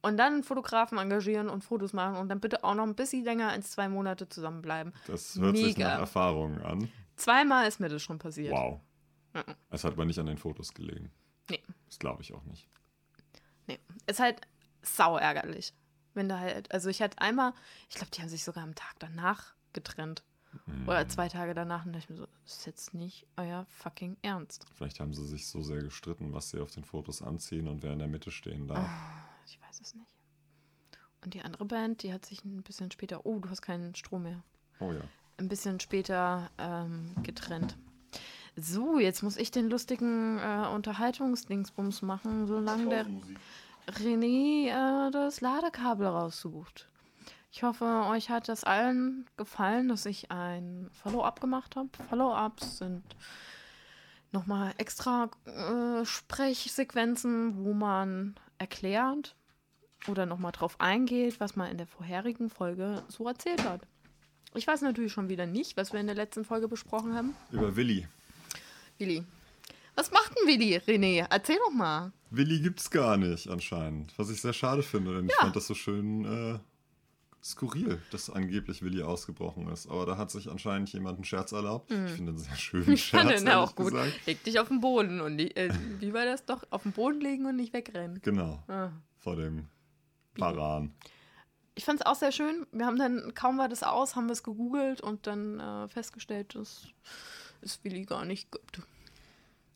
und 0.00 0.16
dann 0.16 0.34
einen 0.34 0.42
Fotografen 0.42 0.98
engagieren 0.98 1.50
und 1.50 1.64
Fotos 1.64 1.92
machen 1.92 2.16
und 2.16 2.28
dann 2.28 2.40
bitte 2.40 2.64
auch 2.64 2.74
noch 2.74 2.84
ein 2.84 2.94
bisschen 2.94 3.24
länger 3.24 3.50
als 3.50 3.72
zwei 3.72 3.88
Monate 3.88 4.28
zusammenbleiben. 4.28 4.92
Das 5.06 5.36
hört 5.36 5.56
sich 5.56 5.76
Mega. 5.76 5.88
nach 5.88 5.98
Erfahrungen 6.00 6.62
an. 6.62 6.90
Zweimal 7.16 7.68
ist 7.68 7.80
mir 7.80 7.88
das 7.88 8.02
schon 8.02 8.18
passiert. 8.18 8.52
Wow. 8.52 8.80
Mhm. 9.34 9.54
Es 9.70 9.84
hat 9.84 9.92
aber 9.92 10.04
nicht 10.04 10.18
an 10.18 10.26
den 10.26 10.38
Fotos 10.38 10.72
gelegen. 10.72 11.10
Nee. 11.50 11.62
Das 11.86 11.98
glaube 11.98 12.22
ich 12.22 12.32
auch 12.32 12.44
nicht. 12.44 12.68
Nee. 13.66 13.78
Ist 14.06 14.20
halt 14.20 14.40
sau 14.82 15.18
ärgerlich. 15.18 15.74
Wenn 16.14 16.28
da 16.28 16.38
halt, 16.38 16.70
also 16.72 16.88
ich 16.88 17.02
hatte 17.02 17.18
einmal, 17.18 17.52
ich 17.90 17.96
glaube, 17.96 18.10
die 18.12 18.20
haben 18.22 18.28
sich 18.28 18.44
sogar 18.44 18.64
am 18.64 18.74
Tag 18.74 18.94
danach 18.98 19.54
getrennt. 19.72 20.22
Hm. 20.66 20.88
Oder 20.88 21.08
zwei 21.08 21.28
Tage 21.28 21.52
danach 21.54 21.84
und 21.84 21.92
dachte 21.92 22.04
ich 22.04 22.10
mir 22.10 22.16
so, 22.16 22.26
das 22.44 22.58
ist 22.58 22.66
jetzt 22.66 22.94
nicht 22.94 23.26
euer 23.36 23.66
fucking 23.68 24.16
Ernst. 24.22 24.66
Vielleicht 24.76 25.00
haben 25.00 25.12
sie 25.12 25.26
sich 25.26 25.48
so 25.48 25.62
sehr 25.62 25.82
gestritten, 25.82 26.32
was 26.32 26.50
sie 26.50 26.60
auf 26.60 26.70
den 26.70 26.84
Fotos 26.84 27.22
anziehen 27.22 27.66
und 27.68 27.82
wer 27.82 27.92
in 27.92 27.98
der 27.98 28.08
Mitte 28.08 28.30
stehen 28.30 28.68
darf. 28.68 28.88
Ich 29.46 29.60
weiß 29.60 29.80
es 29.80 29.94
nicht. 29.94 30.14
Und 31.24 31.34
die 31.34 31.42
andere 31.42 31.64
Band, 31.64 32.02
die 32.02 32.12
hat 32.12 32.24
sich 32.24 32.44
ein 32.44 32.62
bisschen 32.62 32.90
später, 32.90 33.26
oh, 33.26 33.38
du 33.40 33.48
hast 33.50 33.62
keinen 33.62 33.94
Strom 33.94 34.24
mehr, 34.24 34.42
Oh 34.78 34.92
ja. 34.92 35.00
ein 35.38 35.48
bisschen 35.48 35.80
später 35.80 36.50
ähm, 36.58 37.14
getrennt. 37.22 37.76
So, 38.56 39.00
jetzt 39.00 39.22
muss 39.22 39.36
ich 39.36 39.50
den 39.50 39.68
lustigen 39.68 40.38
äh, 40.38 40.68
Unterhaltungsdingsbums 40.72 42.02
machen, 42.02 42.46
solange 42.46 42.88
der 42.88 43.06
René 43.88 44.68
äh, 44.68 45.10
das 45.10 45.40
Ladekabel 45.40 46.06
raussucht. 46.06 46.88
Ich 47.52 47.62
hoffe, 47.62 47.84
euch 48.08 48.30
hat 48.30 48.48
das 48.48 48.64
allen 48.64 49.26
gefallen, 49.36 49.88
dass 49.88 50.06
ich 50.06 50.30
ein 50.30 50.90
Follow-up 50.92 51.40
gemacht 51.40 51.76
habe. 51.76 51.88
Follow-ups 52.08 52.78
sind 52.78 53.04
nochmal 54.32 54.74
extra 54.78 55.30
äh, 55.46 56.04
Sprechsequenzen, 56.04 57.64
wo 57.64 57.72
man 57.72 58.34
erklärt 58.58 59.36
oder 60.08 60.26
nochmal 60.26 60.52
drauf 60.52 60.80
eingeht, 60.80 61.38
was 61.38 61.54
man 61.54 61.70
in 61.70 61.78
der 61.78 61.86
vorherigen 61.86 62.50
Folge 62.50 63.02
so 63.08 63.26
erzählt 63.26 63.64
hat. 63.64 63.82
Ich 64.54 64.66
weiß 64.66 64.82
natürlich 64.82 65.12
schon 65.12 65.28
wieder 65.28 65.46
nicht, 65.46 65.76
was 65.76 65.92
wir 65.92 66.00
in 66.00 66.06
der 66.06 66.16
letzten 66.16 66.44
Folge 66.44 66.68
besprochen 66.68 67.14
haben. 67.14 67.36
Über 67.50 67.74
Willi. 67.76 68.06
Willi. 68.98 69.24
Was 69.96 70.10
macht 70.10 70.32
denn 70.36 70.46
Willi, 70.48 70.76
René? 70.78 71.26
Erzähl 71.30 71.56
doch 71.64 71.72
mal. 71.72 72.12
Willi 72.30 72.60
gibt's 72.60 72.90
gar 72.90 73.16
nicht 73.16 73.48
anscheinend. 73.48 74.12
Was 74.18 74.28
ich 74.30 74.40
sehr 74.40 74.52
schade 74.52 74.82
finde, 74.82 75.14
denn 75.16 75.26
ich 75.26 75.30
Ja. 75.32 75.42
fand 75.42 75.54
das 75.56 75.66
so 75.68 75.74
schön 75.74 76.24
äh, 76.24 76.58
skurril, 77.42 78.00
dass 78.10 78.30
angeblich 78.30 78.82
Willi 78.82 79.02
ausgebrochen 79.02 79.68
ist. 79.68 79.86
Aber 79.88 80.06
da 80.06 80.16
hat 80.16 80.30
sich 80.30 80.50
anscheinend 80.50 80.92
jemand 80.92 81.18
einen 81.18 81.24
Scherz 81.24 81.52
erlaubt. 81.52 81.90
Ich 81.92 82.12
finde 82.12 82.30
einen 82.32 82.38
sehr 82.38 82.56
schönen 82.56 82.86
Mhm. 82.86 82.92
Ich 82.94 83.04
Scherz. 83.04 83.22
fand 83.22 83.38
den 83.38 83.48
auch 83.50 83.76
gut. 83.76 83.92
Gesagt. 83.92 84.26
Leg 84.26 84.42
dich 84.44 84.58
auf 84.58 84.68
den 84.68 84.80
Boden 84.80 85.20
und 85.20 85.38
die, 85.38 85.54
äh, 85.56 85.72
wie 86.00 86.12
war 86.12 86.24
das 86.24 86.44
doch? 86.44 86.64
Auf 86.70 86.82
den 86.84 86.92
Boden 86.92 87.20
legen 87.20 87.46
und 87.46 87.56
nicht 87.56 87.72
wegrennen. 87.72 88.18
Genau, 88.22 88.62
Ah. 88.68 88.90
vor 89.20 89.36
dem 89.36 89.68
Paran. 90.36 90.92
Ich 91.76 91.84
fand 91.84 92.00
es 92.00 92.06
auch 92.06 92.14
sehr 92.14 92.32
schön. 92.32 92.66
Wir 92.72 92.86
haben 92.86 92.98
dann, 92.98 93.32
kaum 93.34 93.58
war 93.58 93.68
das 93.68 93.82
aus, 93.82 94.16
haben 94.16 94.26
wir 94.26 94.32
es 94.32 94.42
gegoogelt 94.42 95.00
und 95.00 95.26
dann 95.26 95.60
äh, 95.60 95.88
festgestellt, 95.88 96.54
dass 96.54 96.86
es 97.60 97.82
Willi 97.84 98.04
gar 98.04 98.24
nicht 98.24 98.50
gibt. 98.50 98.80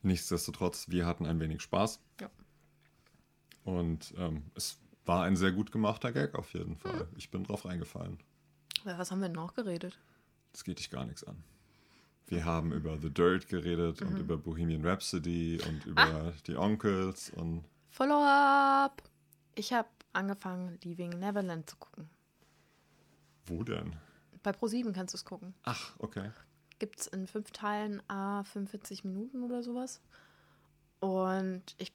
Nichtsdestotrotz, 0.02 0.88
wir 0.88 1.06
hatten 1.06 1.26
ein 1.26 1.40
wenig 1.40 1.60
Spaß. 1.62 2.00
Ja. 2.20 2.30
Und 3.64 4.14
ähm, 4.16 4.44
es 4.54 4.78
war 5.04 5.24
ein 5.24 5.36
sehr 5.36 5.52
gut 5.52 5.72
gemachter 5.72 6.12
Gag 6.12 6.34
auf 6.34 6.52
jeden 6.54 6.76
Fall. 6.76 7.04
Mhm. 7.04 7.16
Ich 7.16 7.30
bin 7.30 7.44
drauf 7.44 7.64
reingefallen. 7.64 8.18
Was 8.84 9.10
haben 9.10 9.20
wir 9.20 9.28
denn 9.28 9.36
noch 9.36 9.54
geredet? 9.54 9.98
Das 10.52 10.64
geht 10.64 10.78
dich 10.78 10.90
gar 10.90 11.04
nichts 11.04 11.24
an. 11.24 11.42
Wir 12.26 12.44
haben 12.44 12.72
über 12.72 12.98
The 12.98 13.10
Dirt 13.10 13.48
geredet 13.48 14.00
Mhm. 14.00 14.06
und 14.08 14.18
über 14.18 14.36
Bohemian 14.36 14.84
Rhapsody 14.84 15.60
und 15.66 15.86
Ah. 15.98 16.20
über 16.20 16.32
die 16.46 16.56
Onkels 16.56 17.30
und 17.30 17.64
Follow-up. 17.90 19.02
Ich 19.54 19.72
habe 19.72 19.88
angefangen, 20.12 20.78
Leaving 20.84 21.10
Neverland 21.18 21.68
zu 21.68 21.76
gucken. 21.76 22.08
wo 23.46 23.64
denn? 23.64 23.96
Bei 24.42 24.50
Pro7 24.50 24.92
kannst 24.92 25.14
du 25.14 25.16
es 25.16 25.24
gucken. 25.24 25.54
Ach, 25.64 25.94
okay. 25.98 26.30
Gibt 26.78 27.00
es 27.00 27.06
in 27.06 27.26
fünf 27.26 27.50
Teilen, 27.50 28.02
a 28.08 28.44
45 28.44 29.04
Minuten 29.04 29.42
oder 29.42 29.62
sowas. 29.62 30.00
Und 31.00 31.62
ich 31.78 31.92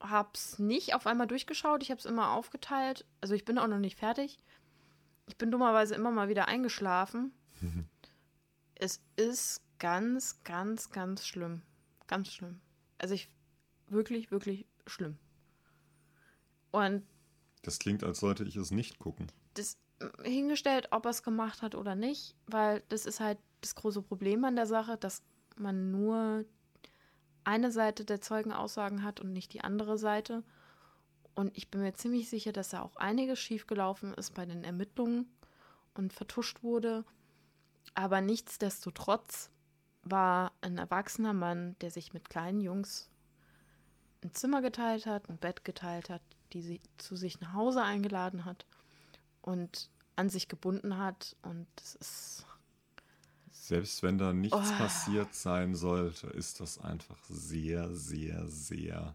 habe 0.00 0.30
es 0.34 0.58
nicht 0.58 0.94
auf 0.94 1.06
einmal 1.06 1.26
durchgeschaut. 1.26 1.82
Ich 1.82 1.90
habe 1.90 1.98
es 1.98 2.06
immer 2.06 2.30
aufgeteilt. 2.32 3.04
Also 3.20 3.34
ich 3.34 3.44
bin 3.44 3.58
auch 3.58 3.66
noch 3.66 3.78
nicht 3.78 3.98
fertig. 3.98 4.38
Ich 5.26 5.36
bin 5.36 5.50
dummerweise 5.50 5.94
immer 5.94 6.10
mal 6.10 6.28
wieder 6.28 6.48
eingeschlafen. 6.48 7.32
es 8.74 9.00
ist 9.16 9.62
ganz, 9.78 10.42
ganz, 10.44 10.90
ganz 10.90 11.26
schlimm. 11.26 11.62
Ganz 12.06 12.32
schlimm. 12.32 12.60
Also 12.98 13.14
ich 13.14 13.28
wirklich, 13.88 14.30
wirklich 14.30 14.66
schlimm. 14.86 15.18
Und 16.70 17.04
Das 17.62 17.78
klingt, 17.78 18.04
als 18.04 18.20
sollte 18.20 18.44
ich 18.44 18.56
es 18.56 18.70
nicht 18.70 18.98
gucken. 18.98 19.26
das 19.54 19.76
hingestellt, 20.22 20.88
ob 20.90 21.04
er 21.04 21.10
es 21.10 21.22
gemacht 21.22 21.62
hat 21.62 21.74
oder 21.74 21.94
nicht, 21.94 22.34
weil 22.46 22.82
das 22.88 23.06
ist 23.06 23.20
halt 23.20 23.38
das 23.60 23.74
große 23.74 24.02
Problem 24.02 24.44
an 24.44 24.56
der 24.56 24.66
Sache, 24.66 24.96
dass 24.96 25.22
man 25.56 25.90
nur 25.90 26.44
eine 27.44 27.70
Seite 27.70 28.04
der 28.04 28.20
Zeugenaussagen 28.20 29.02
hat 29.02 29.20
und 29.20 29.32
nicht 29.32 29.52
die 29.52 29.62
andere 29.62 29.98
Seite. 29.98 30.42
Und 31.34 31.56
ich 31.56 31.70
bin 31.70 31.82
mir 31.82 31.94
ziemlich 31.94 32.28
sicher, 32.28 32.52
dass 32.52 32.70
da 32.70 32.82
auch 32.82 32.96
einiges 32.96 33.38
schiefgelaufen 33.38 34.14
ist 34.14 34.34
bei 34.34 34.46
den 34.46 34.64
Ermittlungen 34.64 35.30
und 35.94 36.12
vertuscht 36.12 36.62
wurde. 36.62 37.04
Aber 37.94 38.20
nichtsdestotrotz 38.20 39.50
war 40.02 40.52
ein 40.60 40.78
erwachsener 40.78 41.34
Mann, 41.34 41.76
der 41.80 41.90
sich 41.90 42.12
mit 42.12 42.30
kleinen 42.30 42.60
Jungs 42.60 43.10
ein 44.22 44.32
Zimmer 44.32 44.62
geteilt 44.62 45.06
hat, 45.06 45.28
ein 45.28 45.38
Bett 45.38 45.64
geteilt 45.64 46.08
hat, 46.08 46.22
die 46.52 46.62
sie 46.62 46.80
zu 46.98 47.16
sich 47.16 47.40
nach 47.40 47.54
Hause 47.54 47.82
eingeladen 47.82 48.44
hat 48.44 48.66
und 49.42 49.88
an 50.16 50.28
sich 50.28 50.48
gebunden 50.48 50.98
hat. 50.98 51.36
Und 51.42 51.66
das 51.76 51.94
ist. 51.96 52.46
Selbst 53.50 54.02
wenn 54.02 54.18
da 54.18 54.32
nichts 54.32 54.56
Oh. 54.56 54.78
passiert 54.78 55.34
sein 55.34 55.74
sollte, 55.74 56.26
ist 56.28 56.60
das 56.60 56.78
einfach 56.78 57.18
sehr, 57.28 57.94
sehr, 57.94 58.46
sehr 58.48 59.14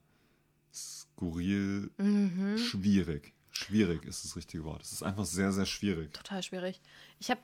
skurril, 0.74 1.92
Mhm. 1.98 2.58
schwierig. 2.58 3.34
Schwierig 3.52 4.06
ist 4.06 4.26
das 4.26 4.36
richtige 4.36 4.64
Wort. 4.66 4.82
Es 4.82 4.92
ist 4.92 5.04
einfach 5.04 5.26
sehr, 5.26 5.52
sehr 5.54 5.66
schwierig. 5.66 6.14
Total 6.14 6.44
schwierig. 6.44 6.82
Ich 7.20 7.30
habe 7.32 7.40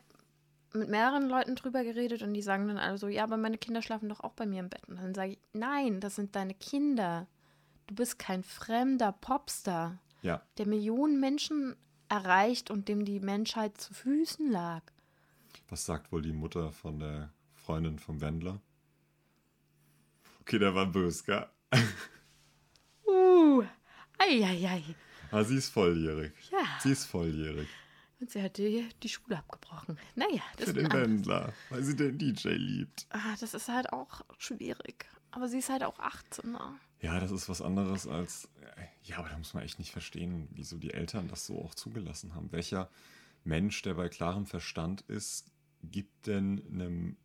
mit 0.74 0.90
mehreren 0.90 1.28
Leuten 1.28 1.56
drüber 1.56 1.84
geredet 1.84 2.22
und 2.22 2.34
die 2.34 2.42
sagen 2.42 2.68
dann 2.68 2.78
alle 2.78 2.98
so, 2.98 3.08
ja, 3.08 3.24
aber 3.24 3.38
meine 3.38 3.58
Kinder 3.58 3.82
schlafen 3.82 4.08
doch 4.10 4.22
auch 4.22 4.34
bei 4.34 4.46
mir 4.46 4.60
im 4.62 4.70
Bett. 4.70 4.88
Und 4.88 4.98
dann 4.98 5.14
sage 5.14 5.34
ich, 5.34 5.40
nein, 5.54 6.00
das 6.00 6.16
sind 6.16 6.36
deine 6.36 6.54
Kinder. 6.54 7.28
Du 7.88 7.96
bist 7.96 8.20
kein 8.20 8.44
fremder 8.44 9.12
Popstar, 9.12 10.00
Ja, 10.22 10.42
der 10.58 10.68
Millionen 10.68 11.20
Menschen 11.20 11.76
erreicht 12.12 12.70
und 12.70 12.88
dem 12.90 13.06
die 13.06 13.20
Menschheit 13.20 13.80
zu 13.80 13.94
Füßen 13.94 14.52
lag. 14.52 14.84
was 15.70 15.86
sagt 15.86 16.12
wohl 16.12 16.22
die 16.22 16.34
Mutter 16.34 16.72
von 16.72 17.00
der 17.00 17.32
Freundin 17.56 17.98
vom 18.00 18.20
Wendler? 18.22 18.60
Okay, 20.42 20.60
der 20.60 20.76
war 20.76 20.86
böse, 20.88 21.24
gell? 21.24 21.48
Uh, 23.08 23.64
eieiei. 24.18 24.84
Ah, 25.32 25.44
sie 25.44 25.56
ist 25.58 25.70
volljährig. 25.70 26.34
Ja. 26.52 26.66
Sie 26.82 26.92
ist 26.92 27.06
volljährig. 27.06 27.68
Und 28.20 28.30
sie 28.30 28.42
hat 28.42 28.58
die, 28.58 28.88
die 29.02 29.10
Schule 29.10 29.38
abgebrochen. 29.38 29.98
Naja, 30.16 30.42
das 30.58 30.70
Für 30.70 30.72
ist 30.72 30.78
den 30.78 30.92
Wendler, 30.94 31.54
weil 31.70 31.84
sie 31.84 31.96
den 31.96 32.18
DJ 32.18 32.50
liebt. 32.50 33.06
ah, 33.10 33.36
Das 33.40 33.54
ist 33.54 33.68
halt 33.68 33.92
auch 33.92 34.22
schwierig. 34.38 35.06
Aber 35.32 35.48
sie 35.48 35.60
ist 35.60 35.70
halt 35.70 35.84
auch 35.84 36.00
18. 36.00 36.52
Ne? 36.52 36.60
Ja, 37.02 37.20
das 37.20 37.32
ist 37.32 37.50
was 37.50 37.62
anderes 37.62 38.08
als. 38.08 38.48
Ja, 39.04 39.18
aber 39.18 39.30
da 39.30 39.38
muss 39.38 39.54
man 39.54 39.64
echt 39.64 39.80
nicht 39.80 39.92
verstehen, 39.92 40.48
wieso 40.52 40.78
die 40.78 40.94
Eltern 40.94 41.28
das 41.28 41.46
so 41.46 41.60
auch 41.62 41.74
zugelassen 41.74 42.36
haben. 42.36 42.52
Welcher 42.52 42.90
Mensch, 43.44 43.82
der 43.82 43.96
bei 43.96 44.08
klarem 44.08 44.46
Verstand 44.46 45.02
ist, 45.02 45.52
gibt 45.84 46.28
denn 46.28 46.62
einem 46.72 47.18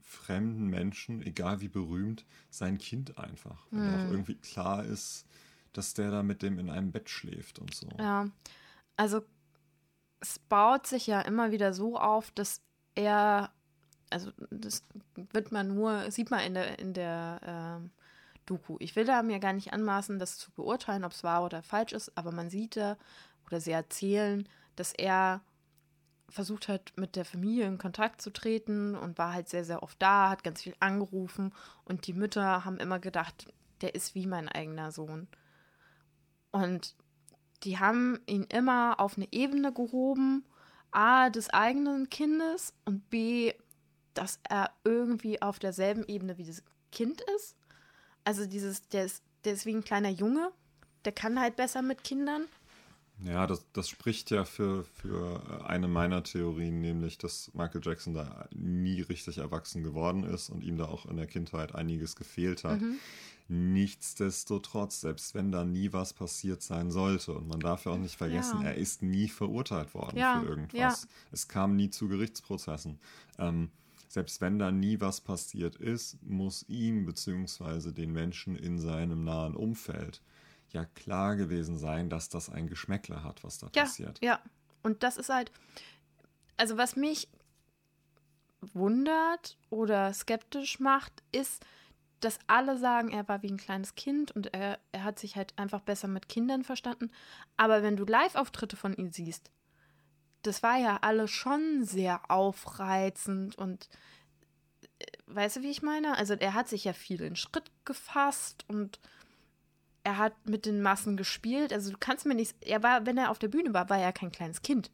fremden 0.00 0.68
Menschen, 0.68 1.22
egal 1.22 1.60
wie 1.60 1.68
berühmt, 1.68 2.24
sein 2.48 2.78
Kind 2.78 3.18
einfach? 3.18 3.66
Wenn 3.70 3.94
auch 3.94 4.10
irgendwie 4.10 4.36
klar 4.36 4.84
ist, 4.84 5.26
dass 5.74 5.92
der 5.92 6.10
da 6.10 6.22
mit 6.22 6.42
dem 6.42 6.58
in 6.58 6.70
einem 6.70 6.92
Bett 6.92 7.10
schläft 7.10 7.58
und 7.58 7.74
so. 7.74 7.88
Ja, 7.98 8.30
also 8.96 9.20
es 10.20 10.38
baut 10.38 10.86
sich 10.86 11.06
ja 11.06 11.20
immer 11.20 11.52
wieder 11.52 11.74
so 11.74 11.98
auf, 11.98 12.30
dass 12.30 12.62
er, 12.94 13.52
also 14.08 14.32
das 14.50 14.82
wird 15.14 15.52
man 15.52 15.68
nur, 15.68 16.10
sieht 16.10 16.30
man 16.30 16.40
in 16.40 16.54
der, 16.54 16.78
in 16.78 16.94
der 16.94 17.40
ähm, 17.44 17.90
Doku. 18.48 18.76
Ich 18.80 18.96
will 18.96 19.04
da 19.04 19.22
mir 19.22 19.38
gar 19.38 19.52
nicht 19.52 19.72
anmaßen, 19.72 20.18
das 20.18 20.38
zu 20.38 20.50
beurteilen, 20.52 21.04
ob 21.04 21.12
es 21.12 21.24
wahr 21.24 21.44
oder 21.44 21.62
falsch 21.62 21.92
ist, 21.92 22.16
aber 22.16 22.32
man 22.32 22.50
sieht 22.50 22.76
da 22.76 22.96
oder 23.46 23.60
sie 23.60 23.72
erzählen, 23.72 24.48
dass 24.76 24.92
er 24.92 25.42
versucht 26.28 26.68
hat, 26.68 26.92
mit 26.96 27.16
der 27.16 27.24
Familie 27.24 27.66
in 27.66 27.78
Kontakt 27.78 28.20
zu 28.20 28.30
treten 28.30 28.94
und 28.94 29.18
war 29.18 29.32
halt 29.32 29.48
sehr, 29.48 29.64
sehr 29.64 29.82
oft 29.82 30.00
da, 30.00 30.30
hat 30.30 30.44
ganz 30.44 30.62
viel 30.62 30.74
angerufen 30.80 31.54
und 31.84 32.06
die 32.06 32.12
Mütter 32.12 32.64
haben 32.64 32.78
immer 32.78 32.98
gedacht, 32.98 33.52
der 33.80 33.94
ist 33.94 34.14
wie 34.14 34.26
mein 34.26 34.48
eigener 34.48 34.92
Sohn. 34.92 35.28
Und 36.50 36.94
die 37.62 37.78
haben 37.78 38.20
ihn 38.26 38.44
immer 38.44 39.00
auf 39.00 39.16
eine 39.16 39.28
Ebene 39.32 39.72
gehoben, 39.72 40.44
A, 40.90 41.30
des 41.30 41.50
eigenen 41.50 42.08
Kindes 42.08 42.74
und 42.84 43.08
B, 43.10 43.52
dass 44.14 44.40
er 44.48 44.70
irgendwie 44.84 45.40
auf 45.42 45.58
derselben 45.58 46.04
Ebene 46.06 46.38
wie 46.38 46.46
das 46.46 46.62
Kind 46.92 47.22
ist. 47.36 47.56
Also 48.28 48.44
dieses, 48.44 48.86
der 48.90 49.06
ist, 49.06 49.22
der 49.44 49.54
ist 49.54 49.64
wie 49.64 49.74
ein 49.74 49.82
kleiner 49.82 50.10
Junge, 50.10 50.50
der 51.06 51.12
kann 51.12 51.40
halt 51.40 51.56
besser 51.56 51.80
mit 51.80 52.04
Kindern. 52.04 52.44
Ja, 53.24 53.46
das, 53.46 53.64
das 53.72 53.88
spricht 53.88 54.30
ja 54.30 54.44
für, 54.44 54.84
für 54.84 55.64
eine 55.66 55.88
meiner 55.88 56.22
Theorien, 56.22 56.82
nämlich, 56.82 57.16
dass 57.16 57.50
Michael 57.54 57.80
Jackson 57.82 58.12
da 58.12 58.46
nie 58.54 59.00
richtig 59.00 59.38
erwachsen 59.38 59.82
geworden 59.82 60.24
ist 60.24 60.50
und 60.50 60.62
ihm 60.62 60.76
da 60.76 60.84
auch 60.84 61.06
in 61.06 61.16
der 61.16 61.26
Kindheit 61.26 61.74
einiges 61.74 62.16
gefehlt 62.16 62.64
hat. 62.64 62.82
Mhm. 62.82 62.98
Nichtsdestotrotz, 63.48 65.00
selbst 65.00 65.34
wenn 65.34 65.50
da 65.50 65.64
nie 65.64 65.94
was 65.94 66.12
passiert 66.12 66.62
sein 66.62 66.90
sollte, 66.90 67.32
und 67.32 67.48
man 67.48 67.60
darf 67.60 67.86
ja 67.86 67.92
auch 67.92 67.98
nicht 67.98 68.16
vergessen, 68.18 68.60
Ja. 68.60 68.68
er 68.68 68.74
ist 68.74 69.00
nie 69.00 69.28
verurteilt 69.28 69.94
worden 69.94 70.18
Ja, 70.18 70.38
für 70.40 70.46
irgendwas. 70.50 70.78
ja. 71.04 71.08
Es 71.32 71.48
kam 71.48 71.76
nie 71.76 71.88
zu 71.88 72.08
Gerichtsprozessen. 72.08 73.00
Ähm, 73.38 73.70
selbst 74.08 74.40
wenn 74.40 74.58
da 74.58 74.70
nie 74.70 75.00
was 75.00 75.20
passiert 75.20 75.76
ist, 75.76 76.22
muss 76.22 76.64
ihm 76.68 77.04
bzw. 77.06 77.92
den 77.92 78.12
Menschen 78.12 78.56
in 78.56 78.78
seinem 78.78 79.24
nahen 79.24 79.54
Umfeld 79.54 80.22
ja 80.70 80.84
klar 80.84 81.36
gewesen 81.36 81.78
sein, 81.78 82.10
dass 82.10 82.28
das 82.28 82.50
ein 82.50 82.68
Geschmäckler 82.68 83.22
hat, 83.22 83.44
was 83.44 83.58
da 83.58 83.68
Ja, 83.74 83.82
passiert. 83.84 84.18
ja. 84.22 84.40
Und 84.82 85.02
das 85.02 85.16
ist 85.16 85.28
halt, 85.28 85.50
also 86.56 86.76
was 86.76 86.96
mich 86.96 87.28
wundert 88.60 89.56
oder 89.70 90.12
skeptisch 90.12 90.80
macht, 90.80 91.22
ist, 91.32 91.64
dass 92.20 92.38
alle 92.48 92.76
sagen, 92.76 93.10
er 93.10 93.28
war 93.28 93.42
wie 93.42 93.50
ein 93.50 93.56
kleines 93.58 93.94
Kind 93.94 94.32
und 94.32 94.52
er, 94.52 94.78
er 94.92 95.04
hat 95.04 95.18
sich 95.18 95.36
halt 95.36 95.56
einfach 95.56 95.80
besser 95.80 96.08
mit 96.08 96.28
Kindern 96.28 96.64
verstanden. 96.64 97.10
Aber 97.56 97.82
wenn 97.82 97.96
du 97.96 98.04
Live-Auftritte 98.04 98.76
von 98.76 98.92
ihm 98.94 99.12
siehst, 99.12 99.50
das 100.48 100.62
war 100.62 100.76
ja 100.76 100.98
alles 101.02 101.30
schon 101.30 101.84
sehr 101.84 102.30
aufreizend 102.30 103.56
und 103.56 103.88
äh, 104.98 105.04
weißt 105.26 105.56
du, 105.56 105.62
wie 105.62 105.70
ich 105.70 105.82
meine? 105.82 106.16
Also 106.16 106.34
er 106.34 106.54
hat 106.54 106.68
sich 106.68 106.84
ja 106.84 106.92
viel 106.92 107.20
in 107.20 107.36
Schritt 107.36 107.70
gefasst 107.84 108.64
und 108.68 108.98
er 110.04 110.16
hat 110.16 110.34
mit 110.46 110.64
den 110.66 110.80
Massen 110.80 111.16
gespielt. 111.16 111.72
Also 111.72 111.90
du 111.90 111.98
kannst 111.98 112.26
mir 112.26 112.34
nicht, 112.34 112.56
er 112.62 112.82
war, 112.82 113.06
wenn 113.06 113.18
er 113.18 113.30
auf 113.30 113.38
der 113.38 113.48
Bühne 113.48 113.74
war, 113.74 113.90
war 113.90 113.98
er 113.98 114.12
kein 114.12 114.32
kleines 114.32 114.62
Kind. 114.62 114.90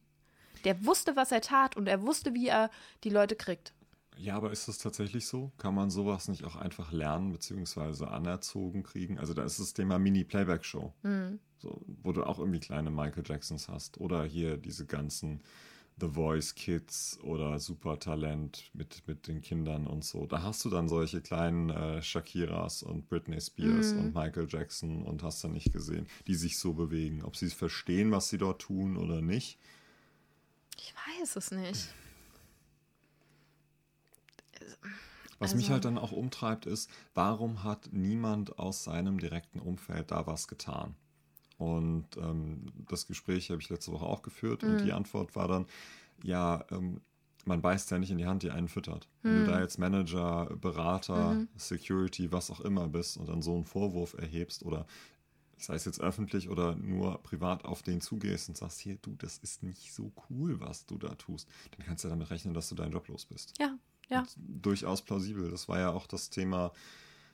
Der 0.64 0.84
wusste, 0.84 1.14
was 1.14 1.30
er 1.30 1.40
tat 1.40 1.76
und 1.76 1.86
er 1.86 2.02
wusste, 2.02 2.34
wie 2.34 2.48
er 2.48 2.70
die 3.04 3.10
Leute 3.10 3.36
kriegt. 3.36 3.72
Ja, 4.16 4.36
aber 4.36 4.50
ist 4.52 4.68
das 4.68 4.78
tatsächlich 4.78 5.26
so? 5.26 5.50
Kann 5.58 5.74
man 5.74 5.90
sowas 5.90 6.28
nicht 6.28 6.44
auch 6.44 6.56
einfach 6.56 6.92
lernen 6.92 7.32
bzw. 7.32 8.04
anerzogen 8.06 8.82
kriegen? 8.82 9.18
Also 9.18 9.34
da 9.34 9.42
ist 9.44 9.58
das 9.58 9.74
Thema 9.74 9.98
Mini-Playback-Show, 9.98 10.92
Hm. 11.02 11.38
so, 11.58 11.82
wo 12.02 12.12
du 12.12 12.22
auch 12.24 12.38
irgendwie 12.38 12.60
kleine 12.60 12.90
Michael 12.90 13.24
Jacksons 13.26 13.68
hast. 13.68 13.98
Oder 14.00 14.24
hier 14.24 14.56
diese 14.56 14.86
ganzen 14.86 15.40
The 16.00 16.08
Voice 16.08 16.54
Kids 16.56 17.18
oder 17.22 17.58
Supertalent 17.60 18.70
mit, 18.72 19.06
mit 19.06 19.28
den 19.28 19.40
Kindern 19.42 19.86
und 19.86 20.04
so. 20.04 20.26
Da 20.26 20.42
hast 20.42 20.64
du 20.64 20.70
dann 20.70 20.88
solche 20.88 21.20
kleinen 21.20 21.70
äh, 21.70 22.02
Shakiras 22.02 22.82
und 22.82 23.08
Britney 23.08 23.40
Spears 23.40 23.92
Mhm. 23.94 24.00
und 24.00 24.14
Michael 24.14 24.46
Jackson 24.48 25.02
und 25.04 25.22
hast 25.22 25.44
du 25.44 25.48
nicht 25.48 25.72
gesehen, 25.72 26.06
die 26.26 26.34
sich 26.34 26.58
so 26.58 26.72
bewegen. 26.74 27.22
Ob 27.22 27.36
sie 27.36 27.46
es 27.46 27.54
verstehen, 27.54 28.10
was 28.10 28.28
sie 28.28 28.38
dort 28.38 28.60
tun 28.62 28.96
oder 28.96 29.20
nicht. 29.20 29.58
Ich 30.78 30.92
weiß 31.20 31.36
es 31.36 31.50
nicht. 31.52 31.88
Was 35.38 35.50
Also- 35.50 35.56
mich 35.56 35.70
halt 35.70 35.84
dann 35.84 35.98
auch 35.98 36.12
umtreibt, 36.12 36.66
ist, 36.66 36.88
warum 37.14 37.64
hat 37.64 37.88
niemand 37.92 38.58
aus 38.58 38.84
seinem 38.84 39.18
direkten 39.18 39.58
Umfeld 39.60 40.10
da 40.10 40.26
was 40.26 40.48
getan? 40.48 40.94
Und 41.58 42.16
ähm, 42.16 42.66
das 42.88 43.06
Gespräch 43.06 43.50
habe 43.50 43.60
ich 43.60 43.68
letzte 43.68 43.92
Woche 43.92 44.06
auch 44.06 44.22
geführt 44.22 44.64
und 44.64 44.72
Mhm. 44.72 44.78
die 44.78 44.92
Antwort 44.92 45.36
war 45.36 45.48
dann, 45.48 45.66
ja, 46.22 46.64
ähm, 46.70 47.00
man 47.44 47.60
beißt 47.62 47.90
ja 47.90 47.98
nicht 47.98 48.10
in 48.10 48.18
die 48.18 48.26
Hand, 48.26 48.42
die 48.42 48.50
einen 48.50 48.68
füttert. 48.68 49.08
Wenn 49.22 49.34
Mhm. 49.34 49.44
du 49.44 49.50
da 49.50 49.60
jetzt 49.60 49.78
Manager, 49.78 50.46
Berater, 50.56 51.46
Security, 51.56 52.32
was 52.32 52.50
auch 52.50 52.60
immer 52.60 52.88
bist 52.88 53.16
und 53.18 53.28
dann 53.28 53.42
so 53.42 53.54
einen 53.54 53.66
Vorwurf 53.66 54.14
erhebst 54.14 54.64
oder 54.64 54.86
sei 55.58 55.74
es 55.74 55.84
jetzt 55.84 56.00
öffentlich 56.00 56.48
oder 56.48 56.74
nur 56.74 57.22
privat 57.22 57.64
auf 57.64 57.82
den 57.82 58.00
zugehst 58.00 58.48
und 58.48 58.56
sagst, 58.56 58.80
hier, 58.80 58.96
du, 59.02 59.14
das 59.16 59.38
ist 59.38 59.62
nicht 59.62 59.92
so 59.92 60.10
cool, 60.28 60.58
was 60.60 60.86
du 60.86 60.98
da 60.98 61.14
tust, 61.14 61.48
dann 61.76 61.86
kannst 61.86 62.02
du 62.04 62.08
ja 62.08 62.14
damit 62.14 62.30
rechnen, 62.30 62.54
dass 62.54 62.68
du 62.68 62.74
deinen 62.74 62.92
Job 62.92 63.06
los 63.08 63.26
bist. 63.26 63.54
Ja, 63.60 63.78
ja. 64.08 64.24
Durchaus 64.36 65.02
plausibel. 65.02 65.50
Das 65.50 65.68
war 65.68 65.78
ja 65.78 65.90
auch 65.90 66.06
das 66.06 66.30
Thema, 66.30 66.72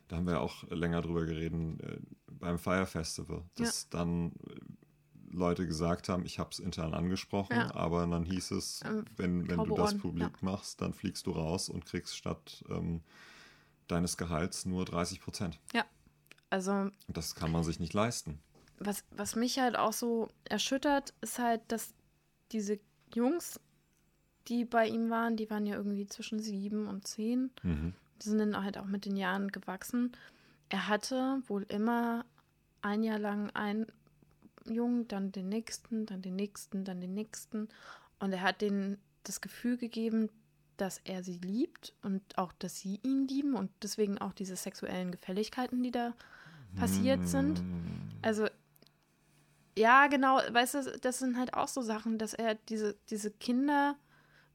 da 0.09 0.17
haben 0.17 0.27
wir 0.27 0.35
ja 0.35 0.41
auch 0.41 0.65
länger 0.71 1.03
drüber 1.03 1.25
geredet, 1.27 1.81
äh, 1.83 1.99
beim 2.31 2.59
Fire 2.59 2.87
Festival, 2.87 3.43
dass 3.57 3.89
dann 3.89 4.33
äh, 4.49 4.61
Leute 5.33 5.67
gesagt 5.67 6.09
haben, 6.09 6.25
ich 6.25 6.39
habe 6.41 6.51
es 6.51 6.59
intern 6.59 6.93
angesprochen, 6.95 7.55
Ja. 7.57 7.75
aber 7.75 8.07
dann 8.07 8.25
hieß 8.25 8.51
es, 8.53 8.81
Ähm, 8.85 9.05
wenn, 9.17 9.49
wenn 9.49 9.65
du 9.65 9.75
das 9.77 9.97
publik 9.97 10.43
machst, 10.43 10.81
dann 10.81 10.93
fliegst 10.93 11.27
du 11.27 11.31
raus 11.33 11.69
und 11.69 11.87
kriegst 11.87 12.17
statt 12.17 12.65
ähm, 12.69 13.03
deines 13.87 14.17
Gehalts 14.17 14.67
nur 14.67 14.85
30 14.85 15.21
Prozent. 15.21 15.59
Also 16.53 16.73
Und 16.73 16.93
das 17.07 17.37
kann 17.37 17.53
man 17.53 17.63
sich 17.63 17.79
nicht 17.79 17.95
leisten. 17.95 18.41
was, 18.81 19.05
was 19.13 19.37
mich 19.37 19.61
halt 19.61 19.77
auch 19.77 19.93
so 19.93 20.29
erschüttert, 20.49 21.15
ist 21.21 21.39
halt, 21.39 21.61
dass 21.69 21.95
diese 22.51 22.81
Jungs, 23.15 23.61
die 24.51 24.65
bei 24.65 24.87
ihm 24.87 25.09
waren, 25.11 25.37
die 25.37 25.49
waren 25.49 25.65
ja 25.65 25.77
irgendwie 25.77 26.07
zwischen 26.07 26.41
sieben 26.41 26.87
und 26.89 27.07
zehn, 27.07 27.51
Mhm. 27.63 27.95
die 28.21 28.29
sind 28.29 28.39
dann 28.39 28.63
halt 28.63 28.77
auch 28.77 28.85
mit 28.85 29.07
den 29.07 29.17
Jahren 29.17 29.49
gewachsen. 29.53 30.13
Er 30.69 30.89
hatte 30.89 31.43
wohl 31.47 31.63
immer 31.69 32.25
ein 32.83 33.03
Jahr 33.03 33.19
lang 33.19 33.51
einen 33.51 33.87
Jungen, 34.67 35.09
dann 35.09 35.33
den 35.33 35.49
nächsten, 35.49 36.05
dann 36.05 36.21
den 36.21 36.37
nächsten, 36.37 36.85
dann 36.85 37.01
den 37.01 37.15
nächsten. 37.15 37.69
Und 38.19 38.33
er 38.33 38.43
hat 38.43 38.61
denen 38.61 38.99
das 39.25 39.41
Gefühl 39.41 39.77
gegeben, 39.77 40.29
dass 40.77 40.99
er 41.05 41.23
sie 41.23 41.39
liebt 41.39 41.95
und 42.03 42.23
auch, 42.37 42.53
dass 42.55 42.81
sie 42.81 43.01
ihn 43.03 43.29
lieben 43.29 43.55
und 43.55 43.71
deswegen 43.83 44.19
auch 44.19 44.33
diese 44.33 44.57
sexuellen 44.57 45.11
Gefälligkeiten, 45.13 45.83
die 45.83 45.91
da 45.91 46.15
passiert 46.77 47.27
sind. 47.29 47.59
Hm. 47.59 47.67
Also, 48.23 48.47
ja, 49.77 50.07
genau, 50.09 50.37
weißt 50.37 50.75
du, 50.75 50.99
das 51.01 51.19
sind 51.19 51.37
halt 51.39 51.55
auch 51.55 51.69
so 51.69 51.83
Sachen, 51.83 52.19
dass 52.19 52.35
er 52.35 52.55
diese, 52.55 52.97
diese 53.11 53.31
Kinder 53.31 53.97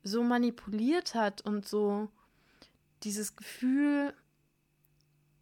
so 0.06 0.24
manipuliert 0.24 1.16
hat 1.16 1.41
und 1.41 1.68
so 1.68 2.10
dieses 3.03 3.36
Gefühl, 3.36 4.14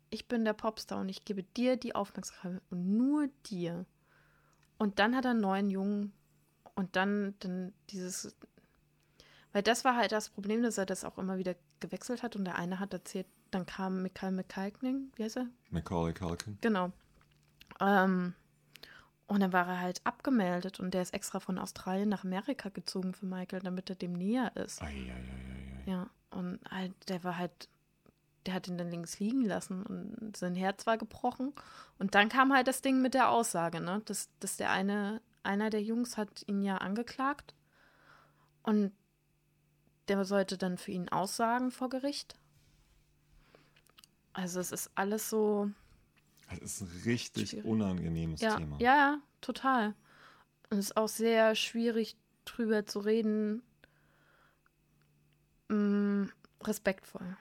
ich 0.10 0.28
bin 0.28 0.46
der 0.46 0.54
Popstar 0.54 1.02
und 1.02 1.10
ich 1.10 1.26
gebe 1.26 1.44
dir 1.44 1.76
die 1.76 1.96
Aufmerksamkeit 1.96 2.62
und 2.70 2.98
nur 2.98 3.28
dir. 3.46 3.86
Und 4.78 5.00
dann 5.00 5.16
hat 5.16 5.26
er 5.26 5.32
einen 5.32 5.42
neuen 5.42 5.70
Jungen 5.70 6.14
und 6.76 6.96
dann, 6.96 7.36
dann 7.40 7.74
dieses, 7.90 8.36
weil 9.52 9.64
das 9.64 9.84
war 9.84 9.98
halt 9.98 10.14
das 10.14 10.30
Problem, 10.30 10.64
dass 10.64 10.78
er 10.78 10.86
das 10.86 11.04
auch 11.04 11.18
immer 11.18 11.38
wieder 11.38 11.56
gewechselt 11.82 12.24
hat 12.24 12.36
und 12.38 12.46
der 12.46 12.56
eine 12.56 12.80
hat 12.80 12.94
erzählt, 12.94 13.28
dann 13.52 13.66
kam 13.66 14.02
Michael 14.02 14.32
McCalkning, 14.32 15.12
wie 15.16 15.24
heißt 15.26 15.38
er? 15.38 15.48
Macaulay 15.72 16.14
Culkin. 16.14 16.58
Genau. 16.62 16.92
Ähm, 17.82 18.34
und 19.28 19.40
dann 19.40 19.54
war 19.54 19.68
er 19.68 19.80
halt 19.80 20.02
abgemeldet 20.04 20.80
und 20.80 20.94
der 20.94 21.02
ist 21.02 21.14
extra 21.14 21.40
von 21.40 21.58
Australien 21.58 22.10
nach 22.10 22.24
Amerika 22.24 22.70
gezogen 22.70 23.14
für 23.14 23.26
Michael, 23.26 23.62
damit 23.62 23.90
er 23.90 23.96
dem 23.96 24.14
näher 24.14 24.56
ist. 24.56 24.82
Eieieiei. 24.82 25.84
Ja, 25.86 26.10
und 26.30 26.60
halt, 26.70 26.94
der 27.10 27.24
war 27.24 27.38
halt, 27.38 27.70
der 28.46 28.54
hat 28.54 28.68
ihn 28.68 28.78
dann 28.78 28.90
links 28.90 29.20
liegen 29.20 29.46
lassen 29.46 29.84
und 29.84 30.36
sein 30.36 30.56
Herz 30.56 30.86
war 30.86 30.98
gebrochen. 30.98 31.54
Und 32.00 32.16
dann 32.16 32.30
kam 32.30 32.54
halt 32.54 32.68
das 32.68 32.82
Ding 32.82 33.02
mit 33.02 33.14
der 33.14 33.30
Aussage, 33.30 33.80
ne? 33.80 34.02
Dass, 34.06 34.30
dass 34.40 34.58
der 34.58 34.72
eine, 34.72 35.22
einer 35.44 35.70
der 35.70 35.82
Jungs 35.82 36.18
hat 36.18 36.44
ihn 36.48 36.62
ja 36.62 36.78
angeklagt 36.78 37.54
und 38.64 38.92
der 40.08 40.26
sollte 40.26 40.58
dann 40.58 40.78
für 40.78 40.92
ihn 40.92 41.10
aussagen 41.10 41.72
vor 41.72 41.90
Gericht. 41.90 42.36
Also 44.34 44.60
es 44.60 44.72
ist 44.72 44.92
alles 44.96 45.30
so, 45.30 45.70
Das 46.50 46.60
ist 46.62 46.82
ein 46.82 47.02
richtig 47.06 47.50
Schwierig. 47.52 47.66
unangenehmes 47.66 48.42
ja, 48.42 48.58
Thema. 48.58 48.78
ja, 48.80 48.96
ja, 48.96 49.22
total. 49.42 49.96
Und 50.70 50.78
es 50.78 50.86
ist 50.88 50.98
auch 50.98 51.08
sehr 51.10 51.56
schwierig 51.56 52.16
drüber 52.46 52.86
zu 52.86 53.00
reden. 53.00 53.62
Mm, 55.70 56.26
respektvoll. 56.64 57.38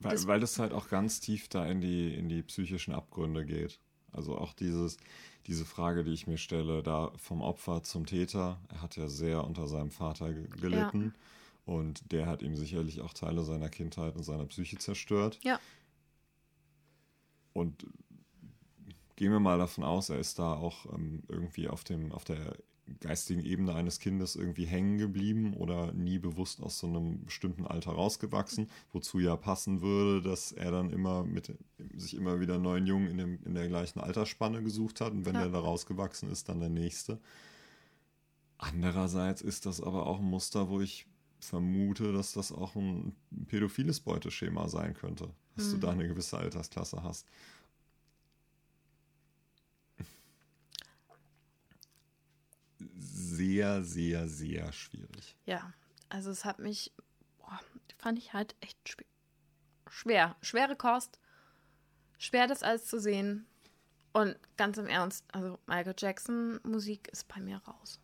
Weil, 0.00 0.12
Das- 0.12 0.26
weil 0.26 0.40
das 0.40 0.58
halt 0.58 0.72
auch 0.72 0.88
ganz 0.88 1.20
tief 1.20 1.48
da 1.48 1.66
in 1.66 1.80
die, 1.80 2.14
in 2.14 2.28
die 2.28 2.42
psychischen 2.42 2.92
Abgründe 2.94 3.44
geht. 3.44 3.78
Also 4.12 4.36
auch 4.36 4.52
dieses, 4.52 4.96
diese 5.46 5.64
Frage, 5.64 6.04
die 6.04 6.12
ich 6.12 6.26
mir 6.26 6.38
stelle, 6.38 6.82
da 6.82 7.12
vom 7.16 7.40
Opfer 7.40 7.82
zum 7.82 8.04
Täter. 8.06 8.58
Er 8.68 8.82
hat 8.82 8.96
ja 8.96 9.08
sehr 9.08 9.44
unter 9.44 9.66
seinem 9.68 9.90
Vater 9.90 10.32
ge- 10.32 10.48
gelitten. 10.60 11.14
Und 11.64 12.10
der 12.10 12.26
hat 12.26 12.42
ihm 12.42 12.56
sicherlich 12.56 13.00
auch 13.00 13.12
Teile 13.14 13.44
seiner 13.44 13.68
Kindheit 13.68 14.16
und 14.16 14.24
seiner 14.24 14.46
Psyche 14.46 14.78
zerstört. 14.78 15.38
Ja. 15.42 15.60
Und 17.52 17.86
gehen 19.16 19.32
wir 19.32 19.40
mal 19.40 19.58
davon 19.58 19.84
aus, 19.84 20.08
er 20.08 20.18
ist 20.18 20.38
da 20.38 20.54
auch 20.54 20.86
ähm, 20.94 21.22
irgendwie 21.28 21.68
auf, 21.68 21.84
dem, 21.84 22.12
auf 22.12 22.24
der 22.24 22.56
geistigen 23.00 23.44
Ebene 23.44 23.74
eines 23.74 24.00
Kindes 24.00 24.36
irgendwie 24.36 24.66
hängen 24.66 24.98
geblieben 24.98 25.54
oder 25.54 25.92
nie 25.92 26.18
bewusst 26.18 26.62
aus 26.62 26.78
so 26.78 26.86
einem 26.86 27.24
bestimmten 27.24 27.66
Alter 27.66 27.92
rausgewachsen, 27.92 28.68
wozu 28.92 29.20
ja 29.20 29.36
passen 29.36 29.80
würde, 29.80 30.22
dass 30.28 30.52
er 30.52 30.70
dann 30.72 30.90
immer 30.90 31.24
mit 31.24 31.52
sich 31.96 32.14
immer 32.14 32.40
wieder 32.40 32.54
einen 32.54 32.64
neuen 32.64 32.86
Jungen 32.86 33.06
in, 33.08 33.18
dem, 33.18 33.38
in 33.44 33.54
der 33.54 33.68
gleichen 33.68 34.00
Altersspanne 34.00 34.62
gesucht 34.62 35.00
hat 35.00 35.12
und 35.12 35.24
wenn 35.24 35.34
Ja. 35.34 35.42
der 35.42 35.50
da 35.50 35.58
rausgewachsen 35.60 36.30
ist, 36.30 36.48
dann 36.48 36.60
der 36.60 36.70
nächste. 36.70 37.20
Andererseits 38.58 39.42
ist 39.42 39.66
das 39.66 39.80
aber 39.80 40.06
auch 40.06 40.18
ein 40.20 40.24
Muster, 40.24 40.68
wo 40.68 40.80
ich 40.80 41.06
vermute, 41.40 42.12
dass 42.12 42.32
das 42.32 42.52
auch 42.52 42.76
ein 42.76 43.14
pädophiles 43.48 44.00
Beuteschema 44.00 44.68
sein 44.68 44.94
könnte, 44.94 45.30
dass 45.56 45.70
du 45.70 45.76
Mhm. 45.76 45.80
da 45.80 45.90
eine 45.90 46.08
gewisse 46.08 46.38
Altersklasse 46.38 47.02
hast. 47.02 47.26
Sehr, 52.98 53.82
sehr, 53.82 54.28
sehr 54.28 54.72
schwierig. 54.72 55.36
Ja, 55.46 55.72
also 56.08 56.30
es 56.30 56.44
hat 56.44 56.58
mich, 56.58 56.92
boah, 57.38 57.60
fand 57.98 58.18
ich 58.18 58.32
halt 58.32 58.56
echt 58.60 58.76
schwer. 58.88 59.06
Schwer, 59.88 60.36
schwere 60.40 60.74
Kost. 60.76 61.18
Schwer, 62.18 62.46
das 62.46 62.62
alles 62.62 62.86
zu 62.86 62.98
sehen. 63.00 63.46
Und 64.12 64.36
ganz 64.56 64.78
im 64.78 64.86
Ernst, 64.86 65.24
also 65.32 65.58
Michael 65.66 65.94
Jackson 65.96 66.60
Musik 66.64 67.08
ist 67.08 67.28
bei 67.28 67.40
mir 67.40 67.58
raus. 67.58 67.98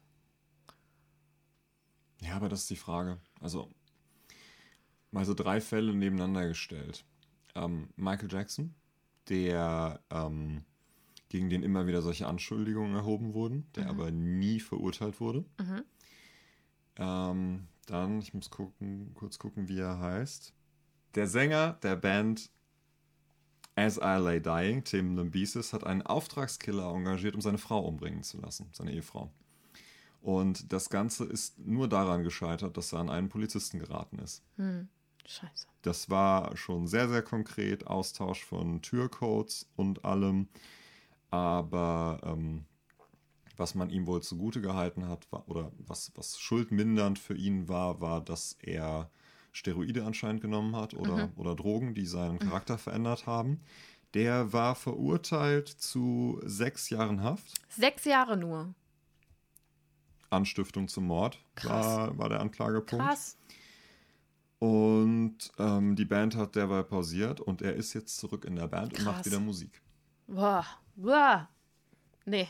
Ja, 2.21 2.35
aber 2.37 2.49
das 2.49 2.61
ist 2.63 2.71
die 2.71 2.77
Frage. 2.77 3.19
Also, 3.41 3.71
mal 5.11 5.25
so 5.25 5.35
drei 5.35 5.61
Fälle 5.61 5.95
nebeneinander 5.95 6.49
gestellt. 6.49 7.05
Ähm, 7.59 7.89
Michael 7.97 8.31
Jackson, 8.31 8.75
der 9.29 10.01
ähm, 10.11 10.65
gegen 11.29 11.51
den 11.51 11.63
immer 11.63 11.87
wieder 11.87 12.03
solche 12.03 12.27
Anschuldigungen 12.27 12.95
erhoben 12.95 13.35
wurden, 13.35 13.67
der 13.75 13.85
Mhm. 13.85 13.91
aber 13.91 14.11
nie 14.11 14.61
verurteilt 14.61 15.21
wurde. 15.21 15.45
Mhm. 15.61 15.83
Ähm, 16.97 17.69
dann, 17.87 18.21
ich 18.21 18.35
muss 18.35 18.51
gucken, 18.51 19.13
kurz 19.15 19.39
gucken, 19.39 19.69
wie 19.69 19.79
er 19.79 19.99
heißt. 19.99 20.53
Der 21.15 21.27
Sänger 21.27 21.75
der 21.83 21.97
Band 21.97 22.51
As 23.77 23.97
I 23.97 24.19
Lay 24.21 24.41
Dying, 24.41 24.83
Tim 24.85 25.15
Lambesis, 25.17 25.73
hat 25.73 25.85
einen 25.85 26.03
Auftragskiller 26.03 26.93
engagiert, 26.93 27.35
um 27.35 27.41
seine 27.41 27.59
Frau 27.59 27.81
umbringen 27.87 28.23
zu 28.25 28.39
lassen, 28.41 28.69
seine 28.73 28.93
Ehefrau. 28.93 29.31
Und 30.21 30.73
das 30.73 30.91
Ganze 30.91 31.25
ist 31.25 31.59
nur 31.61 31.89
daran 31.89 32.25
gescheitert, 32.25 32.77
dass 32.77 32.93
er 32.93 32.99
an 32.99 33.09
einen 33.09 33.29
Polizisten 33.29 33.79
geraten 33.79 34.19
ist. 34.19 34.43
Hm. 34.57 34.89
Scheiße. 35.27 35.67
Das 35.83 36.11
war 36.11 36.57
schon 36.57 36.87
sehr, 36.87 37.09
sehr 37.09 37.23
konkret, 37.23 37.87
Austausch 37.87 38.45
von 38.45 38.83
Türcodes 38.83 39.69
und 39.77 40.05
allem. 40.05 40.49
Aber 41.31 42.21
ähm, 42.25 42.65
was 43.57 43.75
man 43.75 43.91
ihm 43.91 44.07
wohl 44.07 44.23
zugute 44.23 44.61
gehalten 44.61 45.09
hat, 45.09 45.31
war, 45.31 45.49
oder 45.49 45.73
was, 45.79 46.13
was 46.15 46.39
schuldmindernd 46.39 47.19
für 47.19 47.35
ihn 47.35 47.69
war, 47.69 48.01
war, 48.01 48.21
dass 48.21 48.57
er 48.63 49.11
Steroide 49.53 50.05
anscheinend 50.05 50.41
genommen 50.41 50.77
hat 50.77 50.95
oder, 50.95 51.31
oder 51.37 51.55
Drogen, 51.55 51.95
die 51.95 52.07
seinen 52.07 52.39
Charakter 52.39 52.79
verändert 52.79 53.27
haben. 53.27 53.61
Der 54.15 54.53
war 54.53 54.75
verurteilt 54.75 55.69
zu 55.69 56.41
sechs 56.45 56.89
Jahren 56.91 57.23
Haft. 57.23 57.55
Sechs 57.69 58.05
Jahre 58.05 58.37
nur. 58.37 58.75
Anstiftung 60.31 60.89
zum 60.89 61.07
Mord 61.07 61.39
Krass. 61.55 61.87
war, 61.87 62.19
war 62.19 62.29
der 62.29 62.41
Anklagepunkt. 62.41 63.05
Krass. 63.05 63.37
Und 64.59 65.39
ähm, 65.59 65.95
die 65.95 66.05
Band 66.05 66.35
hat 66.35 66.57
derweil 66.57 66.83
pausiert 66.85 67.41
und 67.41 67.63
er 67.63 67.75
ist 67.75 67.95
jetzt 67.95 68.19
zurück 68.19 68.45
in 68.45 68.57
der 68.57 68.67
Band 68.67 68.93
und 68.99 69.05
macht 69.05 69.17
Krass. 69.17 69.27
wieder 69.27 69.41
Musik. 69.41 69.81
Boah. 70.27 70.67
Boah. 70.97 71.49
Nee. 72.25 72.49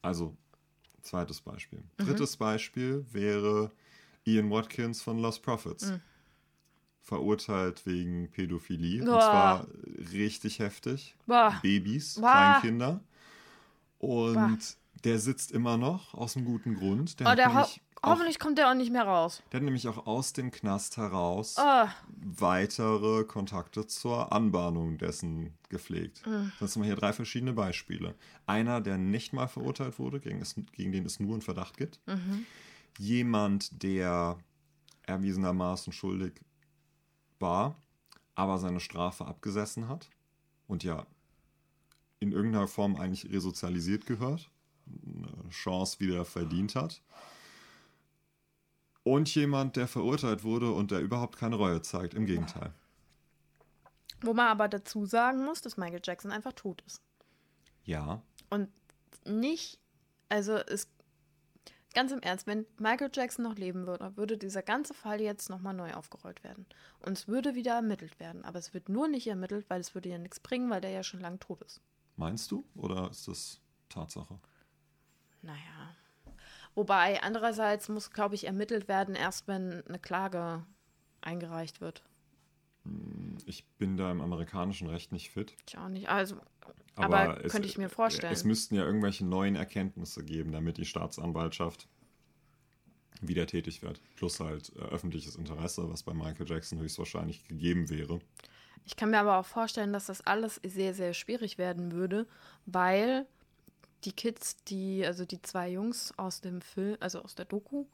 Also, 0.00 0.34
zweites 1.02 1.40
Beispiel. 1.40 1.82
Mhm. 1.98 2.04
Drittes 2.06 2.36
Beispiel 2.36 3.04
wäre 3.12 3.70
Ian 4.24 4.50
Watkins 4.50 5.02
von 5.02 5.18
Lost 5.18 5.42
Prophets. 5.42 5.90
Mhm. 5.90 6.00
Verurteilt 7.02 7.84
wegen 7.84 8.30
Pädophilie. 8.30 9.00
Und 9.02 9.08
Boah. 9.08 9.20
zwar 9.20 9.66
richtig 10.12 10.58
heftig. 10.58 11.16
Boah. 11.26 11.58
Babys, 11.62 12.14
Boah. 12.14 12.30
Kleinkinder. 12.60 13.00
Und. 13.98 14.76
Der 15.04 15.18
sitzt 15.18 15.52
immer 15.52 15.76
noch 15.76 16.14
aus 16.14 16.36
einem 16.36 16.46
guten 16.46 16.74
Grund. 16.74 17.18
Der, 17.20 17.32
Oh, 17.32 17.34
der 17.34 17.48
ho 17.48 17.54
nämlich 17.58 17.80
auch, 18.02 18.10
hoffentlich 18.10 18.38
kommt 18.38 18.58
der 18.58 18.70
auch 18.70 18.74
nicht 18.74 18.90
mehr 18.92 19.04
raus. 19.04 19.42
der 19.52 19.58
hat 19.60 19.64
nämlich 19.64 19.86
auch 19.88 20.06
aus 20.06 20.32
dem 20.32 20.50
Knast 20.50 20.96
heraus 20.96 21.56
Oh. 21.58 21.86
weitere 22.16 23.24
Kontakte 23.24 23.86
zur 23.86 24.32
Anbahnung 24.32 24.98
dessen 24.98 25.54
gepflegt. 25.68 26.26
Mhm. 26.26 26.52
Das 26.60 26.72
sind 26.74 26.84
hier 26.84 26.96
drei 26.96 27.12
verschiedene 27.12 27.52
Beispiele. 27.52 28.14
Einer, 28.46 28.80
der 28.80 28.98
nicht 28.98 29.32
mal 29.32 29.46
verurteilt 29.48 29.98
wurde, 29.98 30.20
gegen, 30.20 30.40
es, 30.40 30.54
gegen 30.72 30.92
den 30.92 31.04
es 31.06 31.20
nur 31.20 31.32
einen 31.32 31.42
Verdacht 31.42 31.76
gibt. 31.76 32.00
Mhm. 32.06 32.44
Jemand, 32.98 33.82
der 33.82 34.36
erwiesenermaßen 35.04 35.92
schuldig 35.92 36.34
war, 37.38 37.76
aber 38.34 38.58
seine 38.58 38.80
Strafe 38.80 39.26
abgesessen 39.26 39.88
hat 39.88 40.08
und 40.68 40.84
ja 40.84 41.06
in 42.20 42.30
irgendeiner 42.32 42.68
Form 42.68 42.94
eigentlich 42.96 43.32
resozialisiert 43.32 44.06
gehört, 44.06 44.48
Chance 45.50 46.00
wieder 46.00 46.24
verdient 46.24 46.74
hat. 46.74 47.02
Und 49.04 49.34
jemand, 49.34 49.76
der 49.76 49.88
verurteilt 49.88 50.44
wurde 50.44 50.70
und 50.72 50.90
der 50.90 51.00
überhaupt 51.00 51.36
keine 51.36 51.56
Reue 51.56 51.82
zeigt. 51.82 52.14
Im 52.14 52.26
Gegenteil. 52.26 52.72
Wo 54.20 54.32
man 54.32 54.46
aber 54.46 54.68
dazu 54.68 55.04
sagen 55.06 55.44
muss, 55.44 55.60
dass 55.60 55.76
Michael 55.76 56.00
Jackson 56.02 56.30
einfach 56.30 56.52
tot 56.52 56.82
ist. 56.86 57.02
Ja, 57.84 58.22
Und 58.48 58.68
nicht, 59.24 59.80
also 60.28 60.54
es, 60.54 60.88
ganz 61.94 62.12
im 62.12 62.20
Ernst, 62.20 62.46
wenn 62.46 62.64
Michael 62.78 63.10
Jackson 63.12 63.44
noch 63.44 63.56
leben 63.56 63.86
würde, 63.88 64.16
würde 64.16 64.38
dieser 64.38 64.62
ganze 64.62 64.94
Fall 64.94 65.20
jetzt 65.20 65.50
nochmal 65.50 65.74
neu 65.74 65.92
aufgerollt 65.94 66.44
werden. 66.44 66.66
Und 67.00 67.18
es 67.18 67.26
würde 67.26 67.56
wieder 67.56 67.74
ermittelt 67.74 68.20
werden. 68.20 68.44
Aber 68.44 68.60
es 68.60 68.72
wird 68.72 68.88
nur 68.88 69.08
nicht 69.08 69.26
ermittelt, 69.26 69.68
weil 69.68 69.80
es 69.80 69.94
würde 69.94 70.08
ja 70.10 70.18
nichts 70.18 70.38
bringen, 70.38 70.70
weil 70.70 70.80
der 70.80 70.90
ja 70.90 71.02
schon 71.02 71.20
lang 71.20 71.40
tot 71.40 71.60
ist. 71.62 71.80
Meinst 72.16 72.50
du? 72.52 72.64
Oder 72.76 73.10
ist 73.10 73.26
das 73.26 73.60
Tatsache? 73.88 74.38
Naja. 75.42 75.96
Wobei, 76.74 77.22
andererseits 77.22 77.88
muss, 77.88 78.10
glaube 78.12 78.34
ich, 78.34 78.46
ermittelt 78.46 78.88
werden, 78.88 79.14
erst 79.14 79.46
wenn 79.48 79.86
eine 79.86 79.98
Klage 79.98 80.64
eingereicht 81.20 81.80
wird. 81.80 82.02
Ich 83.46 83.64
bin 83.78 83.96
da 83.96 84.10
im 84.10 84.20
amerikanischen 84.20 84.88
Recht 84.88 85.12
nicht 85.12 85.30
fit. 85.30 85.54
Ich 85.68 85.76
auch 85.78 85.88
nicht. 85.88 86.08
Also, 86.08 86.36
aber, 86.96 87.44
es- 87.44 87.52
könnte 87.52 87.68
ich 87.68 87.78
mir 87.78 87.88
vorstellen. 87.88 88.32
Es 88.32 88.44
müssten 88.44 88.74
ja 88.74 88.84
irgendwelche 88.84 89.24
neuen 89.24 89.54
Erkenntnisse 89.56 90.24
geben, 90.24 90.52
damit 90.52 90.78
die 90.78 90.84
Staatsanwaltschaft 90.84 91.86
wieder 93.20 93.46
tätig 93.46 93.82
wird. 93.82 94.00
Plus 94.16 94.40
halt 94.40 94.72
äh, 94.76 94.80
öffentliches 94.80 95.36
Interesse, 95.36 95.88
was 95.88 96.02
bei 96.02 96.12
Michael 96.14 96.48
Jackson 96.48 96.80
höchstwahrscheinlich 96.80 97.46
gegeben 97.46 97.88
wäre. 97.88 98.20
Ich 98.84 98.96
kann 98.96 99.10
mir 99.10 99.20
aber 99.20 99.38
auch 99.38 99.46
vorstellen, 99.46 99.92
dass 99.92 100.06
das 100.06 100.22
alles 100.22 100.60
sehr, 100.66 100.92
sehr 100.92 101.14
schwierig 101.14 101.56
werden 101.56 101.92
würde, 101.92 102.26
weil 102.66 103.26
die 104.04 104.12
Kids, 104.12 104.56
die, 104.64 105.04
also 105.06 105.24
die 105.24 105.40
zwei 105.42 105.70
Jungs 105.70 106.12
aus 106.18 106.40
dem 106.40 106.60
Film, 106.60 106.96
also 107.00 107.22
aus 107.22 107.34
der 107.34 107.44
Doku, 107.44 107.86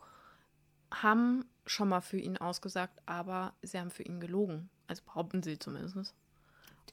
haben 0.92 1.44
schon 1.66 1.88
mal 1.90 2.00
für 2.00 2.18
ihn 2.18 2.38
ausgesagt, 2.38 3.00
aber 3.06 3.52
sie 3.62 3.78
haben 3.78 3.90
für 3.90 4.02
ihn 4.04 4.20
gelogen. 4.20 4.70
Also 4.86 5.02
behaupten 5.04 5.42
sie 5.42 5.58
zumindest. 5.58 6.14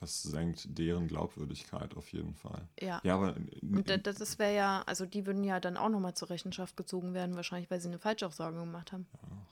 Das 0.01 0.21
senkt 0.23 0.77
deren 0.77 1.07
Glaubwürdigkeit 1.07 1.95
auf 1.95 2.11
jeden 2.11 2.33
Fall. 2.35 2.67
Ja. 2.81 2.99
Ja, 3.05 3.15
aber 3.15 3.35
Und 3.61 3.89
da- 3.89 3.95
das, 3.97 4.17
das 4.17 4.37
wäre 4.37 4.53
ja, 4.53 4.83
also 4.85 5.05
die 5.05 5.25
würden 5.25 5.45
ja 5.45 5.61
dann 5.61 5.77
auch 5.77 5.87
nochmal 5.87 6.13
zur 6.13 6.29
Rechenschaft 6.29 6.75
gezogen 6.75 7.13
werden, 7.13 7.37
wahrscheinlich, 7.37 7.71
weil 7.71 7.79
sie 7.79 7.87
eine 7.87 7.99
Falschaussage 7.99 8.57
gemacht 8.57 8.91
haben. 8.91 9.07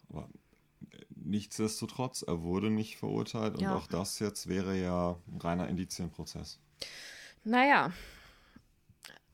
Aber 0.09 0.28
nichtsdestotrotz, 1.16 2.24
er 2.24 2.41
wurde 2.41 2.70
nicht 2.70 2.97
verurteilt 2.97 3.53
und 3.55 3.61
Ja. 3.61 3.76
auch 3.76 3.88
das 3.88 4.20
jetzt 4.20 4.47
wäre 4.47 4.76
ja 4.76 5.16
ein 5.32 5.38
reiner 5.39 5.70
Indizienprozess. 5.70 6.59
Naja. 7.45 7.93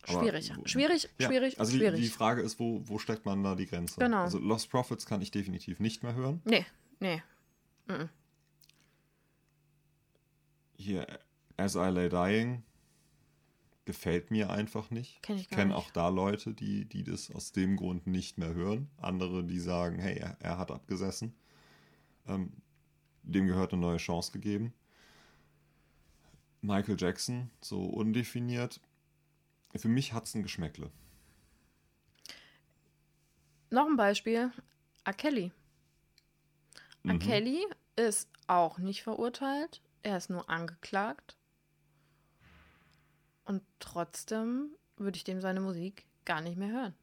Aber 0.09 0.21
Schwierig. 0.21 0.51
Schwierig, 0.65 1.09
Ja, 1.19 1.27
schwierig, 1.27 1.59
also 1.59 1.71
die, 1.71 1.77
schwierig. 1.77 1.99
die 2.01 2.07
Frage 2.09 2.41
ist, 2.41 2.59
wo, 2.59 2.81
wo 2.87 2.97
steckt 2.99 3.25
man 3.25 3.43
da 3.43 3.55
die 3.55 3.65
Grenze? 3.65 3.99
Genau. 3.99 4.23
Also 4.23 4.39
Lost 4.39 4.69
Profits 4.69 5.05
kann 5.05 5.21
ich 5.21 5.31
definitiv 5.31 5.79
nicht 5.79 6.03
mehr 6.03 6.13
hören. 6.15 6.41
nee, 6.45 6.65
nee. 6.99 7.21
Hier, 10.77 11.05
As 11.57 11.75
I 11.75 11.89
Lay 11.89 12.09
Dying 12.09 12.63
gefällt 13.85 14.31
mir 14.31 14.49
einfach 14.51 14.91
nicht. 14.91 15.21
Kenn 15.23 15.35
ich 15.37 15.43
ich 15.43 15.49
gar 15.49 15.57
kenne 15.59 15.73
nicht. 15.73 15.77
auch 15.77 15.89
da 15.91 16.09
Leute, 16.09 16.53
die, 16.53 16.85
die 16.85 17.03
das 17.03 17.31
aus 17.31 17.51
dem 17.51 17.75
Grund 17.75 18.05
nicht 18.07 18.37
mehr 18.37 18.53
hören. 18.53 18.87
Andere, 18.97 19.43
die 19.43 19.59
sagen, 19.59 19.97
hey, 19.99 20.15
er, 20.17 20.37
er 20.39 20.57
hat 20.59 20.71
abgesessen. 20.71 21.33
Ähm, 22.27 22.51
dem 23.23 23.47
gehört 23.47 23.73
eine 23.73 23.81
neue 23.81 23.97
Chance 23.97 24.31
gegeben. 24.31 24.73
Michael 26.61 26.97
Jackson, 26.99 27.49
so 27.61 27.83
undefiniert. 27.85 28.79
Für 29.75 29.87
mich 29.87 30.13
hat 30.13 30.25
es 30.25 30.35
ein 30.35 30.43
Geschmäckle. 30.43 30.91
Noch 33.69 33.85
ein 33.85 33.97
Beispiel. 33.97 34.51
R. 35.03 35.13
Kelly. 35.13 35.51
Mhm. 37.03 37.19
Kelly 37.19 37.65
ist 37.95 38.29
auch 38.47 38.77
nicht 38.79 39.03
verurteilt. 39.03 39.81
Er 40.01 40.17
ist 40.17 40.29
nur 40.29 40.49
angeklagt. 40.49 41.37
Und 43.45 43.61
trotzdem 43.79 44.75
würde 44.97 45.17
ich 45.17 45.23
dem 45.23 45.41
seine 45.41 45.59
Musik 45.61 46.05
gar 46.25 46.41
nicht 46.41 46.57
mehr 46.57 46.71
hören. 46.71 46.95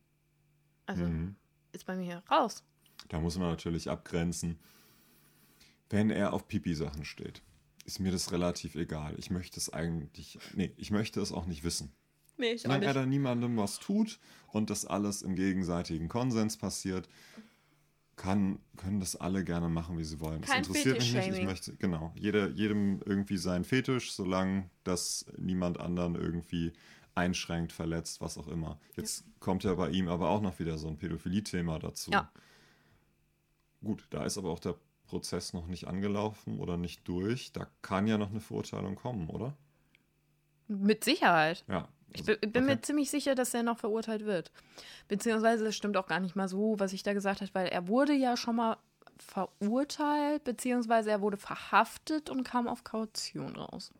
Also 0.87 1.05
Mhm. 1.05 1.37
ist 1.73 1.87
bei 1.87 1.97
mir 1.97 2.23
raus. 2.31 2.64
Da 3.09 3.21
muss 3.21 3.39
man 3.39 3.49
natürlich 3.51 3.89
abgrenzen. 3.91 4.59
Wenn 5.89 6.11
er 6.11 6.33
auf 6.33 6.49
Pipi-Sachen 6.49 7.05
steht, 7.05 7.43
ist 7.85 8.01
mir 8.01 8.11
das 8.11 8.33
relativ 8.33 8.75
egal. 8.75 9.14
Ich 9.19 9.31
möchte 9.31 9.59
es 9.61 9.73
eigentlich, 9.73 10.39
nee, 10.55 10.73
ich 10.77 10.91
möchte 10.91 11.21
es 11.21 11.31
auch 11.33 11.47
nicht 11.47 11.62
wissen. 11.62 11.93
Nee, 12.39 12.53
ich 12.53 12.62
Solange 12.62 12.84
er 12.84 12.95
da 12.95 13.07
niemandem 13.07 13.57
was 13.57 13.78
tut 13.78 14.18
und 14.49 14.70
das 14.70 14.84
alles 14.84 15.22
im 15.22 15.37
gegenseitigen 15.37 16.09
Konsens 16.09 16.57
passiert, 16.57 17.09
kann, 18.16 18.59
können 18.76 19.01
das 19.01 19.16
alle 19.16 19.45
gerne 19.45 19.68
machen, 19.68 19.99
wie 19.99 20.05
sie 20.05 20.20
wollen. 20.20 20.41
Das 20.41 20.51
Kein 20.51 20.64
interessiert 20.64 20.99
mich 20.99 21.12
nicht. 21.12 21.28
Ich 21.28 21.45
möchte, 21.45 21.76
genau, 21.76 22.12
jeder, 22.16 22.49
jedem 22.49 23.01
irgendwie 23.05 23.37
sein 23.37 23.64
Fetisch, 23.64 24.12
solange 24.12 24.70
das 24.84 25.26
niemand 25.37 25.78
anderen 25.78 26.14
irgendwie 26.14 26.72
einschränkt, 27.14 27.72
verletzt, 27.72 28.20
was 28.20 28.39
auch 28.39 28.49
immer. 28.49 28.78
Jetzt 28.97 29.24
kommt 29.41 29.64
ja 29.64 29.74
bei 29.74 29.91
ihm 29.91 30.09
aber 30.09 30.28
auch 30.28 30.41
noch 30.41 30.59
wieder 30.59 30.78
so 30.78 30.89
ein 30.89 30.99
Pädophilie-Thema 30.99 31.78
dazu. 31.78 32.11
Ja. 32.11 32.30
Gut, 33.82 34.07
da 34.11 34.24
ist 34.24 34.39
aber 34.39 34.51
auch 34.51 34.59
der 34.59 34.76
Prozess 35.07 35.53
noch 35.53 35.66
nicht 35.66 35.87
angelaufen 35.87 36.59
oder 36.59 36.76
nicht 36.76 37.07
durch. 37.09 37.53
Da 37.53 37.66
kann 37.82 38.07
ja 38.07 38.18
noch 38.18 38.30
eine 38.30 38.41
Verurteilung 38.41 38.97
kommen, 38.97 39.28
oder? 39.30 39.57
Mit 40.68 41.05
Sicherheit. 41.05 41.64
Ja. 41.68 41.89
Ich 42.17 42.25
bin, 42.25 42.37
okay. 42.37 42.61
mir 42.61 42.83
ziemlich 42.83 43.11
sicher, 43.11 43.35
dass 43.35 43.55
er 43.55 43.62
noch 43.62 43.79
verurteilt 43.79 44.25
wird. 44.25 44.51
Beziehungsweise 45.09 45.67
es 45.67 45.77
stimmt 45.77 45.97
auch 45.97 46.07
gar 46.07 46.21
nicht 46.21 46.37
mal 46.37 46.49
so, 46.49 46.79
was 46.79 46.93
ich 46.93 47.03
da 47.03 47.12
gesagt 47.12 47.41
habe, 47.41 47.55
weil 47.55 47.69
er 47.69 47.89
wurde 47.89 48.12
ja 48.12 48.37
schon 48.37 48.57
mal 48.57 48.77
verurteilt, 49.19 50.45
beziehungsweise 50.45 51.11
er 51.11 51.21
wurde 51.21 51.37
verhaftet 51.37 52.31
und 52.31 52.45
kam 52.45 52.69
auf 52.69 52.85
Kaution 52.85 53.57
raus. 53.57 53.93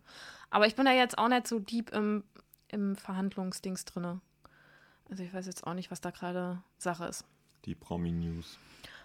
Aber 0.49 0.67
ich 0.67 0.75
bin 0.75 0.85
da 0.85 0.91
jetzt 0.91 1.17
auch 1.17 1.27
nicht 1.27 1.47
so 1.47 1.59
deep 1.59 1.91
im, 1.91 2.23
im 2.67 2.95
Verhandlungsdings 2.95 3.85
drinne. 3.85 4.21
Also 5.09 5.23
ich 5.23 5.33
weiß 5.33 5.45
jetzt 5.45 5.65
auch 5.65 5.73
nicht, 5.73 5.91
was 5.91 6.01
da 6.01 6.11
gerade 6.11 6.61
Sache 6.77 7.05
ist. 7.05 7.25
Die 7.65 7.75
Promi-News. 7.75 8.57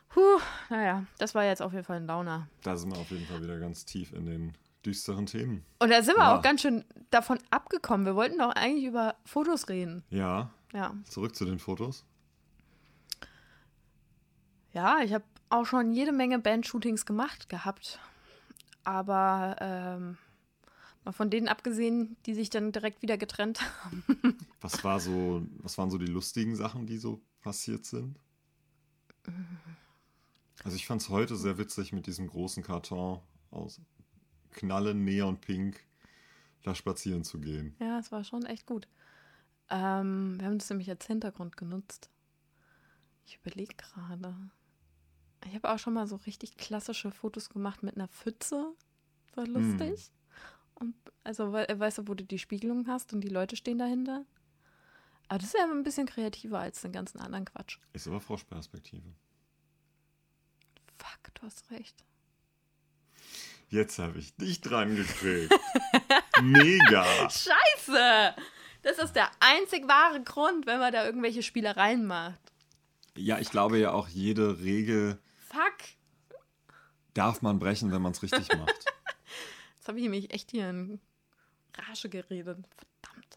Puh, 0.08 0.40
naja, 0.68 1.06
das 1.18 1.34
war 1.34 1.44
jetzt 1.44 1.62
auf 1.62 1.72
jeden 1.72 1.84
Fall 1.84 1.96
ein 1.96 2.06
Downer. 2.06 2.48
Da 2.62 2.76
sind 2.76 2.92
wir 2.92 2.98
auf 2.98 3.10
jeden 3.10 3.26
Fall 3.26 3.42
wieder 3.42 3.58
ganz 3.58 3.84
tief 3.84 4.12
in 4.12 4.26
den 4.26 4.54
düsteren 4.84 5.26
Themen. 5.26 5.64
Und 5.78 5.90
da 5.90 6.02
sind 6.02 6.16
wir 6.16 6.24
Ja. 6.24 6.36
auch 6.38 6.42
ganz 6.42 6.62
schön 6.62 6.84
davon 7.10 7.38
abgekommen. 7.50 8.06
Wir 8.06 8.14
wollten 8.16 8.38
doch 8.38 8.50
eigentlich 8.50 8.84
über 8.84 9.14
Fotos 9.24 9.68
reden. 9.68 10.02
Ja, 10.10 10.50
Ja. 10.72 10.94
zurück 11.08 11.34
zu 11.36 11.44
den 11.44 11.58
Fotos. 11.58 12.04
Ja, 14.72 15.00
ich 15.00 15.12
habe 15.12 15.24
auch 15.50 15.66
schon 15.66 15.92
jede 15.92 16.12
Menge 16.12 16.38
Bandshootings 16.38 17.04
gemacht 17.06 17.48
gehabt. 17.48 17.98
Aber 18.84 19.56
ähm, 19.60 20.16
mal 21.04 21.12
von 21.12 21.30
denen 21.30 21.48
abgesehen, 21.48 22.16
die 22.26 22.34
sich 22.34 22.50
dann 22.50 22.72
direkt 22.72 23.02
wieder 23.02 23.18
getrennt 23.18 23.60
haben. 23.84 24.02
Was 24.60 24.82
war 24.84 24.98
so, 25.00 25.46
was 25.58 25.76
waren 25.76 25.90
so 25.90 25.98
die 25.98 26.06
lustigen 26.06 26.54
Sachen, 26.56 26.86
die 26.86 26.96
so 26.98 27.20
passiert 27.42 27.84
sind? 27.84 28.16
Also 30.64 30.76
ich 30.76 30.86
fand 30.86 31.02
es 31.02 31.08
heute 31.08 31.34
sehr 31.36 31.58
witzig 31.58 31.92
mit 31.92 32.06
diesem 32.06 32.28
großen 32.28 32.62
Karton 32.62 33.20
aus 33.50 33.80
Knallen, 34.52 35.04
Neonpink 35.04 35.80
da 36.62 36.74
spazieren 36.74 37.24
zu 37.24 37.40
gehen. 37.40 37.74
Ja, 37.80 37.98
es 37.98 38.12
war 38.12 38.24
schon 38.24 38.46
echt 38.46 38.66
gut. 38.66 38.88
Ähm, 39.68 40.38
wir 40.38 40.46
haben 40.46 40.58
das 40.58 40.70
nämlich 40.70 40.88
als 40.90 41.06
Hintergrund 41.06 41.56
genutzt. 41.56 42.10
Ich 43.26 43.36
überlege 43.36 43.74
gerade. 43.74 44.34
Ich 45.46 45.54
habe 45.54 45.72
auch 45.72 45.78
schon 45.78 45.94
mal 45.94 46.06
so 46.06 46.16
richtig 46.16 46.56
klassische 46.56 47.10
Fotos 47.10 47.48
gemacht 47.48 47.82
mit 47.82 47.96
einer 47.96 48.08
Pfütze. 48.08 48.74
War 49.34 49.46
lustig. 49.46 50.12
Und 50.74 50.94
also, 51.24 51.52
we 51.52 51.66
weißt 51.74 51.98
du, 51.98 52.08
wo 52.08 52.14
du 52.14 52.24
die 52.24 52.38
Spiegelung 52.38 52.86
hast 52.86 53.12
und 53.12 53.22
die 53.22 53.28
Leute 53.28 53.56
stehen 53.56 53.78
dahinter? 53.78 54.24
Aber 55.28 55.38
das 55.38 55.48
ist 55.48 55.54
ja 55.54 55.64
ein 55.64 55.82
bisschen 55.82 56.06
kreativer 56.06 56.58
als 56.58 56.82
den 56.82 56.92
ganzen 56.92 57.18
anderen 57.18 57.44
Quatsch. 57.44 57.78
Ist 57.92 58.06
aber 58.06 58.20
Froschperspektive. 58.20 59.14
Fuck, 60.98 61.34
du 61.34 61.42
hast 61.42 61.70
recht. 61.70 62.04
Jetzt 63.72 63.98
habe 63.98 64.18
ich 64.18 64.36
dich 64.36 64.60
dran 64.60 64.94
gekriegt. 64.94 65.50
Mega. 66.42 67.04
Scheiße! 67.30 68.34
Das 68.82 68.98
ist 68.98 69.14
der 69.14 69.30
einzig 69.40 69.88
wahre 69.88 70.22
Grund, 70.22 70.66
wenn 70.66 70.78
man 70.78 70.92
da 70.92 71.06
irgendwelche 71.06 71.42
Spielereien 71.42 72.04
macht. 72.06 72.38
Ja, 73.16 73.38
ich 73.38 73.50
glaube 73.50 73.78
ja 73.78 73.92
auch, 73.92 74.08
jede 74.08 74.60
Regel 74.60 75.18
Fuck! 75.48 75.78
darf 77.14 77.40
man 77.40 77.58
brechen, 77.58 77.90
wenn 77.92 78.02
man 78.02 78.12
es 78.12 78.22
richtig 78.22 78.46
macht. 78.58 78.84
Jetzt 79.78 79.88
habe 79.88 79.96
ich 79.98 80.02
nämlich 80.02 80.34
echt 80.34 80.50
hier 80.50 80.68
in 80.68 81.00
Rage 81.88 82.10
geredet. 82.10 82.58
Verdammt. 83.02 83.36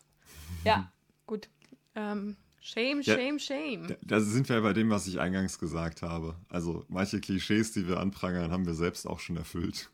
Ja, 0.66 0.92
gut. 1.28 1.48
Ähm, 1.96 2.36
shame, 2.60 3.02
Ja. 3.04 3.16
shame, 3.16 3.40
shame. 3.40 3.88
Da- 3.88 3.96
Da 4.02 4.20
sind 4.20 4.50
wir 4.50 4.60
bei 4.62 4.74
dem, 4.74 4.90
was 4.90 5.08
ich 5.08 5.18
eingangs 5.22 5.60
gesagt 5.60 6.02
habe. 6.02 6.36
Also 6.50 6.84
manche 6.90 7.22
Klischees, 7.22 7.72
die 7.72 7.88
wir 7.88 8.02
anprangern, 8.02 8.52
haben 8.52 8.66
wir 8.66 8.74
selbst 8.74 9.08
auch 9.08 9.20
schon 9.22 9.38
erfüllt. 9.38 9.90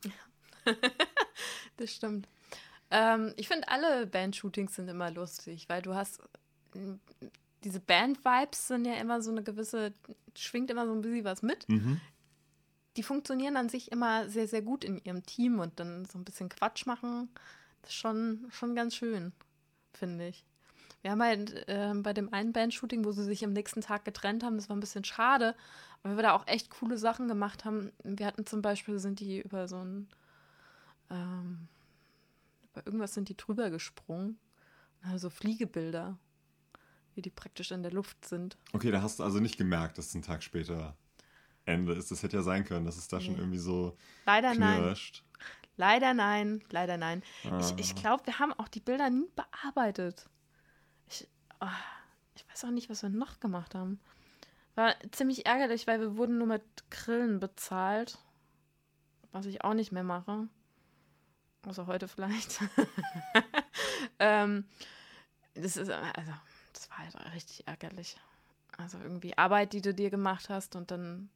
Das 1.78 1.90
stimmt. 1.90 2.28
Ähm, 2.90 3.32
ich 3.36 3.48
finde, 3.48 3.68
alle 3.68 4.06
Band-Shootings 4.06 4.74
sind 4.74 4.88
immer 4.88 5.10
lustig, 5.10 5.68
weil 5.68 5.80
du 5.82 5.94
hast. 5.94 6.20
m, 6.74 7.00
Diese 7.64 7.80
Band-Vibes 7.80 8.68
sind 8.68 8.84
ja 8.84 8.94
immer 8.94 9.22
so 9.22 9.30
eine 9.30 9.42
gewisse. 9.42 9.92
schwingt 10.36 10.70
immer 10.70 10.86
so 10.86 10.92
ein 10.92 11.00
bisschen 11.00 11.24
was 11.24 11.42
mit. 11.42 11.68
Mhm. 11.68 12.00
Die 12.98 13.02
funktionieren 13.02 13.56
an 13.56 13.70
sich 13.70 13.90
immer 13.90 14.28
sehr, 14.28 14.46
sehr 14.46 14.60
gut 14.60 14.84
in 14.84 14.98
ihrem 15.02 15.24
Team 15.24 15.60
und 15.60 15.80
dann 15.80 16.04
so 16.04 16.18
ein 16.18 16.24
bisschen 16.24 16.50
Quatsch 16.50 16.84
machen. 16.84 17.30
Das 17.80 17.90
ist 17.90 17.96
schon, 17.96 18.46
schon 18.50 18.74
ganz 18.74 18.94
schön, 18.94 19.32
finde 19.94 20.28
ich. 20.28 20.44
Wir 21.00 21.10
haben 21.12 21.22
halt 21.22 21.66
äh, 21.68 21.92
bei 21.94 22.12
dem 22.12 22.32
einen 22.32 22.52
Band-Shooting, 22.52 23.04
wo 23.04 23.12
sie 23.12 23.24
sich 23.24 23.44
am 23.44 23.52
nächsten 23.54 23.80
Tag 23.80 24.04
getrennt 24.04 24.44
haben, 24.44 24.56
das 24.56 24.68
war 24.68 24.76
ein 24.76 24.80
bisschen 24.80 25.04
schade, 25.04 25.56
weil 26.02 26.16
wir 26.16 26.22
da 26.22 26.32
auch 26.34 26.46
echt 26.46 26.70
coole 26.70 26.96
Sachen 26.98 27.26
gemacht 27.26 27.64
haben. 27.64 27.90
Wir 28.04 28.26
hatten 28.26 28.46
zum 28.46 28.62
Beispiel, 28.62 28.98
sind 28.98 29.18
die 29.20 29.40
über 29.40 29.66
so 29.66 29.78
ein, 29.78 30.08
ähm, 31.12 31.68
über 32.72 32.84
irgendwas 32.86 33.14
sind 33.14 33.28
die 33.28 33.36
drüber 33.36 33.70
gesprungen. 33.70 34.38
Also 35.02 35.30
Fliegebilder, 35.30 36.16
wie 37.14 37.22
die 37.22 37.30
praktisch 37.30 37.70
in 37.70 37.82
der 37.82 37.92
Luft 37.92 38.24
sind. 38.24 38.56
Okay, 38.72 38.90
da 38.90 39.02
hast 39.02 39.18
du 39.18 39.24
also 39.24 39.38
nicht 39.40 39.58
gemerkt, 39.58 39.98
dass 39.98 40.06
es 40.06 40.14
ein 40.14 40.22
Tag 40.22 40.42
später 40.42 40.96
Ende 41.64 41.92
ist. 41.94 42.10
Das 42.10 42.22
hätte 42.22 42.36
ja 42.38 42.42
sein 42.42 42.64
können, 42.64 42.84
dass 42.86 42.96
es 42.96 43.08
da 43.08 43.20
schon 43.20 43.34
Nee. 43.34 43.40
irgendwie 43.40 43.58
so 43.58 43.96
Leider 44.26 44.54
nein. 44.54 44.80
knirscht. 44.80 45.22
Leider 45.76 46.12
nein, 46.14 46.62
leider 46.70 46.96
nein. 46.96 47.22
Ich, 47.60 47.72
ich 47.78 47.92
Ah. 47.96 48.00
glaube, 48.00 48.26
wir 48.26 48.38
haben 48.38 48.52
auch 48.52 48.68
die 48.68 48.80
Bilder 48.80 49.10
nie 49.10 49.28
bearbeitet. 49.34 50.28
Ich, 51.08 51.26
ah, 51.60 51.70
ich 52.36 52.46
weiß 52.48 52.64
auch 52.64 52.70
nicht, 52.70 52.90
was 52.90 53.02
wir 53.02 53.08
noch 53.10 53.40
gemacht 53.40 53.74
haben. 53.74 53.98
War 54.74 54.94
ziemlich 55.12 55.46
ärgerlich, 55.46 55.86
weil 55.86 56.00
wir 56.00 56.16
wurden 56.16 56.38
nur 56.38 56.46
mit 56.46 56.62
Grillen 56.90 57.40
bezahlt. 57.40 58.18
Was 59.32 59.46
ich 59.46 59.64
auch 59.64 59.74
nicht 59.74 59.92
mehr 59.92 60.04
mache. 60.04 60.48
Außer 61.66 61.86
heute 61.86 62.08
vielleicht. 62.08 62.60
ähm, 64.18 64.64
das 65.54 65.76
ist, 65.76 65.90
also, 65.90 66.32
das 66.72 66.90
war 66.90 66.98
halt 66.98 67.34
richtig 67.34 67.66
ärgerlich. 67.66 68.16
Also 68.76 68.98
irgendwie 68.98 69.36
Arbeit, 69.36 69.72
die 69.74 69.82
du 69.82 69.94
dir 69.94 70.10
gemacht 70.10 70.48
hast 70.48 70.74
und 70.76 70.90
dann 70.90 71.30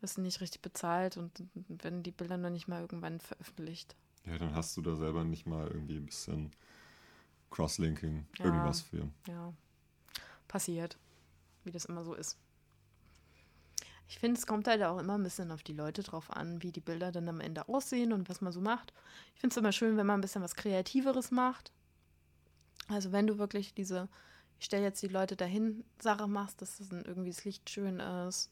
wirst 0.00 0.16
du 0.16 0.22
nicht 0.22 0.40
richtig 0.40 0.62
bezahlt 0.62 1.16
und 1.16 1.30
werden 1.54 2.02
die 2.02 2.10
Bilder 2.10 2.36
noch 2.36 2.50
nicht 2.50 2.66
mal 2.68 2.80
irgendwann 2.80 3.20
veröffentlicht. 3.20 3.94
Ja, 4.24 4.38
dann 4.38 4.54
hast 4.54 4.76
du 4.76 4.82
da 4.82 4.96
selber 4.96 5.24
nicht 5.24 5.46
mal 5.46 5.68
irgendwie 5.68 5.96
ein 5.96 6.06
bisschen 6.06 6.52
Crosslinking, 7.50 8.26
Ja. 8.38 8.44
irgendwas 8.46 8.80
für. 8.80 9.08
Ja, 9.28 9.52
passiert, 10.48 10.96
wie 11.64 11.70
das 11.70 11.84
immer 11.84 12.04
so 12.04 12.14
ist. 12.14 12.38
Ich 14.12 14.18
finde, 14.18 14.38
es 14.38 14.46
kommt 14.46 14.68
halt 14.68 14.82
auch 14.82 14.98
immer 14.98 15.16
ein 15.16 15.22
bisschen 15.22 15.50
auf 15.50 15.62
die 15.62 15.72
Leute 15.72 16.02
drauf 16.02 16.30
an, 16.30 16.62
wie 16.62 16.70
die 16.70 16.82
Bilder 16.82 17.12
dann 17.12 17.30
am 17.30 17.40
Ende 17.40 17.66
aussehen 17.66 18.12
und 18.12 18.28
was 18.28 18.42
man 18.42 18.52
so 18.52 18.60
macht. 18.60 18.92
Ich 19.34 19.40
finde 19.40 19.54
es 19.54 19.56
immer 19.56 19.72
schön, 19.72 19.96
wenn 19.96 20.04
man 20.04 20.18
ein 20.18 20.20
bisschen 20.20 20.42
was 20.42 20.54
Kreativeres 20.54 21.30
macht. 21.30 21.72
Also 22.88 23.10
wenn 23.10 23.26
du 23.26 23.38
wirklich 23.38 23.72
diese, 23.72 24.10
ich 24.58 24.66
stelle 24.66 24.82
jetzt 24.82 25.02
die 25.02 25.08
Leute 25.08 25.34
dahin, 25.34 25.82
Sache 25.98 26.28
machst, 26.28 26.60
dass 26.60 26.76
das 26.76 26.90
dann 26.90 27.06
irgendwie 27.06 27.30
das 27.30 27.46
Licht 27.46 27.70
schön 27.70 28.00
ist. 28.00 28.50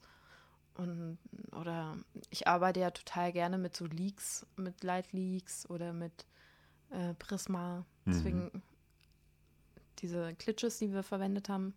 Und, 0.76 1.18
oder 1.52 1.98
ich 2.30 2.48
arbeite 2.48 2.80
ja 2.80 2.90
total 2.90 3.30
gerne 3.30 3.58
mit 3.58 3.76
so 3.76 3.84
Leaks, 3.84 4.46
mit 4.56 4.82
Light 4.82 5.12
Leaks 5.12 5.68
oder 5.68 5.92
mit 5.92 6.24
äh, 6.88 7.12
Prisma. 7.12 7.84
Deswegen 8.06 8.62
diese 9.98 10.34
Klitsches, 10.36 10.78
die 10.78 10.90
wir 10.90 11.02
verwendet 11.02 11.50
haben. 11.50 11.74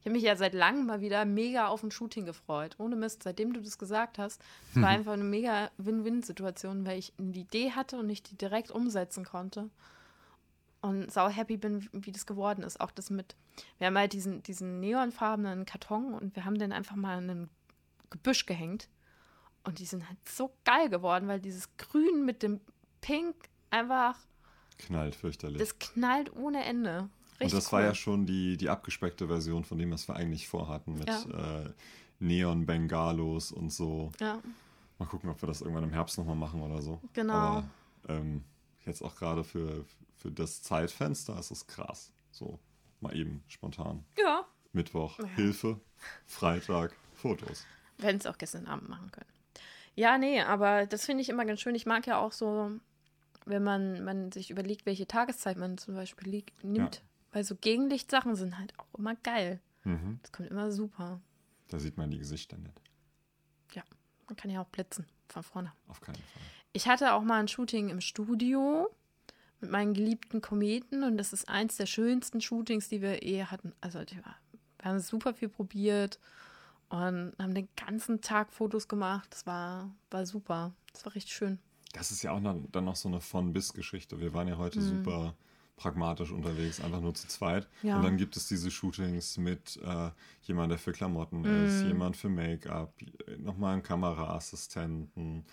Ich 0.00 0.06
habe 0.06 0.12
mich 0.12 0.22
ja 0.22 0.34
seit 0.34 0.54
langem 0.54 0.86
mal 0.86 1.02
wieder 1.02 1.26
mega 1.26 1.68
auf 1.68 1.82
ein 1.82 1.90
Shooting 1.90 2.24
gefreut. 2.24 2.74
Ohne 2.78 2.96
Mist, 2.96 3.22
seitdem 3.22 3.52
du 3.52 3.60
das 3.60 3.78
gesagt 3.78 4.18
hast. 4.18 4.40
Es 4.74 4.80
war 4.80 4.88
einfach 4.88 5.12
eine 5.12 5.24
mega 5.24 5.70
Win-Win-Situation, 5.76 6.86
weil 6.86 6.98
ich 6.98 7.12
eine 7.18 7.36
Idee 7.36 7.72
hatte 7.72 7.98
und 7.98 8.08
ich 8.08 8.22
die 8.22 8.34
direkt 8.36 8.70
umsetzen 8.70 9.24
konnte. 9.26 9.68
Und 10.80 11.12
sau 11.12 11.28
happy 11.28 11.58
bin, 11.58 11.86
wie 11.92 12.12
das 12.12 12.24
geworden 12.24 12.62
ist. 12.64 12.80
Auch 12.80 12.90
das 12.90 13.10
mit, 13.10 13.36
wir 13.76 13.88
haben 13.88 13.98
halt 13.98 14.14
diesen, 14.14 14.42
diesen 14.42 14.80
neonfarbenen 14.80 15.66
Karton 15.66 16.14
und 16.14 16.34
wir 16.34 16.46
haben 16.46 16.58
den 16.58 16.72
einfach 16.72 16.96
mal 16.96 17.22
in 17.22 17.28
ein 17.30 17.50
Gebüsch 18.08 18.46
gehängt. 18.46 18.88
Und 19.64 19.78
die 19.80 19.84
sind 19.84 20.08
halt 20.08 20.16
so 20.26 20.50
geil 20.64 20.88
geworden, 20.88 21.28
weil 21.28 21.40
dieses 21.40 21.76
Grün 21.76 22.24
mit 22.24 22.42
dem 22.42 22.60
Pink 23.02 23.34
einfach, 23.68 24.16
Knallt 24.78 25.14
fürchterlich. 25.14 25.58
das 25.58 25.78
knallt 25.78 26.34
ohne 26.34 26.64
Ende. 26.64 27.10
Und 27.40 27.46
Richtig 27.46 27.58
das 27.64 27.72
war 27.72 27.80
cool. 27.80 27.86
ja 27.86 27.94
schon 27.94 28.26
die, 28.26 28.56
die 28.58 28.68
abgespeckte 28.68 29.26
Version 29.26 29.64
von 29.64 29.78
dem, 29.78 29.90
was 29.92 30.06
wir 30.08 30.14
eigentlich 30.14 30.46
vorhatten, 30.48 30.94
mit 30.98 31.08
Ja. 31.08 31.62
äh, 31.64 31.70
Neon-Bengalos 32.18 33.52
und 33.52 33.70
so. 33.72 34.12
Ja, 34.20 34.40
Mal 34.98 35.06
gucken, 35.06 35.30
ob 35.30 35.40
wir 35.42 35.46
das 35.46 35.62
irgendwann 35.62 35.84
im 35.84 35.92
Herbst 35.92 36.18
nochmal 36.18 36.36
machen 36.36 36.60
oder 36.60 36.82
so. 36.82 37.00
Genau. 37.14 37.32
Aber 37.32 37.70
ähm, 38.08 38.44
jetzt 38.84 39.00
auch 39.02 39.16
gerade 39.16 39.44
für, 39.44 39.86
für 40.18 40.30
das 40.30 40.62
Zeitfenster 40.62 41.38
ist 41.38 41.50
es 41.50 41.66
krass. 41.66 42.12
So, 42.30 42.58
mal 43.00 43.16
eben 43.16 43.42
spontan. 43.48 44.04
ja. 44.18 44.44
Mittwoch, 44.72 45.18
Ja. 45.18 45.24
Hilfe, 45.34 45.80
Freitag, 46.26 46.94
Fotos. 47.14 47.64
Wir 47.98 48.08
hätten 48.08 48.18
es 48.20 48.26
auch 48.26 48.38
gestern 48.38 48.66
Abend 48.66 48.88
machen 48.88 49.10
können. 49.10 49.26
Ja, 49.96 50.16
nee, 50.16 50.40
aber 50.42 50.86
das 50.86 51.06
finde 51.06 51.22
ich 51.22 51.28
immer 51.28 51.44
ganz 51.44 51.60
schön. 51.60 51.74
Ich 51.74 51.86
mag 51.86 52.06
ja 52.06 52.18
auch 52.18 52.30
so, 52.32 52.70
wenn 53.46 53.64
man, 53.64 54.04
man 54.04 54.30
sich 54.30 54.50
überlegt, 54.50 54.86
welche 54.86 55.08
Tageszeit 55.08 55.56
man 55.56 55.76
zum 55.76 55.94
Beispiel 55.96 56.28
liegt, 56.28 56.62
nimmt. 56.62 57.02
Weil 57.32 57.44
so 57.44 57.54
Gegenlichtsachen 57.54 58.34
sind 58.34 58.58
halt 58.58 58.78
auch 58.78 58.98
immer 58.98 59.14
geil. 59.16 59.60
Mhm. 59.84 60.18
Das 60.22 60.32
kommt 60.32 60.50
immer 60.50 60.70
super. 60.72 61.20
Da 61.68 61.78
sieht 61.78 61.96
man 61.96 62.10
die 62.10 62.18
Gesichter 62.18 62.58
nicht. 62.58 62.80
Ja, 63.72 63.82
man 64.26 64.36
kann 64.36 64.50
ja 64.50 64.60
auch 64.60 64.68
blitzen 64.68 65.06
von 65.28 65.42
vorne. 65.42 65.72
Auf 65.86 66.00
keinen 66.00 66.16
Fall. 66.16 66.42
Ich 66.72 66.88
hatte 66.88 67.14
auch 67.14 67.22
mal 67.22 67.40
ein 67.40 67.48
Shooting 67.48 67.88
im 67.88 68.00
Studio 68.00 68.88
mit 69.60 69.70
meinen 69.70 69.94
geliebten 69.94 70.40
Kometen 70.40 71.04
und 71.04 71.18
das 71.18 71.32
ist 71.32 71.48
eins 71.48 71.76
der 71.76 71.86
schönsten 71.86 72.40
Shootings, 72.40 72.88
die 72.88 73.02
wir 73.02 73.22
eh 73.22 73.44
hatten. 73.44 73.72
Also 73.80 74.00
wir 74.00 74.24
haben 74.82 75.00
super 75.00 75.34
viel 75.34 75.48
probiert 75.48 76.18
und 76.88 77.34
haben 77.38 77.54
den 77.54 77.68
ganzen 77.76 78.20
Tag 78.20 78.52
Fotos 78.52 78.88
gemacht. 78.88 79.28
Das 79.30 79.46
war, 79.46 79.90
war 80.10 80.26
super. 80.26 80.72
Das 80.92 81.04
war 81.04 81.14
richtig 81.14 81.34
schön. 81.34 81.58
Das 81.92 82.10
ist 82.10 82.22
ja 82.22 82.32
auch 82.32 82.40
dann, 82.40 82.70
dann 82.70 82.84
noch 82.84 82.96
so 82.96 83.08
eine 83.08 83.20
Von-Bis-Geschichte. 83.20 84.20
Wir 84.20 84.32
waren 84.32 84.48
ja 84.48 84.56
heute 84.56 84.80
super 84.80 85.34
pragmatisch 85.80 86.30
unterwegs, 86.30 86.78
einfach 86.80 87.00
nur 87.00 87.14
zu 87.14 87.26
zweit. 87.26 87.66
Ja. 87.82 87.96
Und 87.96 88.02
dann 88.02 88.16
gibt 88.18 88.36
es 88.36 88.46
diese 88.48 88.70
Shootings 88.70 89.38
mit 89.38 89.78
äh, 89.82 90.10
jemand, 90.42 90.70
der 90.70 90.78
für 90.78 90.92
Klamotten 90.92 91.40
Mhm. 91.40 91.64
ist, 91.66 91.82
jemand 91.84 92.16
für 92.16 92.28
Make-up, 92.28 92.92
nochmal 93.38 93.72
einen 93.74 93.82
Kameraassistenten. 93.82 95.44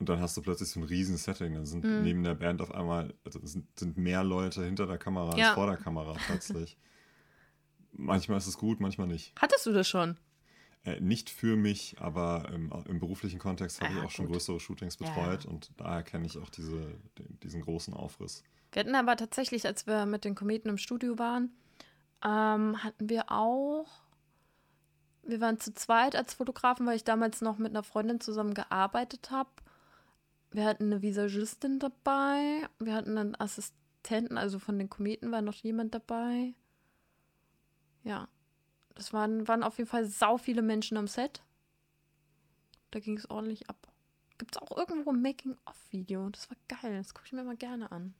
Und 0.00 0.08
dann 0.08 0.18
hast 0.20 0.36
du 0.36 0.42
plötzlich 0.42 0.68
so 0.70 0.80
ein 0.80 0.84
riesen 0.84 1.16
Setting. 1.18 1.54
Dann 1.54 1.66
sind 1.66 1.84
Mhm. 1.84 2.02
neben 2.02 2.22
der 2.24 2.34
Band 2.34 2.60
auf 2.62 2.72
einmal, 2.72 3.12
also 3.24 3.38
sind, 3.44 3.66
sind 3.78 3.96
mehr 3.98 4.24
Leute 4.24 4.64
hinter 4.64 4.86
der 4.86 4.98
Kamera 4.98 5.36
Ja. 5.36 5.48
als 5.48 5.54
vor 5.54 5.66
der 5.66 5.76
Kamera 5.76 6.14
plötzlich. 6.26 6.76
manchmal 7.92 8.38
ist 8.38 8.46
es 8.46 8.58
gut, 8.58 8.80
manchmal 8.80 9.06
nicht. 9.06 9.32
Hattest 9.38 9.66
du 9.66 9.72
das 9.72 9.88
schon? 9.88 10.16
Äh, 10.84 11.00
nicht 11.00 11.30
für 11.30 11.56
mich, 11.56 11.96
aber 11.98 12.48
im, 12.52 12.72
im 12.86 12.98
beruflichen 12.98 13.38
Kontext 13.38 13.80
habe 13.80 13.94
Ah, 13.94 13.98
ich 13.98 14.04
auch 14.04 14.10
schon 14.10 14.26
gut. 14.26 14.34
größere 14.34 14.60
Shootings 14.60 14.96
betreut 14.96 15.44
ja. 15.44 15.50
und 15.50 15.70
daher 15.76 16.02
kenne 16.02 16.26
ich 16.26 16.36
auch 16.38 16.50
diese, 16.50 16.78
den, 17.18 17.38
diesen 17.42 17.62
großen 17.62 17.94
Aufriss. 17.94 18.42
Wir 18.74 18.80
hatten 18.80 18.96
aber 18.96 19.16
tatsächlich, 19.16 19.66
als 19.66 19.86
wir 19.86 20.04
mit 20.04 20.24
den 20.24 20.34
Kometen 20.34 20.68
im 20.68 20.78
Studio 20.78 21.16
waren, 21.16 21.56
ähm, 22.24 22.82
hatten 22.82 23.08
wir 23.08 23.30
auch, 23.30 23.86
wir 25.22 25.40
waren 25.40 25.60
zu 25.60 25.72
zweit 25.74 26.16
als 26.16 26.34
Fotografen, 26.34 26.84
weil 26.84 26.96
ich 26.96 27.04
damals 27.04 27.40
noch 27.40 27.56
mit 27.58 27.70
einer 27.70 27.84
Freundin 27.84 28.20
zusammen 28.20 28.52
gearbeitet 28.52 29.30
habe. 29.30 29.50
Wir 30.50 30.64
hatten 30.64 30.86
eine 30.86 31.02
Visagistin 31.02 31.78
dabei, 31.78 32.68
wir 32.80 32.94
hatten 32.94 33.16
einen 33.16 33.40
Assistenten, 33.40 34.36
also 34.36 34.58
von 34.58 34.76
den 34.76 34.90
Kometen 34.90 35.30
war 35.30 35.40
noch 35.40 35.54
jemand 35.54 35.94
dabei. 35.94 36.52
Ja, 38.02 38.26
das 38.96 39.12
waren, 39.12 39.46
waren 39.46 39.62
auf 39.62 39.78
jeden 39.78 39.88
Fall 39.88 40.06
sau 40.06 40.36
viele 40.36 40.62
Menschen 40.62 40.96
am 40.96 41.06
Set. 41.06 41.44
Da 42.90 42.98
ging 42.98 43.16
es 43.16 43.30
ordentlich 43.30 43.70
ab. 43.70 43.92
Gibt 44.38 44.56
es 44.56 44.62
auch 44.62 44.76
irgendwo 44.76 45.12
ein 45.12 45.22
Making-of-Video? 45.22 46.28
Das 46.30 46.50
war 46.50 46.56
geil, 46.66 46.96
das 46.98 47.14
gucke 47.14 47.26
ich 47.26 47.32
mir 47.32 47.44
mal 47.44 47.56
gerne 47.56 47.92
an. 47.92 48.14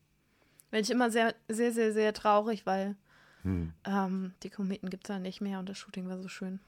Bin 0.75 0.83
ich 0.83 0.91
immer 0.91 1.09
sehr, 1.09 1.37
sehr, 1.47 1.71
sehr, 1.71 1.93
sehr 1.93 2.13
traurig, 2.13 2.67
weil 2.67 2.97
Hm. 3.43 3.73
ähm, 3.85 4.35
die 4.43 4.51
Kometen 4.51 4.91
gibt 4.91 5.05
es 5.05 5.09
ja 5.09 5.21
nicht 5.21 5.41
mehr 5.41 5.61
und 5.61 5.69
das 5.69 5.79
Shooting 5.79 6.09
war 6.09 6.21
so 6.21 6.27
schön. 6.27 6.59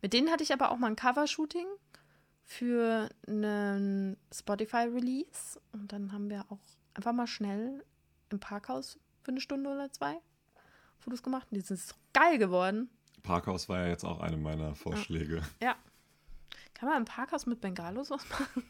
Mit 0.00 0.14
denen 0.14 0.30
hatte 0.30 0.42
ich 0.42 0.50
aber 0.50 0.70
auch 0.70 0.78
mal 0.78 0.86
ein 0.86 0.96
Cover-Shooting 0.96 1.66
für 2.42 3.10
einen 3.28 4.16
Spotify-Release. 4.32 5.60
Und 5.72 5.92
dann 5.92 6.10
haben 6.12 6.30
wir 6.30 6.46
auch 6.48 6.60
einfach 6.94 7.12
mal 7.12 7.26
schnell 7.26 7.84
im 8.30 8.40
Parkhaus 8.40 8.98
für 9.20 9.32
eine 9.32 9.42
Stunde 9.42 9.68
oder 9.68 9.92
zwei 9.92 10.16
Fotos 10.98 11.22
gemacht. 11.22 11.48
Und 11.50 11.56
die 11.56 11.60
sind 11.60 11.80
so 11.80 11.94
geil 12.14 12.38
geworden. 12.38 12.88
Parkhaus 13.22 13.68
war 13.68 13.80
ja 13.80 13.88
jetzt 13.88 14.04
auch 14.06 14.20
eine 14.20 14.38
meiner 14.38 14.74
Vorschläge. 14.74 15.42
Ja. 15.60 15.76
Kann 16.72 16.88
man 16.88 16.96
im 16.96 17.04
Parkhaus 17.04 17.44
mit 17.44 17.60
Bengalos 17.60 18.08
was 18.08 18.26
machen? 18.30 18.64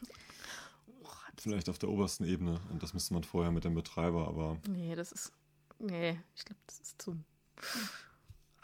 Vielleicht 1.39 1.69
auf 1.69 1.79
der 1.79 1.89
obersten 1.89 2.25
Ebene. 2.25 2.61
Und 2.71 2.83
das 2.83 2.95
müsste 2.95 3.15
man 3.15 3.25
vorher 3.25 3.51
mit 3.53 3.65
dem 3.65 3.75
Betreiber, 3.75 4.29
aber 4.29 4.59
Nee, 4.69 4.95
das 4.95 5.13
ist. 5.13 5.33
Nee, 5.79 6.19
ich 6.37 6.45
glaube, 6.45 6.61
das 6.67 6.79
ist 6.81 7.01
zu 7.03 7.17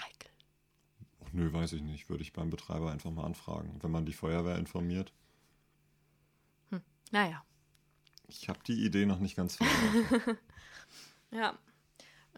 heikel. 0.01 0.31
oh, 1.21 1.27
nö, 1.33 1.53
weiß 1.53 1.73
ich 1.73 1.83
nicht. 1.83 2.09
Würde 2.09 2.23
ich 2.23 2.33
beim 2.33 2.51
Betreiber 2.51 2.93
einfach 2.93 3.11
mal 3.11 3.25
anfragen. 3.25 3.79
Wenn 3.83 3.91
man 3.91 4.07
die 4.07 4.13
Feuerwehr 4.13 4.57
informiert. 4.57 5.13
Naja. 7.11 7.43
Ich 8.27 8.51
habe 8.51 8.59
die 8.67 8.85
Idee 8.85 9.07
noch 9.07 9.19
nicht 9.19 9.37
ganz 9.37 9.57
verstanden. 9.57 10.39
Ja. 11.31 11.59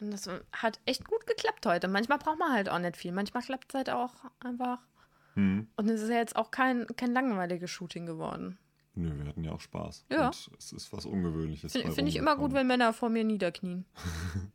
Und 0.01 0.11
das 0.11 0.28
hat 0.53 0.81
echt 0.85 1.05
gut 1.05 1.24
geklappt 1.26 1.64
heute. 1.66 1.87
Manchmal 1.87 2.18
braucht 2.18 2.39
man 2.41 2.53
halt 2.53 2.68
auch 2.68 2.78
nicht 2.81 2.97
viel. 2.97 3.12
Manchmal 3.12 3.43
klappt 3.43 3.66
es 3.70 3.74
halt 3.76 3.91
auch 3.91 4.14
einfach. 4.41 4.78
hm. 5.35 5.68
Und 5.76 5.89
es 5.89 6.01
ist 6.03 6.09
ja 6.11 6.16
jetzt 6.16 6.35
auch 6.35 6.51
kein, 6.51 6.87
kein 6.97 7.12
langweiliges 7.12 7.70
Shooting 7.70 8.07
geworden. 8.07 8.59
Nö, 8.95 9.16
wir 9.18 9.26
hatten 9.26 9.45
ja 9.45 9.53
auch 9.53 9.61
Spaß. 9.61 10.07
Ja. 10.11 10.26
Und 10.26 10.51
es 10.59 10.72
ist 10.72 10.93
was 10.93 11.07
Ungewöhnliches. 11.07 11.72
Finde 11.72 12.09
ich 12.09 12.16
immer 12.16 12.36
gut, 12.36 12.53
wenn 12.53 12.66
Männer 12.66 12.93
vor 12.93 13.09
mir 13.09 13.24
niederknien. 13.24 13.84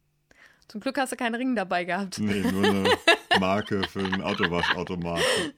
Zum 0.68 0.82
Glück 0.82 0.98
hast 0.98 1.12
du 1.12 1.16
keinen 1.16 1.36
Ring 1.36 1.56
dabei 1.56 1.86
gehabt. 1.86 2.20
Nee, 2.20 2.42
nur 2.42 2.64
eine 2.64 2.90
Marke 3.40 3.84
für 3.84 4.04
den 4.04 4.22
Autowaschautomaten. 4.22 5.54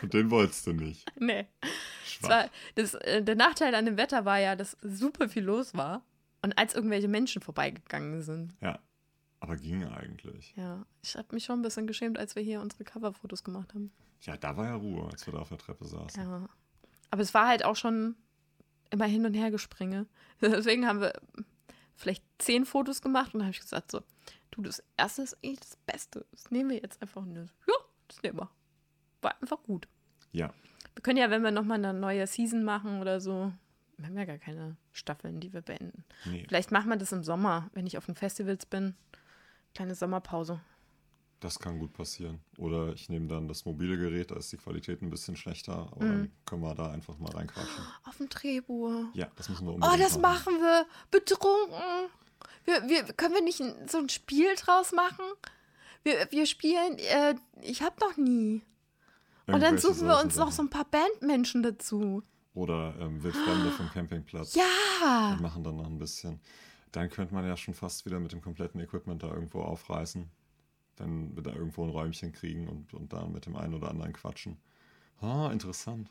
Und 0.00 0.14
den 0.14 0.30
wolltest 0.30 0.66
du 0.66 0.72
nicht. 0.72 1.04
Nee. 1.18 1.46
War, 2.22 2.48
das, 2.74 2.94
äh, 2.94 3.22
der 3.22 3.36
Nachteil 3.36 3.74
an 3.74 3.84
dem 3.84 3.98
Wetter 3.98 4.24
war 4.24 4.38
ja, 4.38 4.56
dass 4.56 4.76
super 4.82 5.28
viel 5.28 5.44
los 5.44 5.74
war. 5.74 6.02
Und 6.42 6.56
als 6.56 6.74
irgendwelche 6.74 7.08
Menschen 7.08 7.42
vorbeigegangen 7.42 8.22
sind. 8.22 8.54
Ja, 8.62 8.78
aber 9.40 9.56
ging 9.56 9.84
eigentlich. 9.84 10.54
Ja, 10.56 10.86
ich 11.02 11.16
habe 11.16 11.28
mich 11.32 11.44
schon 11.44 11.58
ein 11.58 11.62
bisschen 11.62 11.86
geschämt, 11.86 12.18
als 12.18 12.36
wir 12.36 12.42
hier 12.42 12.60
unsere 12.60 12.84
Coverfotos 12.84 13.44
gemacht 13.44 13.74
haben. 13.74 13.92
Ja, 14.22 14.36
da 14.36 14.56
war 14.56 14.66
ja 14.66 14.74
Ruhe, 14.74 15.08
als 15.10 15.26
wir 15.26 15.34
da 15.34 15.40
auf 15.40 15.48
der 15.48 15.58
Treppe 15.58 15.84
saßen. 15.84 16.22
Ja. 16.22 16.48
Aber 17.10 17.22
es 17.22 17.34
war 17.34 17.48
halt 17.48 17.64
auch 17.64 17.76
schon 17.76 18.16
immer 18.90 19.06
hin 19.06 19.26
und 19.26 19.34
her 19.34 19.50
gespringe. 19.50 20.06
Deswegen 20.40 20.86
haben 20.86 21.00
wir 21.00 21.12
vielleicht 21.94 22.24
zehn 22.38 22.64
Fotos 22.66 23.00
gemacht 23.00 23.32
und 23.34 23.40
dann 23.40 23.46
habe 23.46 23.54
ich 23.54 23.60
gesagt 23.60 23.90
so, 23.90 24.02
du, 24.50 24.62
das 24.62 24.82
erste 24.96 25.22
ist 25.22 25.34
eigentlich 25.42 25.60
das 25.60 25.76
Beste. 25.86 26.26
Das 26.30 26.50
nehmen 26.50 26.70
wir 26.70 26.78
jetzt 26.80 27.00
einfach. 27.00 27.22
Und 27.22 27.34
ja, 27.36 27.74
das 28.08 28.22
nehmen 28.22 28.38
wir. 28.38 28.50
War 29.22 29.40
einfach 29.40 29.62
gut. 29.62 29.88
Ja, 30.32 30.52
Wir 30.94 31.02
können 31.02 31.18
ja, 31.18 31.30
wenn 31.30 31.42
wir 31.42 31.50
nochmal 31.50 31.78
eine 31.78 31.94
neue 31.98 32.26
Season 32.26 32.62
machen 32.64 33.00
oder 33.00 33.20
so, 33.20 33.52
wir 33.96 34.06
haben 34.06 34.18
ja 34.18 34.26
gar 34.26 34.36
keine 34.38 34.76
Staffeln, 34.92 35.40
die 35.40 35.52
wir 35.54 35.62
beenden. 35.62 36.04
nee, 36.26 36.44
Vielleicht 36.46 36.70
machen 36.70 36.90
wir 36.90 36.96
das 36.96 37.12
im 37.12 37.22
Sommer, 37.24 37.70
wenn 37.72 37.86
ich 37.86 37.96
auf 37.96 38.04
den 38.06 38.14
Festivals 38.14 38.66
bin. 38.66 38.94
Kleine 39.74 39.94
Sommerpause. 39.94 40.60
Das 41.40 41.58
kann 41.58 41.78
gut 41.78 41.92
passieren. 41.92 42.40
Oder 42.56 42.92
ich 42.94 43.08
nehme 43.08 43.26
dann 43.28 43.46
das 43.48 43.64
mobile 43.64 43.96
Gerät, 43.96 44.30
da 44.30 44.36
ist 44.36 44.50
die 44.52 44.56
Qualität 44.56 45.02
ein 45.02 45.10
bisschen 45.10 45.36
schlechter, 45.36 45.88
aber 45.92 46.04
Mhm. 46.04 46.08
dann 46.08 46.32
können 46.46 46.62
wir 46.62 46.74
da 46.74 46.90
einfach 46.90 47.18
mal 47.18 47.30
reinquatschen. 47.32 47.84
Auf 48.04 48.16
dem 48.16 48.28
Drehbuch. 48.28 49.04
Ja, 49.14 49.28
das 49.36 49.48
müssen 49.48 49.66
wir 49.66 49.72
Oh, 49.72 49.74
unbedingt 49.74 50.00
das 50.02 50.18
machen 50.18 50.54
wir. 50.60 50.86
Betrunken. 51.10 52.10
Wir, 52.64 52.88
wir, 52.88 53.04
können 53.14 53.34
wir 53.34 53.42
nicht 53.42 53.62
so 53.88 53.98
ein 53.98 54.08
Spiel 54.08 54.54
draus 54.56 54.92
machen? 54.92 55.24
Wir, 56.02 56.26
wir 56.30 56.46
spielen, 56.46 56.98
äh, 56.98 57.34
ich 57.62 57.82
hab 57.82 58.00
noch 58.00 58.16
nie. 58.16 58.62
Und 59.46 59.60
dann 59.60 59.78
suchen 59.78 60.08
wir 60.08 60.20
uns 60.20 60.34
noch 60.36 60.50
so 60.50 60.62
ein 60.62 60.70
paar 60.70 60.84
Bandmenschen 60.86 61.62
dazu. 61.62 62.22
Oder 62.54 62.94
ähm, 62.98 63.22
Wildfremde 63.22 63.70
vom 63.70 63.88
Campingplatz. 63.90 64.54
Ja. 64.54 65.36
Wir 65.36 65.42
machen 65.42 65.62
dann 65.62 65.76
noch 65.76 65.86
ein 65.86 65.98
bisschen. 65.98 66.40
Dann 66.90 67.10
könnte 67.10 67.34
man 67.34 67.46
ja 67.46 67.56
schon 67.56 67.74
fast 67.74 68.06
wieder 68.06 68.18
mit 68.18 68.32
dem 68.32 68.40
kompletten 68.40 68.80
Equipment 68.80 69.22
da 69.22 69.28
irgendwo 69.28 69.60
aufreißen. 69.60 70.28
Wenn 70.96 71.34
wir 71.36 71.42
da 71.42 71.52
irgendwo 71.52 71.84
ein 71.84 71.90
Räumchen 71.90 72.32
kriegen 72.32 72.68
und, 72.68 72.94
und 72.94 73.12
da 73.12 73.26
mit 73.26 73.46
dem 73.46 73.56
einen 73.56 73.74
oder 73.74 73.90
anderen 73.90 74.12
quatschen. 74.12 74.56
Ah, 75.20 75.50
interessant. 75.52 76.10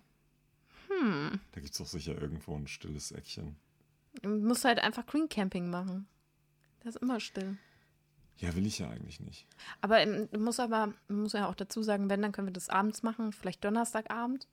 Hm. 0.87 1.39
Da 1.51 1.61
gibt 1.61 1.73
es 1.73 1.77
doch 1.77 1.87
sicher 1.87 2.19
irgendwo 2.19 2.55
ein 2.55 2.67
stilles 2.67 3.11
Eckchen. 3.11 3.55
Du 4.21 4.29
musst 4.29 4.65
halt 4.65 4.79
einfach 4.79 5.05
Green 5.05 5.29
Camping 5.29 5.69
machen. 5.69 6.07
Das 6.81 6.95
ist 6.95 7.01
immer 7.01 7.19
still. 7.19 7.57
Ja, 8.37 8.53
will 8.55 8.65
ich 8.65 8.79
ja 8.79 8.89
eigentlich 8.89 9.19
nicht. 9.19 9.47
Aber 9.81 9.99
ähm, 9.99 10.29
du 10.31 10.39
musst 10.39 10.59
aber, 10.59 10.93
muss 11.07 11.33
ja 11.33 11.47
auch 11.47 11.55
dazu 11.55 11.83
sagen, 11.83 12.09
wenn, 12.09 12.21
dann 12.21 12.31
können 12.31 12.47
wir 12.47 12.53
das 12.53 12.69
abends 12.69 13.01
machen, 13.01 13.31
vielleicht 13.31 13.63
Donnerstagabend, 13.63 14.47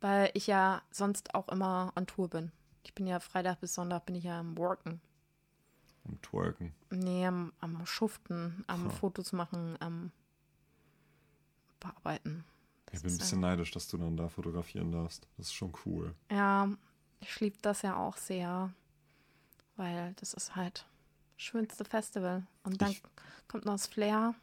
weil 0.00 0.30
ich 0.34 0.46
ja 0.46 0.82
sonst 0.90 1.34
auch 1.34 1.48
immer 1.48 1.92
on 1.96 2.06
Tour 2.06 2.28
bin. 2.28 2.50
Ich 2.82 2.94
bin 2.94 3.06
ja 3.06 3.20
Freitag 3.20 3.60
bis 3.60 3.74
Sonntag 3.74 4.06
bin 4.06 4.14
ich 4.14 4.24
ja 4.24 4.40
am 4.40 4.56
Worken. 4.56 5.00
Am 6.08 6.20
Twerken. 6.22 6.72
Nee, 6.90 7.26
am, 7.26 7.52
am 7.60 7.84
Schuften, 7.86 8.64
am 8.68 8.84
Ha. 8.86 8.90
Fotos 8.90 9.32
machen, 9.32 9.76
am 9.80 10.12
Bearbeiten. 11.80 12.44
Ich 12.86 12.92
Das 12.92 13.02
bin 13.02 13.12
ein 13.12 13.18
bisschen 13.18 13.40
neidisch, 13.40 13.70
dass 13.72 13.88
du 13.88 13.96
dann 13.98 14.16
da 14.16 14.28
fotografieren 14.28 14.92
darfst. 14.92 15.26
Das 15.36 15.46
ist 15.46 15.54
schon 15.54 15.72
cool. 15.84 16.14
Ja, 16.30 16.68
ich 17.20 17.40
liebe 17.40 17.58
das 17.62 17.82
ja 17.82 17.96
auch 17.96 18.16
sehr, 18.16 18.72
weil 19.76 20.14
das 20.14 20.32
ist 20.34 20.54
halt 20.56 20.86
das 21.36 21.42
schönste 21.44 21.84
Festival. 21.84 22.46
Und 22.62 22.80
dann 22.80 22.92
Ich- 22.92 23.02
kommt 23.48 23.64
noch 23.64 23.74
das 23.74 23.86
Flair. 23.88 24.34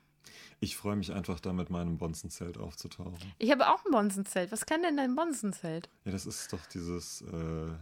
Ich 0.59 0.77
freue 0.77 0.95
mich 0.95 1.11
einfach, 1.11 1.39
da 1.39 1.51
mit 1.51 1.69
meinem 1.69 1.97
Bonzenzelt 1.97 2.57
aufzutauchen. 2.57 3.17
Ich 3.39 3.51
habe 3.51 3.67
auch 3.69 3.83
ein 3.85 3.91
Bonsenzelt. 3.91 4.51
Was 4.51 4.65
kann 4.65 4.81
denn 4.81 4.95
dein 4.97 5.15
Bonsenzelt? 5.15 5.89
Ja, 6.05 6.11
das 6.11 6.25
ist 6.25 6.51
doch 6.53 6.65
dieses 6.67 7.21
äh, 7.21 7.73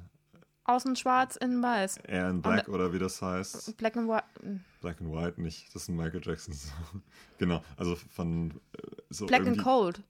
Außen 0.72 0.96
schwarz, 0.96 1.36
innen 1.36 1.62
weiß. 1.62 1.98
Air 2.08 2.30
in 2.30 2.42
Black 2.42 2.68
oder 2.70 2.92
wie 2.94 3.00
das 3.00 3.22
heißt. 3.22 3.78
Black 3.78 3.98
and 3.98 4.08
White. 4.10 4.60
Black 4.82 5.00
and 5.02 5.12
White 5.14 5.42
nicht. 5.42 5.68
Das 5.76 5.84
ist 5.84 5.90
ein 5.90 5.96
Michael 5.96 6.22
Jackson 6.24 6.54
Song. 6.54 7.02
genau, 7.38 7.64
also 7.78 7.96
von 7.96 8.52
äh, 8.78 8.82
so 9.10 9.26
Black 9.28 9.46
and 9.48 9.58
Cold. 9.62 10.02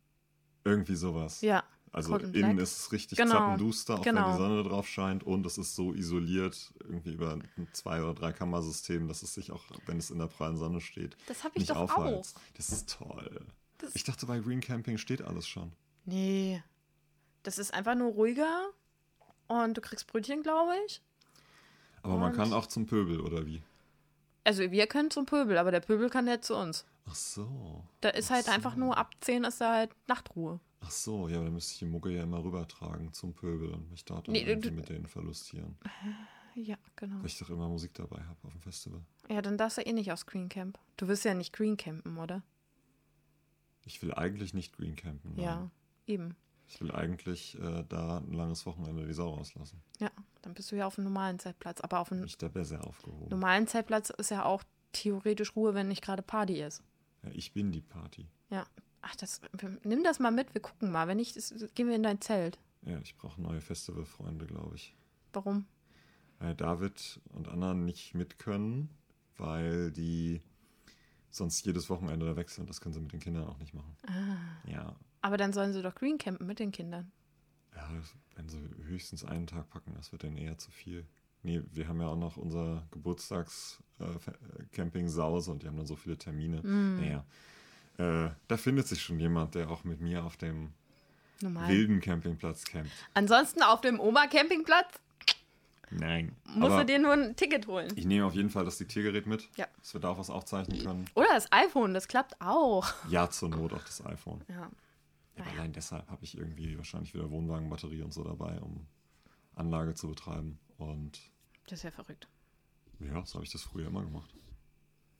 irgendwie 0.64 0.95
sowas. 0.95 1.41
Ja. 1.41 1.64
Also 1.93 2.16
innen 2.18 2.32
Black. 2.32 2.59
ist 2.59 2.78
es 2.80 2.91
richtig 2.93 3.18
Genau, 3.18 3.32
zappenduster, 3.34 3.95
auch 3.95 4.05
wenn 4.05 4.16
genau. 4.16 4.32
die 4.32 4.38
Sonne 4.38 4.64
drauf 4.64 4.88
scheint 4.88 5.26
und 5.26 5.45
es 5.45 5.57
ist 5.57 5.76
so 5.76 5.93
isoliert, 5.93 6.74
irgendwie 6.80 7.12
über 7.12 7.34
ein 7.34 7.43
zwei- 7.74 8.01
oder 8.01 8.14
drei 8.14 8.32
Kammersystem, 8.32 9.09
dass 9.09 9.24
es 9.24 9.34
sich 9.34 9.51
auch, 9.51 9.66
wenn 9.88 9.97
es 9.97 10.09
in 10.09 10.18
der 10.20 10.28
prallen 10.28 10.55
Sonne 10.55 10.80
steht, 10.80 11.18
Das 11.28 11.43
habe 11.43 11.51
ich 11.55 11.62
nicht 11.64 11.72
doch 11.72 11.76
aufheizt. 11.91 12.38
auch. 12.38 12.41
Das 12.55 12.70
ist 12.70 12.97
toll. 12.97 13.45
Das- 13.80 13.93
ich 13.93 14.05
dachte, 14.05 14.26
bei 14.26 14.39
Green 14.39 14.62
Camping 14.62 14.97
steht 14.97 15.22
alles 15.22 15.45
schon. 15.49 15.74
Nee. 16.05 16.64
Das 17.43 17.57
ist 17.57 17.74
einfach 17.74 17.95
nur 17.95 18.12
ruhiger. 18.14 18.70
Und 19.51 19.75
du 19.75 19.81
kriegst 19.81 20.07
Brötchen, 20.07 20.43
glaube 20.43 20.71
ich. 20.85 21.01
Aber 22.03 22.17
man 22.17 22.31
Und- 22.31 22.37
kann 22.37 22.53
auch 22.53 22.67
zum 22.67 22.85
Pöbel, 22.85 23.19
oder 23.19 23.45
wie? 23.45 23.61
Also 24.43 24.71
wir 24.71 24.87
können 24.87 25.11
zum 25.11 25.25
Pöbel, 25.25 25.57
aber 25.57 25.71
der 25.71 25.81
Pöbel 25.81 26.09
kann 26.09 26.25
nicht 26.25 26.43
zu 26.45 26.55
uns. 26.55 26.85
Ach 27.05 27.13
so. 27.15 27.83
Da 27.99 28.09
ist 28.09 28.27
Ach 28.31 28.35
halt 28.35 28.45
so. 28.45 28.51
einfach 28.51 28.75
nur 28.75 28.97
ab 28.97 29.11
10 29.21 29.43
ist 29.43 29.59
da 29.61 29.73
halt 29.75 29.91
Nachtruhe. 30.07 30.59
Ach 30.79 30.89
so, 30.89 31.27
ja, 31.27 31.35
aber 31.35 31.45
dann 31.45 31.53
müsste 31.53 31.73
ich 31.73 31.79
die 31.79 31.85
Mucke 31.85 32.09
ja 32.11 32.23
immer 32.23 32.43
rübertragen 32.43 33.13
zum 33.13 33.33
Pöbel 33.33 33.69
und 33.71 33.91
mich 33.91 34.03
dort 34.05 34.27
dann 34.27 34.33
Nee, 34.33 34.43
irgendwie 34.43 34.69
du- 34.69 34.75
mit 34.75 34.89
denen 34.89 35.05
verlustieren. 35.07 35.77
Ja, 36.55 36.75
genau. 36.95 37.17
Weil 37.19 37.27
ich 37.27 37.37
doch 37.37 37.49
immer 37.49 37.67
Musik 37.69 37.93
dabei 37.93 38.17
habe 38.23 38.37
auf 38.47 38.51
dem 38.53 38.61
Festival. 38.61 39.01
Ja, 39.29 39.41
dann 39.43 39.57
darfst 39.57 39.77
du 39.77 39.81
eh 39.83 39.93
nicht 39.93 40.11
aufs 40.11 40.25
Green 40.25 40.49
Camp. 40.49 40.79
Du 40.97 41.07
wirst 41.07 41.23
ja 41.23 41.33
nicht 41.35 41.53
Green 41.53 41.77
campen, 41.77 42.17
oder? 42.17 42.41
Ich 43.85 44.01
will 44.01 44.13
eigentlich 44.13 44.53
nicht 44.53 44.75
Green 44.75 44.95
campen. 44.95 45.33
nein. 45.35 45.43
Ja, 45.45 45.71
eben. 46.07 46.35
Ich 46.72 46.80
will 46.80 46.91
eigentlich 46.91 47.59
äh, 47.59 47.84
da 47.89 48.19
ein 48.19 48.32
langes 48.32 48.65
Wochenende 48.65 49.05
die 49.05 49.13
Sau 49.13 49.34
rauslassen. 49.34 49.82
Ja, 49.99 50.09
dann 50.41 50.53
bist 50.53 50.72
du 50.72 50.78
ja 50.78 50.88
auf 50.88 50.97
einem 50.97 51.07
normalen 51.07 51.38
Zeltplatz. 51.38 51.82
Aber 51.82 51.99
auf 51.99 52.13
einem 52.13 52.22
Mich 52.22 52.38
da 52.38 52.47
besser 52.47 52.88
aufgehoben. 52.88 53.28
normalen 53.30 53.67
Zeltplatz 53.67 54.09
ist 54.09 54.32
ja 54.32 54.45
auch 54.45 54.63
theoretisch 54.93 55.53
Ruhe, 55.57 55.74
wenn 55.74 55.89
nicht 55.89 56.01
gerade 56.01 56.22
Party 56.22 56.61
ist. 56.61 56.82
Ja, 57.24 57.30
ich 57.34 57.51
bin 57.51 57.74
die 57.74 57.82
Party. 57.82 58.26
Ja. 58.49 58.65
Ach, 59.01 59.15
das, 59.17 59.41
nimm 59.84 60.03
das 60.03 60.19
mal 60.19 60.32
mit, 60.32 60.53
wir 60.53 60.61
gucken 60.61 60.91
mal. 60.91 61.09
Wenn 61.09 61.17
nicht, 61.17 61.36
ist, 61.36 61.76
gehen 61.76 61.88
wir 61.88 61.95
in 61.95 62.03
dein 62.03 62.22
Zelt. 62.22 62.57
Ja, 62.84 62.99
ich 62.99 63.17
brauche 63.17 63.41
neue 63.41 63.59
Festivalfreunde, 63.59 64.45
glaube 64.45 64.76
ich. 64.76 64.95
Warum? 65.34 65.65
Weil 66.39 66.55
David 66.55 67.19
und 67.34 67.49
Anna 67.49 67.74
nicht 67.74 68.13
mit 68.13 68.39
können, 68.39 68.89
weil 69.38 69.91
die 69.91 70.41
sonst 71.32 71.65
jedes 71.65 71.89
Wochenende 71.89 72.26
da 72.26 72.36
wechseln. 72.38 72.65
Das 72.67 72.80
können 72.80 72.93
sie 72.93 73.01
mit 73.01 73.11
den 73.11 73.19
Kindern 73.19 73.47
auch 73.47 73.57
nicht 73.57 73.74
machen. 73.74 73.95
Ah. 74.07 74.69
Ja, 74.69 74.95
Aber 75.22 75.38
dann 75.38 75.53
sollen 75.53 75.74
sie 75.74 75.82
doch 75.82 75.95
Green 75.95 76.17
campen 76.17 76.47
mit 76.47 76.59
den 76.59 76.72
Kindern. 76.72 77.11
Ja, 77.76 77.88
wenn 78.36 78.49
sie 78.49 78.59
höchstens 78.86 79.24
einen 79.24 79.47
Tag 79.47 79.69
packen, 79.69 79.93
das 79.95 80.11
wird 80.11 80.24
dann 80.24 80.36
eher 80.38 80.57
zu 80.57 80.72
viel. 80.72 81.05
Nee, 81.43 81.61
wir 81.72 81.88
haben 81.88 82.01
ja 82.01 82.07
auch 82.07 82.17
noch 82.17 82.38
unser 82.38 82.84
Geburtstags-Camping-Sause 82.91 85.51
und 85.51 85.63
die 85.63 85.67
haben 85.67 85.78
dann 85.78 85.88
so 85.88 85.95
viele 85.95 86.17
Termine. 86.17 86.61
Mm. 86.61 86.99
Naja, 86.99 87.26
äh, 87.97 88.30
da 88.47 88.57
findet 88.57 88.88
sich 88.88 89.01
schon 89.01 89.19
jemand, 89.19 89.55
der 89.55 89.69
auch 89.69 89.84
mit 89.84 90.01
mir 90.01 90.24
auf 90.24 90.38
dem 90.38 90.72
Normal. 91.41 91.67
wilden 91.69 92.01
Campingplatz 92.01 92.65
campt. 92.65 92.91
Ansonsten 93.13 93.63
auf 93.63 93.82
dem 93.82 93.99
Oma-Campingplatz 93.99 94.99
Nein. 95.89 96.36
musst 96.45 96.72
Aber 96.72 96.80
du 96.82 96.86
dir 96.93 96.99
nur 96.99 97.13
ein 97.13 97.36
Ticket 97.36 97.67
holen. 97.67 97.91
ich 97.95 98.05
nehme 98.05 98.26
auf 98.26 98.34
jeden 98.34 98.49
Fall 98.49 98.63
das 98.65 98.78
Diktiergerät 98.78 99.28
mit, 99.28 99.49
Ja. 99.57 99.67
dass 99.80 99.93
wir 99.93 100.01
da 100.01 100.09
auch 100.09 100.19
was 100.19 100.30
aufzeichnen 100.30 100.84
können. 100.84 101.05
Oder 101.15 101.28
das 101.34 101.51
iPhone, 101.51 101.93
das 101.93 102.07
klappt 102.07 102.39
auch. 102.39 102.88
Ja, 103.09 103.30
zur 103.30 103.49
Not 103.49 103.74
auch 103.74 103.84
das 103.84 104.05
iPhone. 104.05 104.41
Ja. 104.47 104.69
Ja. 105.38 105.45
Allein 105.45 105.73
deshalb 105.73 106.09
habe 106.09 106.23
ich 106.23 106.38
irgendwie 106.38 106.77
wahrscheinlich 106.77 107.13
wieder 107.13 107.29
Wohnwagenbatterie 107.32 108.01
und 108.01 108.13
so 108.13 108.23
dabei, 108.23 108.59
um 108.61 108.86
Anlage 109.55 109.93
zu 109.93 110.07
betreiben. 110.09 110.59
Und 110.77 111.19
Das 111.67 111.79
ist 111.79 111.84
ja 111.84 111.91
verrückt. 111.91 112.27
Ja, 112.99 113.25
so 113.25 113.36
habe 113.36 113.45
ich 113.45 113.51
das 113.51 113.63
früher 113.63 113.88
immer 113.88 114.03
gemacht. 114.03 114.34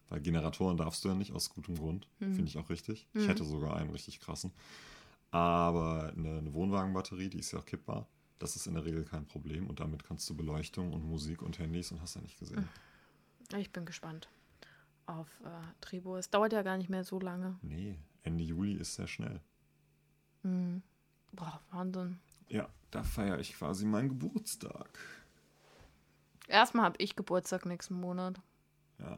Weil 0.10 0.22
Generatoren 0.22 0.78
darfst 0.78 1.04
du 1.04 1.10
ja 1.10 1.16
nicht 1.16 1.32
aus 1.32 1.50
gutem 1.50 1.76
Grund. 1.76 2.08
Mhm. 2.20 2.34
Finde 2.34 2.50
ich 2.50 2.58
auch 2.58 2.70
richtig. 2.70 3.08
Ich 3.14 3.28
hätte 3.28 3.46
sogar 3.46 3.78
einen 3.78 3.92
richtig 3.92 4.20
krassen. 4.20 4.52
Aber 5.32 6.12
eine, 6.16 6.40
eine 6.40 6.54
Wohnwagenbatterie, 6.54 7.30
die 7.30 7.40
ist 7.40 7.54
ja 7.54 7.60
auch 7.60 7.66
kippbar. 7.66 8.08
Das 8.38 8.58
ist 8.58 8.68
in 8.68 8.74
der 8.74 8.84
Regel 8.84 9.06
kein 9.06 9.26
Problem. 9.26 9.68
Und 9.68 9.80
damit 9.80 10.04
kannst 10.04 10.30
du 10.30 10.36
Beleuchtung 10.36 10.92
und 10.92 11.06
Musik 11.06 11.42
und 11.42 11.58
Handys 11.60 11.92
und 11.92 12.02
hast 12.02 12.16
ja 12.16 12.22
nicht 12.22 12.38
gesehen. 12.38 12.68
Ich 13.58 13.72
bin 13.72 13.86
gespannt 13.86 14.28
auf 15.06 15.28
äh, 15.44 15.50
Tribo. 15.82 16.18
Es 16.18 16.30
dauert 16.30 16.54
ja 16.54 16.62
gar 16.62 16.78
nicht 16.78 16.90
mehr 16.90 17.04
so 17.04 17.20
lange. 17.20 17.58
Nee, 17.62 17.98
Ende 18.24 18.44
Juli 18.44 18.74
ist 18.74 18.96
sehr 18.96 19.08
schnell. 19.08 19.42
Mhm. 20.44 20.82
Boah, 21.34 21.62
Wahnsinn. 21.72 22.20
Ja, 22.50 22.68
da 22.92 23.04
feiere 23.04 23.40
ich 23.40 23.54
quasi 23.54 23.86
meinen 23.86 24.10
Geburtstag. 24.10 24.90
Erstmal 26.48 26.86
habe 26.86 26.98
ich 27.00 27.16
Geburtstag 27.16 27.66
nächsten 27.66 27.94
Monat. 27.96 28.42
Ja, 29.00 29.18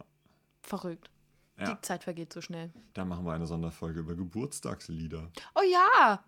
Verrückt. 0.62 1.10
ja. 1.58 1.74
Die 1.74 1.82
Zeit 1.82 2.04
vergeht 2.04 2.32
so 2.32 2.42
schnell. 2.42 2.72
da 2.94 3.04
machen 3.06 3.26
wir 3.26 3.34
eine 3.34 3.48
Sonderfolge 3.48 4.02
über 4.02 4.16
Geburtstagslieder. 4.16 5.32
Oh 5.56 5.62
ja! 5.64 6.24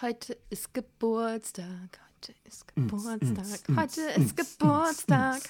Heute 0.00 0.36
ist 0.50 0.72
Geburtstag. 0.74 2.00
Heute 2.14 2.34
ist 2.44 2.66
Geburtstag. 2.74 3.76
Heute 3.76 4.00
ist 4.02 4.36
Geburtstag. 4.36 5.40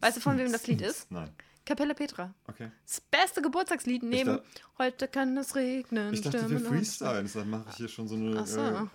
Weißt 0.00 0.16
du, 0.16 0.20
von 0.20 0.36
wem 0.38 0.50
das 0.52 0.66
Lied 0.66 0.80
ist? 0.82 1.10
Nein. 1.10 1.30
Kapelle 1.66 1.94
Petra. 1.94 2.32
Okay. 2.46 2.70
Das 2.86 3.00
beste 3.00 3.42
Geburtstagslied 3.42 4.02
neben 4.02 4.40
Heute 4.78 5.08
kann 5.08 5.36
es 5.36 5.54
regnen. 5.56 6.14
Ich 6.14 6.22
dachte, 6.22 6.48
wir 6.48 6.60
freestylen. 6.60 7.28
Dann 7.34 7.50
mache 7.50 7.64
ich 7.70 7.76
hier 7.76 7.88
schon 7.88 8.06
so 8.08 8.14
eine, 8.14 8.46
so. 8.46 8.60
äh, 8.60 8.86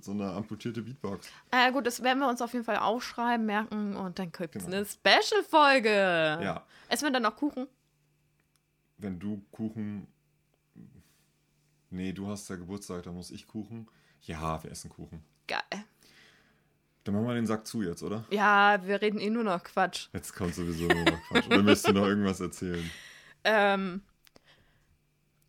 so 0.00 0.10
eine 0.10 0.32
amputierte 0.32 0.82
Beatbox. 0.82 1.28
Ja, 1.52 1.70
gut, 1.70 1.86
das 1.86 2.02
werden 2.02 2.18
wir 2.18 2.28
uns 2.28 2.42
auf 2.42 2.52
jeden 2.52 2.64
Fall 2.64 2.78
aufschreiben, 2.78 3.46
merken 3.46 3.96
und 3.96 4.18
dann 4.18 4.32
gibt 4.32 4.56
es 4.56 4.64
Genau. 4.64 4.76
eine 4.78 4.84
Special-Folge. 4.86 5.88
Ja. 5.90 6.66
Essen 6.88 7.04
wir 7.06 7.12
dann 7.12 7.22
noch 7.22 7.36
Kuchen? 7.36 7.68
Wenn 8.98 9.18
du 9.20 9.42
Kuchen. 9.52 10.08
Nee, 11.90 12.12
du 12.12 12.26
hast 12.26 12.48
ja 12.50 12.56
Geburtstag, 12.56 13.04
da 13.04 13.12
muss 13.12 13.30
ich 13.30 13.46
Kuchen. 13.46 13.88
Ja, 14.22 14.60
wir 14.64 14.72
essen 14.72 14.90
Kuchen. 14.90 15.22
Geil. 15.46 15.60
Dann 17.06 17.14
machen 17.14 17.28
wir 17.28 17.34
den 17.34 17.46
Sack 17.46 17.68
zu 17.68 17.82
jetzt, 17.82 18.02
oder? 18.02 18.24
Ja, 18.30 18.80
wir 18.84 19.00
reden 19.00 19.20
eh 19.20 19.30
nur 19.30 19.44
noch 19.44 19.62
Quatsch. 19.62 20.08
Jetzt 20.12 20.34
kommt 20.34 20.56
sowieso 20.56 20.88
nur 20.88 21.04
noch 21.04 21.20
Quatsch. 21.28 21.46
Oder 21.46 21.64
willst 21.64 21.86
du 21.86 21.92
noch 21.92 22.04
irgendwas 22.04 22.40
erzählen? 22.40 22.90
Ähm, 23.44 24.02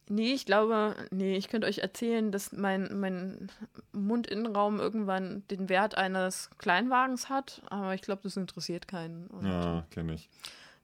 nee, 0.08 0.34
ich 0.34 0.46
glaube, 0.46 0.96
nee, 1.10 1.36
ich 1.36 1.48
könnte 1.50 1.66
euch 1.66 1.80
erzählen, 1.80 2.32
dass 2.32 2.52
mein, 2.52 3.00
mein 3.00 3.50
Mundinnenraum 3.92 4.80
irgendwann 4.80 5.48
den 5.50 5.68
Wert 5.68 5.98
eines 5.98 6.52
Kleinwagens 6.60 7.28
hat, 7.28 7.64
aber 7.72 7.96
ich 7.96 8.02
glaube, 8.04 8.22
das 8.22 8.38
interessiert 8.38 8.88
keinen. 8.88 9.28
Ja, 9.44 9.88
kenne 9.90 10.14
ich. 10.14 10.30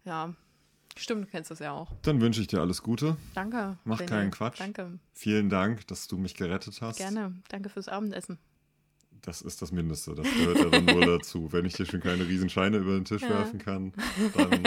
ja. 0.05 0.34
Stimmt, 0.95 1.26
du 1.26 1.32
kennst 1.32 1.49
das 1.49 1.57
ja 1.57 1.71
auch. 1.71 1.91
Dann 2.03 2.21
wünsche 2.21 2.39
ich 2.39 2.45
dir 2.47 2.61
alles 2.61 2.84
Gute. 2.84 3.17
Danke. 3.34 3.78
Mach 3.84 3.99
René. 3.99 4.05
keinen 4.05 4.32
Quatsch. 4.32 4.59
Danke. 4.59 4.99
Vielen 5.13 5.49
Dank, 5.49 5.88
dass 5.88 6.07
du 6.07 6.17
mich 6.17 6.36
gerettet 6.36 6.82
hast. 6.82 6.97
Gerne. 6.97 7.34
Danke 7.49 7.69
fürs 7.69 7.88
Abendessen. 7.88 8.38
Das 9.24 9.41
ist 9.41 9.61
das 9.61 9.71
Mindeste. 9.71 10.13
Das 10.15 10.28
gehört 10.32 10.59
ja 10.59 10.69
dann 10.69 10.86
wohl 10.88 11.05
dazu. 11.17 11.51
Wenn 11.51 11.65
ich 11.65 11.74
dir 11.74 11.86
schon 11.86 12.01
keine 12.01 12.28
Riesenscheine 12.28 12.78
über 12.78 12.93
den 12.93 13.05
Tisch 13.05 13.21
Ja. 13.24 13.30
werfen 13.30 13.57
kann, 13.57 13.93
dann. 14.36 14.63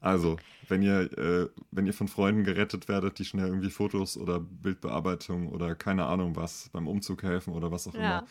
Also, 0.00 0.36
wenn 0.68 0.82
ihr, 0.82 1.00
äh, 1.18 1.48
wenn 1.72 1.86
ihr 1.86 1.92
von 1.92 2.06
Freunden 2.06 2.44
gerettet 2.44 2.86
werdet, 2.88 3.18
die 3.18 3.24
schnell 3.24 3.48
irgendwie 3.48 3.70
Fotos 3.70 4.16
oder 4.16 4.38
Bildbearbeitung 4.38 5.48
oder 5.48 5.74
keine 5.74 6.06
Ahnung 6.06 6.36
was 6.36 6.68
beim 6.72 6.86
Umzug 6.86 7.24
helfen 7.24 7.52
oder 7.52 7.72
was 7.72 7.88
auch 7.88 7.94
Ja. 7.94 8.00
immer, 8.20 8.26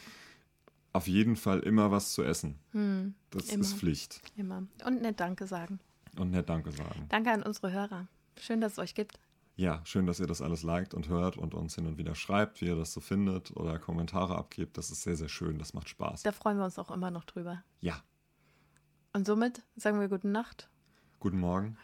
auf 0.93 1.07
jeden 1.07 1.35
Fall 1.35 1.59
immer 1.59 1.91
was 1.91 2.13
zu 2.13 2.23
essen. 2.23 2.55
Hm, 2.71 3.13
Das 3.31 3.49
Immer. 3.49 3.61
ist 3.61 3.73
Pflicht. 3.77 4.21
immer. 4.37 4.63
Und 4.85 5.01
nett 5.01 5.19
Danke 5.19 5.45
sagen. 5.45 5.79
Und 6.17 6.31
nett 6.31 6.47
Danke 6.47 6.71
sagen. 6.71 7.05
Danke 7.09 7.31
an 7.31 7.43
unsere 7.43 7.71
Hörer. 7.73 8.07
Schön, 8.39 8.61
dass 8.61 8.73
es 8.73 8.79
euch 8.79 8.95
gibt. 8.95 9.19
Ja, 9.57 9.81
schön, 9.85 10.05
dass 10.05 10.19
ihr 10.19 10.27
das 10.27 10.41
alles 10.43 10.61
liked 10.61 10.93
und 10.93 11.07
hört 11.09 11.35
und 11.35 11.55
uns 11.55 11.73
hin 11.75 11.87
und 11.87 11.97
wieder 11.97 12.13
schreibt, 12.13 12.61
wie 12.61 12.65
ihr 12.67 12.75
das 12.75 12.93
so 12.93 13.01
findet 13.01 13.55
oder 13.57 13.79
Kommentare 13.79 14.35
abgebt. 14.37 14.77
Das 14.77 14.91
ist 14.91 15.01
sehr, 15.01 15.15
sehr 15.15 15.29
schön. 15.29 15.57
Das 15.57 15.73
macht 15.73 15.89
Spaß. 15.89 16.21
Da 16.21 16.31
freuen 16.31 16.57
wir 16.59 16.65
uns 16.65 16.77
auch 16.77 16.91
immer 16.91 17.09
noch 17.09 17.25
drüber. 17.25 17.63
Ja. 17.81 18.03
Und 19.13 19.25
somit 19.25 19.63
sagen 19.75 19.99
wir 19.99 20.09
gute 20.09 20.27
Nacht. 20.27 20.69
Guten 21.19 21.39
Morgen. 21.39 21.75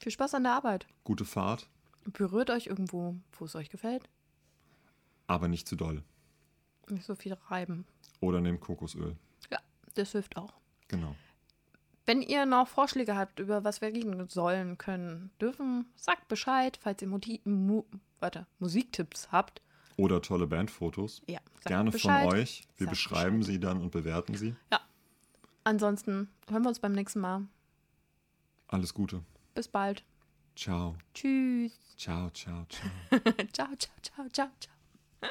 Viel 0.00 0.12
Spaß 0.12 0.34
an 0.34 0.42
der 0.44 0.52
Arbeit. 0.52 0.86
Gute 1.02 1.24
Fahrt, 1.24 1.68
Berührt 2.12 2.50
euch 2.50 2.66
irgendwo, 2.68 3.16
wo 3.32 3.46
es 3.46 3.56
euch 3.56 3.68
gefällt. 3.70 4.08
aber 5.26 5.48
nicht 5.48 5.66
zu 5.66 5.74
doll. 5.74 6.04
Nicht 6.88 7.04
so 7.04 7.16
viel 7.16 7.32
reiben. 7.48 7.84
Oder 8.20 8.40
nehmt 8.40 8.60
Kokosöl. 8.60 9.16
Ja, 9.50 9.58
das 9.94 10.12
hilft 10.12 10.36
auch. 10.36 10.54
Genau. 10.86 11.16
Wenn 12.06 12.22
ihr 12.22 12.46
noch 12.46 12.68
Vorschläge 12.68 13.16
habt, 13.16 13.40
über 13.40 13.64
was 13.64 13.80
wir 13.80 13.88
reden 13.88 14.28
sollen, 14.28 14.78
können, 14.78 15.30
dürfen, 15.40 15.86
sagt 15.96 16.28
Bescheid, 16.28 16.78
falls 16.80 17.02
ihr 17.02 17.08
Moti 17.08 17.40
Mu 17.44 17.82
warte, 18.20 18.46
Musiktipps 18.60 19.30
habt. 19.32 19.60
Oder 19.96 20.22
tolle 20.22 20.46
Bandfotos. 20.46 21.22
Ja, 21.26 21.40
Gerne 21.64 21.90
Bescheid. 21.90 22.24
von 22.28 22.34
euch. 22.34 22.64
Wir 22.76 22.86
beschreiben 22.86 23.38
Bescheid. 23.40 23.54
sie 23.54 23.60
dann 23.60 23.80
und 23.80 23.90
bewerten 23.90 24.34
sie. 24.36 24.54
Ansonsten 25.64 26.28
hören 26.48 26.62
wir 26.62 26.68
uns 26.68 26.78
beim 26.78 26.92
nächsten 26.92 27.20
Mal. 27.20 27.42
Alles 28.68 28.94
Gute. 28.94 29.22
Bis 29.54 29.68
bald. 29.68 30.04
Ciao. 30.54 30.96
Tschüss. 31.14 31.72
Ciao, 31.96 32.30
ciao, 32.30 32.66
ciao. 32.68 32.90
ciao, 33.52 33.74
ciao, 33.76 33.94
ciao, 34.02 34.28
ciao, 34.28 34.48
ciao. 34.60 35.30